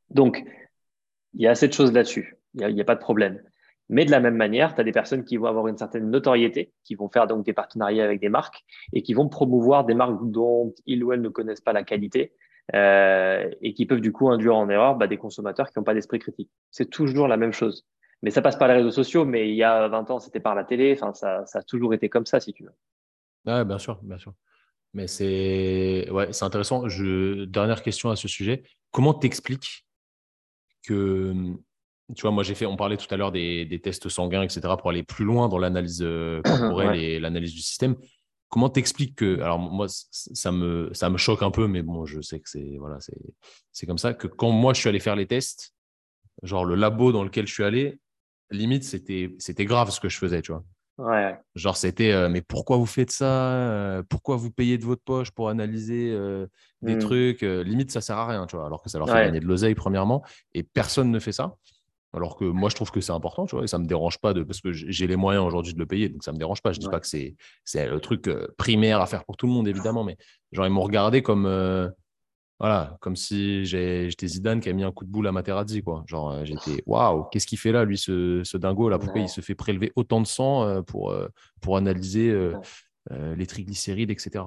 [0.10, 0.44] Donc,
[1.34, 2.38] il y a assez de choses là-dessus.
[2.56, 3.42] Il n'y a, a, pas de problème.
[3.90, 6.74] Mais de la même manière, tu as des personnes qui vont avoir une certaine notoriété,
[6.84, 8.64] qui vont faire donc des partenariats avec des marques
[8.94, 12.34] et qui vont promouvoir des marques dont ils ou elles ne connaissent pas la qualité
[12.74, 15.94] euh, et qui peuvent du coup induire en erreur bah, des consommateurs qui n'ont pas
[15.94, 16.50] d'esprit critique.
[16.72, 17.86] C'est toujours la même chose.
[18.22, 20.56] Mais ça passe par les réseaux sociaux, mais il y a 20 ans, c'était par
[20.56, 20.94] la télé.
[20.98, 22.74] Enfin, ça, ça, a toujours été comme ça, si tu veux.
[23.46, 24.34] Ouais, bien sûr, bien sûr.
[24.94, 26.88] Mais c'est ouais, c'est intéressant.
[26.88, 27.44] Je...
[27.46, 28.64] Dernière question à ce sujet.
[28.92, 29.86] Comment t'expliques
[30.88, 31.34] que,
[32.16, 34.62] tu vois, moi j'ai fait, on parlait tout à l'heure des, des, tests sanguins, etc.,
[34.80, 37.96] pour aller plus loin dans l'analyse euh, corporelle et l'analyse du système.
[38.54, 42.22] Comment t'expliques que, alors moi, ça me, ça me choque un peu, mais bon, je
[42.22, 43.00] sais que c'est voilà,
[43.72, 45.74] c'est comme ça, que quand moi je suis allé faire les tests,
[46.44, 48.00] genre le labo dans lequel je suis allé,
[48.52, 50.64] limite, c'était grave ce que je faisais, tu vois.
[51.00, 51.36] Ouais.
[51.56, 55.32] Genre, c'était, euh, mais pourquoi vous faites ça euh, Pourquoi vous payez de votre poche
[55.32, 56.46] pour analyser euh,
[56.84, 57.00] des hmm.
[57.00, 59.48] trucs Limite, ça sert à rien, tu vois, alors que ça leur fait gagner de
[59.48, 60.24] l'oseille, premièrement,
[60.54, 61.56] et personne ne fait ça.
[62.16, 64.20] Alors que moi, je trouve que c'est important, tu vois, et ça ne me dérange
[64.20, 66.40] pas de, parce que j'ai les moyens aujourd'hui de le payer, donc ça ne me
[66.40, 66.72] dérange pas.
[66.72, 67.36] Je ne dis pas que c'est
[67.76, 70.16] le truc euh, primaire à faire pour tout le monde, évidemment, mais
[70.52, 71.90] genre, ils m'ont regardé comme, euh,
[72.60, 76.04] voilà, comme si j'étais Zidane qui a mis un coup de boule à Materazzi, quoi.
[76.06, 79.00] Genre, euh, j'étais, waouh, qu'est-ce qu'il fait là, lui, ce, ce dingo, là?
[79.00, 81.16] Pourquoi il se fait prélever autant de sang pour,
[81.62, 82.32] pour analyser
[83.10, 84.46] les triglycérides, etc.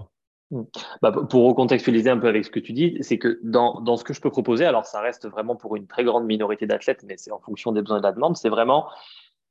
[0.51, 0.63] Mmh.
[1.03, 4.05] Bah, pour recontextualiser un peu avec ce que tu dis, c'est que dans, dans, ce
[4.05, 7.17] que je peux proposer, alors ça reste vraiment pour une très grande minorité d'athlètes, mais
[7.17, 8.87] c'est en fonction des besoins de la demande, c'est vraiment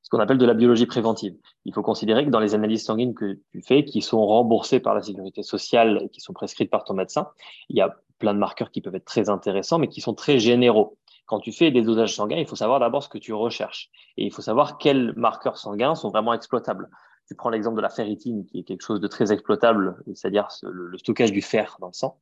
[0.05, 1.35] ce qu'on appelle de la biologie préventive.
[1.65, 4.93] Il faut considérer que dans les analyses sanguines que tu fais, qui sont remboursées par
[4.93, 7.27] la sécurité sociale et qui sont prescrites par ton médecin,
[7.69, 10.37] il y a plein de marqueurs qui peuvent être très intéressants, mais qui sont très
[10.37, 10.97] généraux.
[11.25, 14.25] Quand tu fais des dosages sanguins, il faut savoir d'abord ce que tu recherches et
[14.25, 16.87] il faut savoir quels marqueurs sanguins sont vraiment exploitables.
[17.27, 20.95] Tu prends l'exemple de la ferritine, qui est quelque chose de très exploitable, c'est-à-dire le,
[20.97, 22.19] stockage du fer dans le sang.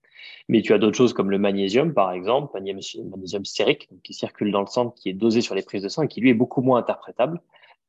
[0.48, 4.52] Mais tu as d'autres choses comme le magnésium, par exemple, magnésium, magnésium stérique, qui circule
[4.52, 6.36] dans le sang, qui est dosé sur les prises de sang et qui lui est
[6.36, 7.42] beaucoup moins interprétable,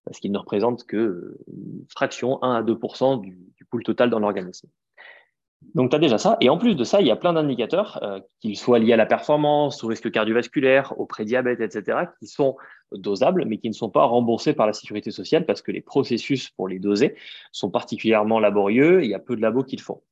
[0.04, 2.78] parce qu'il ne représente que une fraction, 1 à 2
[3.22, 4.68] du, du pool total dans l'organisme.
[5.74, 6.36] Donc, tu as déjà ça.
[6.40, 8.96] Et en plus de ça, il y a plein d'indicateurs, euh, qu'ils soient liés à
[8.96, 12.56] la performance, au risque cardiovasculaire, au prédiabète, etc., qui sont
[12.98, 16.50] dosables, mais qui ne sont pas remboursés par la sécurité sociale parce que les processus
[16.50, 17.14] pour les doser
[17.52, 19.04] sont particulièrement laborieux.
[19.04, 20.02] Il y a peu de labos qui le font.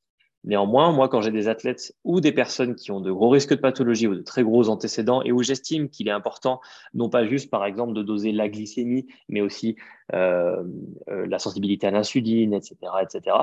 [0.44, 3.60] Néanmoins, moi, quand j'ai des athlètes ou des personnes qui ont de gros risques de
[3.60, 6.60] pathologie ou de très gros antécédents et où j'estime qu'il est important,
[6.94, 9.76] non pas juste, par exemple, de doser la glycémie, mais aussi
[10.14, 10.64] euh,
[11.08, 13.36] euh, la sensibilité à l'insuline, etc., etc.,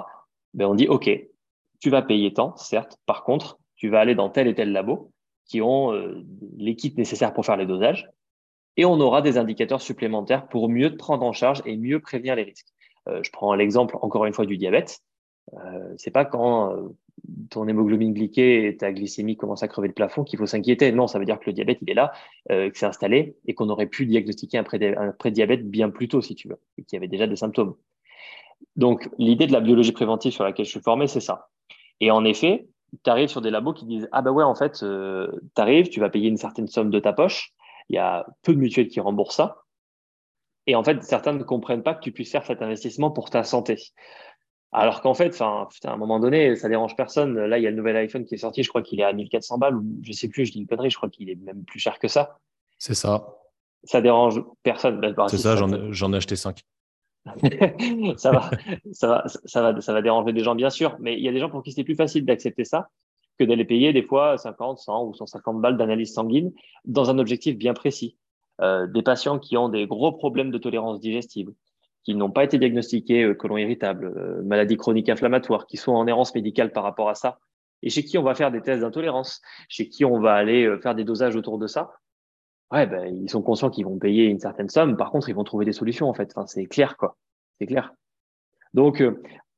[0.54, 1.10] ben on dit, OK,
[1.80, 2.98] tu vas payer tant, certes.
[3.06, 5.12] Par contre, tu vas aller dans tel et tel labo
[5.46, 6.26] qui ont euh,
[6.58, 8.10] les kits nécessaires pour faire les dosages
[8.80, 12.44] et on aura des indicateurs supplémentaires pour mieux prendre en charge et mieux prévenir les
[12.44, 12.68] risques.
[13.08, 15.02] je prends l'exemple, encore une fois, du diabète.
[15.54, 16.90] Euh, c'est pas quand euh,
[17.50, 20.92] ton hémoglobine glyquée et ta glycémie commencent à crever le plafond qu'il faut s'inquiéter.
[20.92, 22.12] Non, ça veut dire que le diabète, il est là,
[22.52, 24.64] euh, que c'est installé et qu'on aurait pu diagnostiquer un,
[25.14, 27.76] prédiabète bien plus tôt, si tu veux, et qu'il y avait déjà des symptômes.
[28.76, 31.50] Donc, l'idée de la biologie préventive sur laquelle je suis formé, c'est ça.
[32.02, 32.68] Et en effet,
[33.04, 35.90] tu arrives sur des labos qui disent Ah, bah ouais, en fait, euh, tu arrives,
[35.90, 37.54] tu vas payer une certaine somme de ta poche.
[37.90, 39.64] Il y a peu de mutuelles qui remboursent ça.
[40.68, 43.44] Et en fait, certains ne comprennent pas que tu puisses faire cet investissement pour ta
[43.44, 43.78] santé.
[44.72, 47.40] Alors qu'en fait, enfin, à un moment donné, ça dérange personne.
[47.40, 48.62] Là, il y a le nouvel iPhone qui est sorti.
[48.62, 50.46] Je crois qu'il est à 1400 balles ou je sais plus.
[50.46, 50.92] Je dis une connerie.
[50.92, 52.38] Je crois qu'il est même plus cher que ça.
[52.78, 53.36] C'est ça.
[53.84, 55.02] Ça dérange personne.
[55.02, 55.56] Bah, c'est ça.
[55.56, 56.62] J'en ai, acheté 5.
[58.18, 58.50] ça va,
[58.92, 60.96] ça va, ça va, ça va déranger des gens bien sûr.
[61.00, 62.90] Mais il y a des gens pour qui c'est plus facile d'accepter ça
[63.40, 66.52] que d'aller payer des fois 50, 100 ou 150 balles d'analyse sanguine
[66.86, 68.18] dans un objectif bien précis.
[68.62, 71.50] Euh, des patients qui ont des gros problèmes de tolérance digestive,
[72.04, 76.08] qui n'ont pas été diagnostiqués euh, colon irritable, euh, maladie chronique inflammatoire, qui sont en
[76.08, 77.40] errance médicale par rapport à ça,
[77.82, 80.78] et chez qui on va faire des tests d'intolérance, chez qui on va aller euh,
[80.80, 81.92] faire des dosages autour de ça,
[82.74, 84.98] ouais, ben, ils sont conscients qu'ils vont payer une certaine somme.
[84.98, 86.34] Par contre, ils vont trouver des solutions, en fait.
[86.48, 87.16] C'est clair, quoi.
[87.60, 87.94] C'est clair.
[88.74, 89.02] Donc,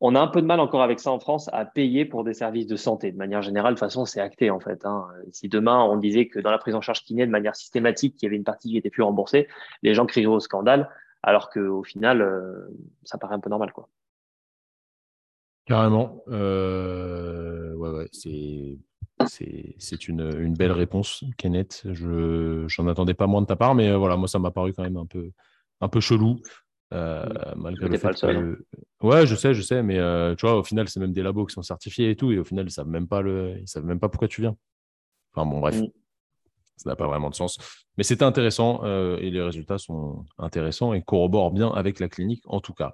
[0.01, 2.33] on a un peu de mal encore avec ça en France à payer pour des
[2.33, 3.11] services de santé.
[3.11, 4.83] De manière générale, de toute façon, c'est acté, en fait.
[4.83, 5.07] Hein.
[5.31, 8.25] Si demain, on disait que dans la prise en charge kiné, de manière systématique, il
[8.25, 9.47] y avait une partie qui était plus remboursée,
[9.83, 10.89] les gens crieraient au scandale
[11.23, 12.67] alors qu'au final, euh,
[13.03, 13.71] ça paraît un peu normal.
[13.71, 13.87] Quoi.
[15.65, 16.23] Carrément.
[16.29, 18.77] Euh, ouais, ouais, c'est.
[19.27, 21.83] C'est une, une, belle réponse, Kenneth.
[21.91, 24.73] Je n'en attendais pas moins de ta part, mais euh, voilà, moi, ça m'a paru
[24.73, 25.29] quand même un peu,
[25.79, 26.39] un peu chelou.
[26.91, 28.25] Malgré le fait que...
[28.25, 28.55] Hein.
[29.01, 29.97] Ouais, je sais, je sais, mais
[30.35, 32.43] tu vois, au final, c'est même des labos qui sont certifiés et tout, et au
[32.43, 34.55] final, ils savent même pas le, ils savent même pas pourquoi tu viens.
[35.33, 35.79] Enfin bon, bref.
[35.79, 35.87] Mm
[36.81, 37.57] ça n'a pas vraiment de sens.
[37.97, 42.43] Mais c'était intéressant euh, et les résultats sont intéressants et corroborent bien avec la clinique
[42.47, 42.93] en tout cas.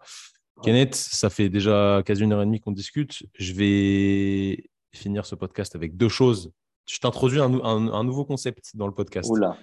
[0.64, 3.24] Kenneth, ça fait déjà quasi une heure et demie qu'on discute.
[3.38, 6.52] Je vais finir ce podcast avec deux choses.
[6.90, 9.30] Je t'introduis un, un, nouveau concept dans le podcast.
[9.30, 9.56] Oula.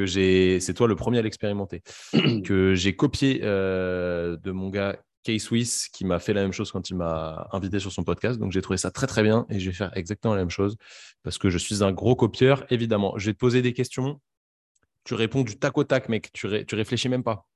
[0.00, 1.82] Que j'ai, c'est toi le premier à l'expérimenter,
[2.42, 6.88] que j'ai copié euh, de mon gars K-Swiss qui m'a fait la même chose quand
[6.88, 8.40] il m'a invité sur son podcast.
[8.40, 10.78] Donc j'ai trouvé ça très très bien et je vais faire exactement la même chose
[11.22, 13.12] parce que je suis un gros copieur, évidemment.
[13.18, 14.22] Je vais te poser des questions.
[15.04, 16.32] Tu réponds du tac au tac, mec.
[16.32, 17.46] Tu, ré tu réfléchis même pas.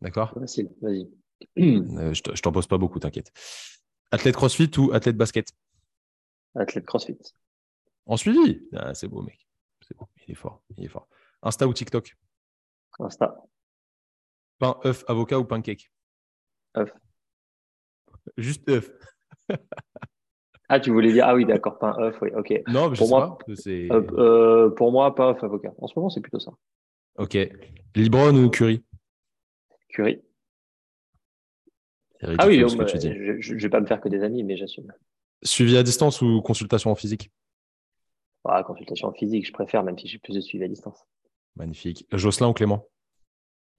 [0.00, 0.34] D'accord?
[0.34, 1.08] Facile, vas-y.
[1.58, 3.30] Euh, je t'en pose pas beaucoup, t'inquiète.
[4.10, 5.52] Athlète crossfit ou athlète basket?
[6.56, 7.18] Athlète crossfit.
[8.06, 8.62] En suivi?
[8.74, 9.46] Ah, C'est beau, mec.
[9.86, 10.08] C'est beau.
[10.26, 10.60] Il est fort.
[10.76, 11.08] Il est fort.
[11.42, 12.16] Insta ou TikTok?
[13.00, 13.36] Insta.
[14.58, 15.90] Pain, œuf, avocat ou pancake?
[16.76, 16.90] Œuf.
[18.36, 18.90] Juste œuf.
[20.68, 22.62] ah, tu voulais dire, ah oui, d'accord, pas un œuf, oui, ok.
[22.68, 25.72] Non, mais pour moi, euh, euh, pour moi, pas œuf avocat.
[25.78, 26.52] En ce moment, c'est plutôt ça.
[27.18, 27.36] Ok.
[27.96, 28.84] Libron ou Curie
[29.88, 30.22] Curie.
[32.38, 34.92] Ah oui, je ne vais pas me faire que des amis, mais j'assume.
[35.42, 37.30] Suivi à distance ou consultation en physique?
[38.44, 41.04] Ah, Consultation en physique, je préfère, même si j'ai plus de suivi à distance.
[41.56, 42.06] Magnifique.
[42.12, 42.86] Jocelyn ou Clément?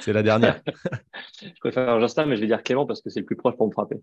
[0.00, 0.62] C'est la dernière.
[1.42, 3.66] je préfère Justin, mais je vais dire Clément parce que c'est le plus proche pour
[3.66, 3.96] me frapper.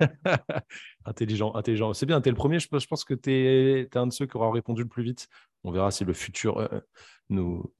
[1.04, 1.92] intelligent, intelligent.
[1.92, 2.58] C'est bien, tu es le premier.
[2.58, 5.28] Je, pense que tu es, un de ceux qui aura répondu le plus vite.
[5.64, 6.80] On verra si le futur euh,
[7.28, 7.72] nous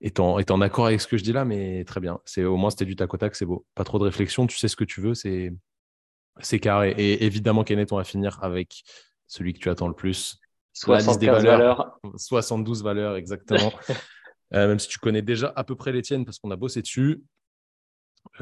[0.00, 2.20] est en, est en accord avec ce que je dis là, mais très bien.
[2.24, 3.64] C'est Au moins, c'était du tac au tac, c'est beau.
[3.74, 6.94] Pas trop de réflexion, tu sais ce que tu veux, c'est carré.
[6.98, 8.82] Et évidemment, Kenneth, on va finir avec
[9.26, 10.41] celui que tu attends le plus.
[10.72, 11.98] 72 des valeurs.
[12.16, 13.72] 72 valeurs, exactement.
[14.54, 16.82] Euh, même si tu connais déjà à peu près les tiennes parce qu'on a bossé
[16.82, 17.22] dessus.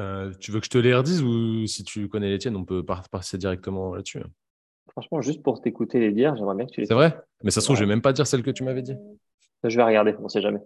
[0.01, 2.65] Euh, tu veux que je te les redise ou si tu connais les tiennes, on
[2.65, 4.19] peut passer directement là-dessus
[4.89, 7.17] Franchement, juste pour t'écouter les dire, j'aimerais bien que tu les C'est vrai?
[7.43, 8.97] Mais ça se trouve, je vais même pas dire celle que tu m'avais dit.
[9.63, 10.59] Je vais regarder, on ne sait jamais.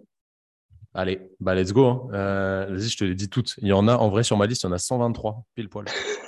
[0.94, 1.86] Allez, bah let's go.
[1.86, 2.08] Hein.
[2.14, 3.54] Euh, vas-y, je te les dis toutes.
[3.58, 5.68] Il y en a, en vrai, sur ma liste, il y en a 123, pile
[5.68, 5.86] poil.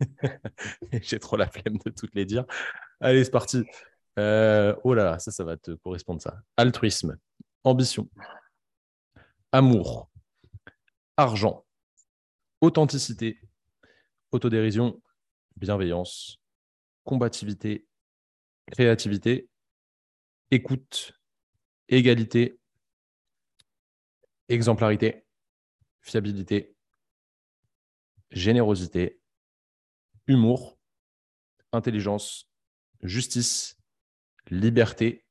[1.02, 2.44] J'ai trop la flemme de toutes les dire.
[3.00, 3.64] Allez, c'est parti.
[4.16, 6.42] Oh là là, ça, ça va te correspondre, ça.
[6.56, 7.18] Altruisme,
[7.64, 8.08] ambition,
[9.52, 10.10] amour,
[11.16, 11.64] argent,
[12.60, 13.40] authenticité,
[14.32, 15.00] autodérision
[15.56, 16.40] bienveillance,
[17.04, 17.86] combativité,
[18.70, 19.48] créativité,
[20.50, 21.12] écoute,
[21.88, 22.58] égalité,
[24.48, 25.24] exemplarité,
[26.00, 26.74] fiabilité,
[28.30, 29.20] générosité,
[30.26, 30.78] humour,
[31.72, 32.50] intelligence,
[33.02, 33.78] justice,
[34.52, 35.24] liberté,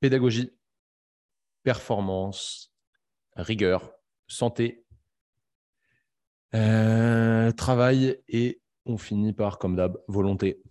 [0.00, 0.52] pédagogie,
[1.64, 2.72] performance,
[3.34, 3.92] rigueur,
[4.28, 4.86] santé,
[6.54, 10.62] euh, travail et on finit par, comme d'hab, volonté.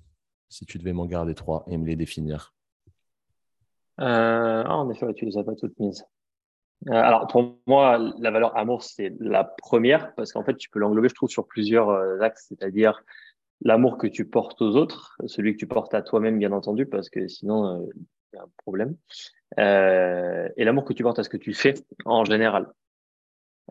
[0.48, 2.54] Si tu devais m'en garder trois et me les définir.
[4.00, 6.06] Euh, ah, en effet, tu les as pas toutes mises.
[6.88, 10.80] Euh, alors, pour moi, la valeur amour, c'est la première parce qu'en fait, tu peux
[10.80, 13.04] l'englober, je trouve, sur plusieurs axes, c'est-à-dire
[13.62, 17.10] l'amour que tu portes aux autres, celui que tu portes à toi-même, bien entendu, parce
[17.10, 17.88] que sinon,
[18.34, 18.96] il y a un problème,
[19.58, 21.74] et l'amour que tu portes à ce que tu fais
[22.06, 22.68] en général.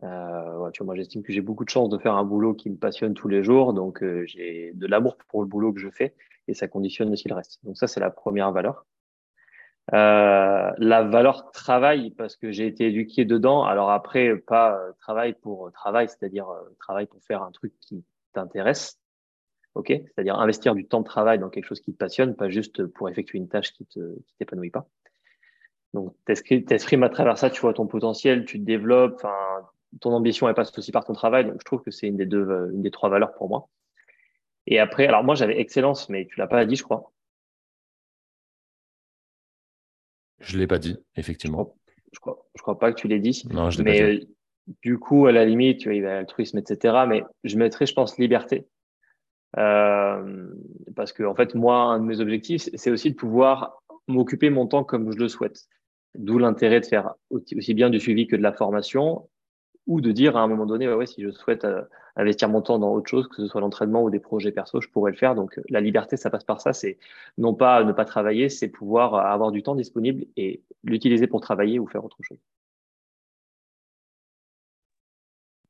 [0.02, 2.70] Euh, tu vois, moi, j'estime que j'ai beaucoup de chance de faire un boulot qui
[2.70, 5.90] me passionne tous les jours, donc euh, j'ai de l'amour pour le boulot que je
[5.90, 6.14] fais
[6.48, 7.58] et ça conditionne aussi le reste.
[7.64, 8.86] Donc ça, c'est la première valeur.
[9.92, 13.64] Euh, la valeur travail, parce que j'ai été éduqué dedans.
[13.64, 16.46] Alors après, pas euh, travail pour travail, c'est-à-dire
[16.78, 18.99] travail pour faire un truc qui t'intéresse.
[19.74, 22.86] Ok, c'est-à-dire investir du temps de travail dans quelque chose qui te passionne, pas juste
[22.86, 24.88] pour effectuer une tâche qui te qui t'épanouit pas.
[25.94, 29.68] Donc, t'exprimes à travers ça, tu vois ton potentiel, tu te développes, enfin,
[30.01, 31.47] ton ambition elle passe aussi par ton travail.
[31.47, 33.68] Donc je trouve que c'est une des deux, euh, une des trois valeurs pour moi.
[34.66, 37.12] Et après, alors moi j'avais excellence, mais tu l'as pas dit, je crois.
[40.38, 41.76] Je l'ai pas dit, effectivement.
[42.12, 43.44] Je crois, je crois, pas que tu l'aies dit.
[43.51, 44.28] Non, je l'ai mais pas dit.
[44.30, 47.05] Euh, du coup, à la limite, tu vois, il y a altruisme, etc.
[47.06, 48.66] Mais je mettrais, je pense, liberté.
[49.59, 50.48] Euh,
[50.94, 54.66] parce que en fait, moi, un de mes objectifs, c'est aussi de pouvoir m'occuper mon
[54.66, 55.66] temps comme je le souhaite.
[56.14, 59.28] D'où l'intérêt de faire aussi bien du suivi que de la formation
[59.86, 61.82] ou de dire à un moment donné, ouais, si je souhaite euh,
[62.16, 64.89] investir mon temps dans autre chose, que ce soit l'entraînement ou des projets perso, je
[64.89, 65.35] pourrais le faire.
[65.35, 66.72] Donc euh, la liberté, ça passe par ça.
[66.72, 66.98] C'est
[67.39, 71.78] non pas ne pas travailler, c'est pouvoir avoir du temps disponible et l'utiliser pour travailler
[71.78, 72.39] ou faire autre chose.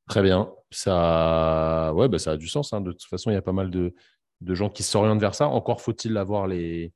[0.09, 0.53] Très bien.
[0.71, 2.73] Ça, ouais, bah, ça a du sens.
[2.73, 2.81] Hein.
[2.81, 3.95] De toute façon, il y a pas mal de,
[4.41, 5.49] de gens qui s'orientent vers ça.
[5.49, 6.93] Encore faut-il avoir les,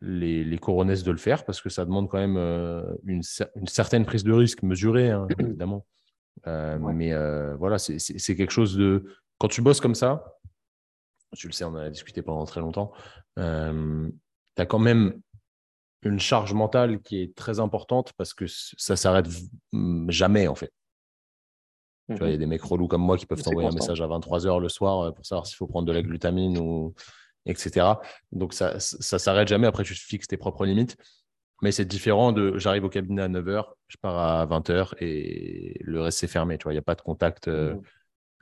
[0.00, 2.36] les, les coronesses de le faire parce que ça demande quand même
[3.06, 3.22] une,
[3.56, 5.86] une certaine prise de risque mesurée, hein, évidemment.
[6.46, 9.04] Euh, mais euh, voilà, c'est quelque chose de.
[9.38, 10.38] Quand tu bosses comme ça,
[11.34, 12.92] tu le sais, on en a discuté pendant très longtemps,
[13.38, 14.08] euh,
[14.56, 15.20] tu as quand même
[16.02, 19.26] une charge mentale qui est très importante parce que ça s'arrête
[20.08, 20.72] jamais en fait.
[22.14, 22.40] Tu vois, il y a mhm.
[22.40, 25.24] des mecs relous comme moi qui peuvent t'envoyer un message à 23h le soir pour
[25.24, 26.94] savoir s'il faut prendre de la glutamine ou
[27.46, 27.86] etc.
[28.30, 29.66] Donc ça, ça s'arrête jamais.
[29.66, 30.96] Après, tu fixes tes propres limites.
[31.62, 36.00] Mais c'est différent de j'arrive au cabinet à 9h, je pars à 20h et le
[36.02, 36.58] reste c'est fermé.
[36.58, 37.82] Tu vois, il n'y a pas de contact euh, mmh.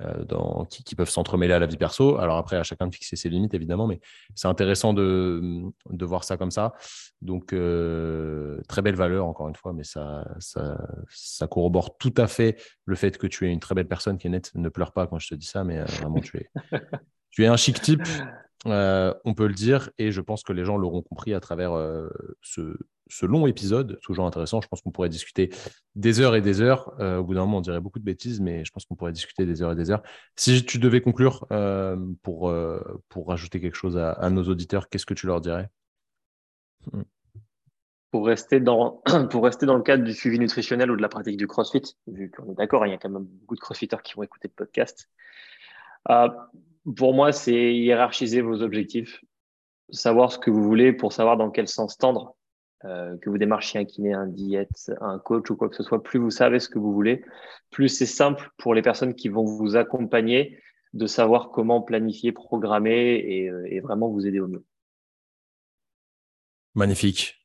[0.01, 2.19] Euh, dans, qui, peuvent s'entremêler à la vie perso.
[2.19, 4.01] Alors après, à chacun de fixer ses limites, évidemment, mais
[4.35, 6.73] c'est intéressant de, de, voir ça comme ça.
[7.21, 10.79] Donc, euh, très belle valeur, encore une fois, mais ça, ça,
[11.09, 12.57] ça, corrobore tout à fait
[12.87, 14.53] le fait que tu es une très belle personne qui est nette.
[14.55, 16.51] Ne pleure pas quand je te dis ça, mais vraiment, tu es,
[17.31, 18.07] tu es un chic type.
[18.65, 21.73] On peut le dire, et je pense que les gens l'auront compris à travers
[22.43, 22.77] ce,
[23.11, 24.61] ce long épisode, toujours intéressant.
[24.61, 25.51] Je pense qu'on pourrait discuter
[25.97, 26.95] des heures et des heures.
[27.01, 29.13] Euh, au bout d'un moment, on dirait beaucoup de bêtises, mais je pense qu'on pourrait
[29.13, 30.03] discuter des heures et des heures.
[30.37, 35.07] Si tu devais conclure euh, pour, euh, pour rajouter quelque chose à, nos auditeurs, qu'est-ce
[35.07, 35.69] que tu leur dirais?
[36.93, 37.03] Hmm.
[38.11, 41.37] pour rester, dans, pour rester dans le cadre du suivi nutritionnel ou de la pratique
[41.37, 44.15] du CrossFit, vu qu'on est d'accord, il y a quand même beaucoup de CrossFitters qui
[44.15, 45.11] vont écouter le podcast.
[46.97, 49.21] Pour moi, c'est hiérarchiser vos objectifs,
[49.91, 52.37] savoir ce que vous voulez pour savoir dans quel sens tendre
[52.85, 56.03] euh, que vous démarchiez un kiné, un diète, un coach ou quoi que ce soit,
[56.03, 57.23] plus vous savez ce que vous voulez,
[57.71, 60.59] plus c'est simple pour les personnes qui vont vous accompagner
[60.93, 64.65] de savoir comment planifier, programmer et, euh, et vraiment vous aider au mieux.
[66.75, 67.40] Magnifique.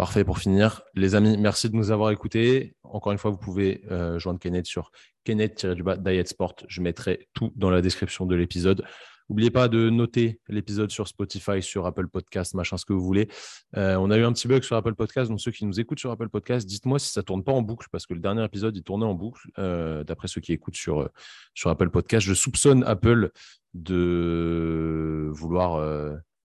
[0.00, 0.80] Parfait pour finir.
[0.94, 2.74] Les amis, merci de nous avoir écoutés.
[2.84, 4.92] Encore une fois, vous pouvez euh, joindre Kenneth sur
[5.24, 6.54] Kenneth-Diet Sport.
[6.68, 8.82] Je mettrai tout dans la description de l'épisode.
[9.28, 13.28] N'oubliez pas de noter l'épisode sur Spotify, sur Apple Podcast, machin, ce que vous voulez.
[13.76, 16.00] Euh, on a eu un petit bug sur Apple Podcast, donc ceux qui nous écoutent
[16.00, 18.74] sur Apple Podcast, dites-moi si ça tourne pas en boucle, parce que le dernier épisode,
[18.74, 21.10] il tournait en boucle, euh, d'après ceux qui écoutent sur,
[21.52, 22.26] sur Apple Podcast.
[22.26, 23.32] Je soupçonne Apple
[23.74, 25.78] de vouloir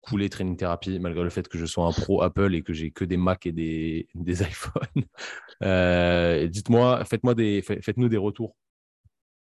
[0.01, 2.91] couler Training Therapy, malgré le fait que je sois un pro Apple et que j'ai
[2.91, 5.05] que des Mac et des, des iPhones.
[6.51, 8.57] dites-moi, faites-moi des, faites-nous des retours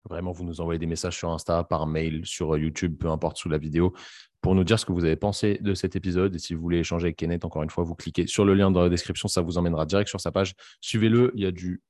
[0.08, 3.38] Vraiment, vous nous envoyez des messages sur Insta, par mail, sur euh, YouTube, peu importe,
[3.38, 3.92] sous la vidéo,
[4.40, 6.34] pour nous dire ce que vous avez pensé de cet épisode.
[6.36, 8.70] Et si vous voulez échanger avec Kenneth, encore une fois, vous cliquez sur le lien
[8.70, 10.54] dans la description, ça vous emmènera direct sur sa page.
[10.80, 11.82] Suivez-le, il y a du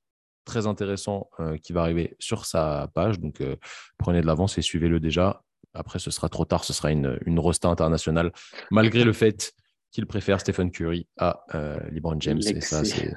[0.45, 3.19] très intéressant euh, qui va arriver sur sa page.
[3.19, 3.55] Donc, euh,
[3.97, 5.43] prenez de l'avance et suivez-le déjà.
[5.77, 8.31] Après, ce sera trop tard, ce sera une, une rosta internationale,
[8.71, 9.53] malgré le fait
[9.91, 12.41] qu'il préfère Stephen Curry à euh, LeBron James.
[12.45, 13.13] Et ça, c'est,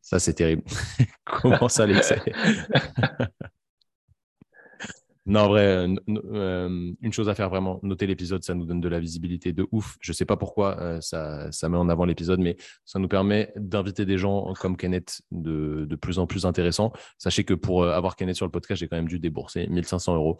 [0.00, 0.62] ça, c'est terrible.
[1.24, 2.20] Comment ça, l'excès?
[5.26, 8.82] Non, en vrai, euh, euh, une chose à faire vraiment, noter l'épisode, ça nous donne
[8.82, 9.96] de la visibilité de ouf.
[10.00, 13.08] Je ne sais pas pourquoi euh, ça, ça, met en avant l'épisode, mais ça nous
[13.08, 16.92] permet d'inviter des gens comme Kenneth de, de, plus en plus intéressants.
[17.16, 20.36] Sachez que pour avoir Kenneth sur le podcast, j'ai quand même dû débourser 1500 euros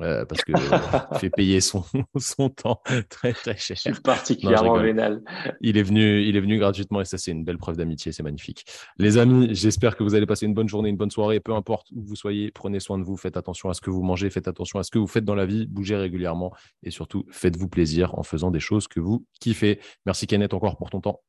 [0.00, 0.52] euh, parce que
[1.18, 1.84] fait payer son,
[2.16, 3.76] son temps très très cher.
[3.76, 5.22] Je suis particulièrement vénal.
[5.60, 8.22] Il est venu, il est venu gratuitement et ça c'est une belle preuve d'amitié, c'est
[8.22, 8.64] magnifique.
[8.98, 11.88] Les amis, j'espère que vous allez passer une bonne journée, une bonne soirée, peu importe
[11.92, 14.48] où vous soyez, prenez soin de vous, faites attention à ce que vous mangez, faites
[14.48, 16.52] attention à ce que vous faites dans la vie, bougez régulièrement
[16.82, 19.80] et surtout faites-vous plaisir en faisant des choses que vous kiffez.
[20.06, 21.20] Merci Kenneth encore pour ton temps.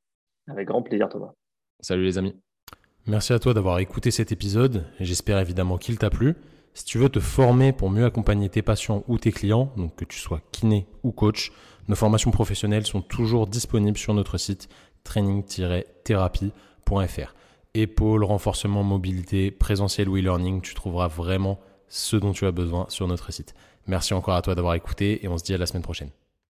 [0.48, 1.32] Avec grand plaisir Thomas.
[1.82, 2.36] Salut les amis.
[3.08, 4.86] Merci à toi d'avoir écouté cet épisode.
[5.00, 6.36] J'espère évidemment qu'il t'a plu.
[6.78, 10.04] Si tu veux te former pour mieux accompagner tes patients ou tes clients, donc que
[10.04, 11.54] tu sois kiné ou coach,
[11.88, 14.68] nos formations professionnelles sont toujours disponibles sur notre site
[15.06, 17.36] training-thérapie.fr.
[17.76, 23.08] Épaule, renforcement, mobilité, présentiel ou e-learning, tu trouveras vraiment ce dont tu as besoin sur
[23.08, 23.54] notre site.
[23.88, 26.10] Merci encore à toi d'avoir écouté et on se dit à la semaine prochaine.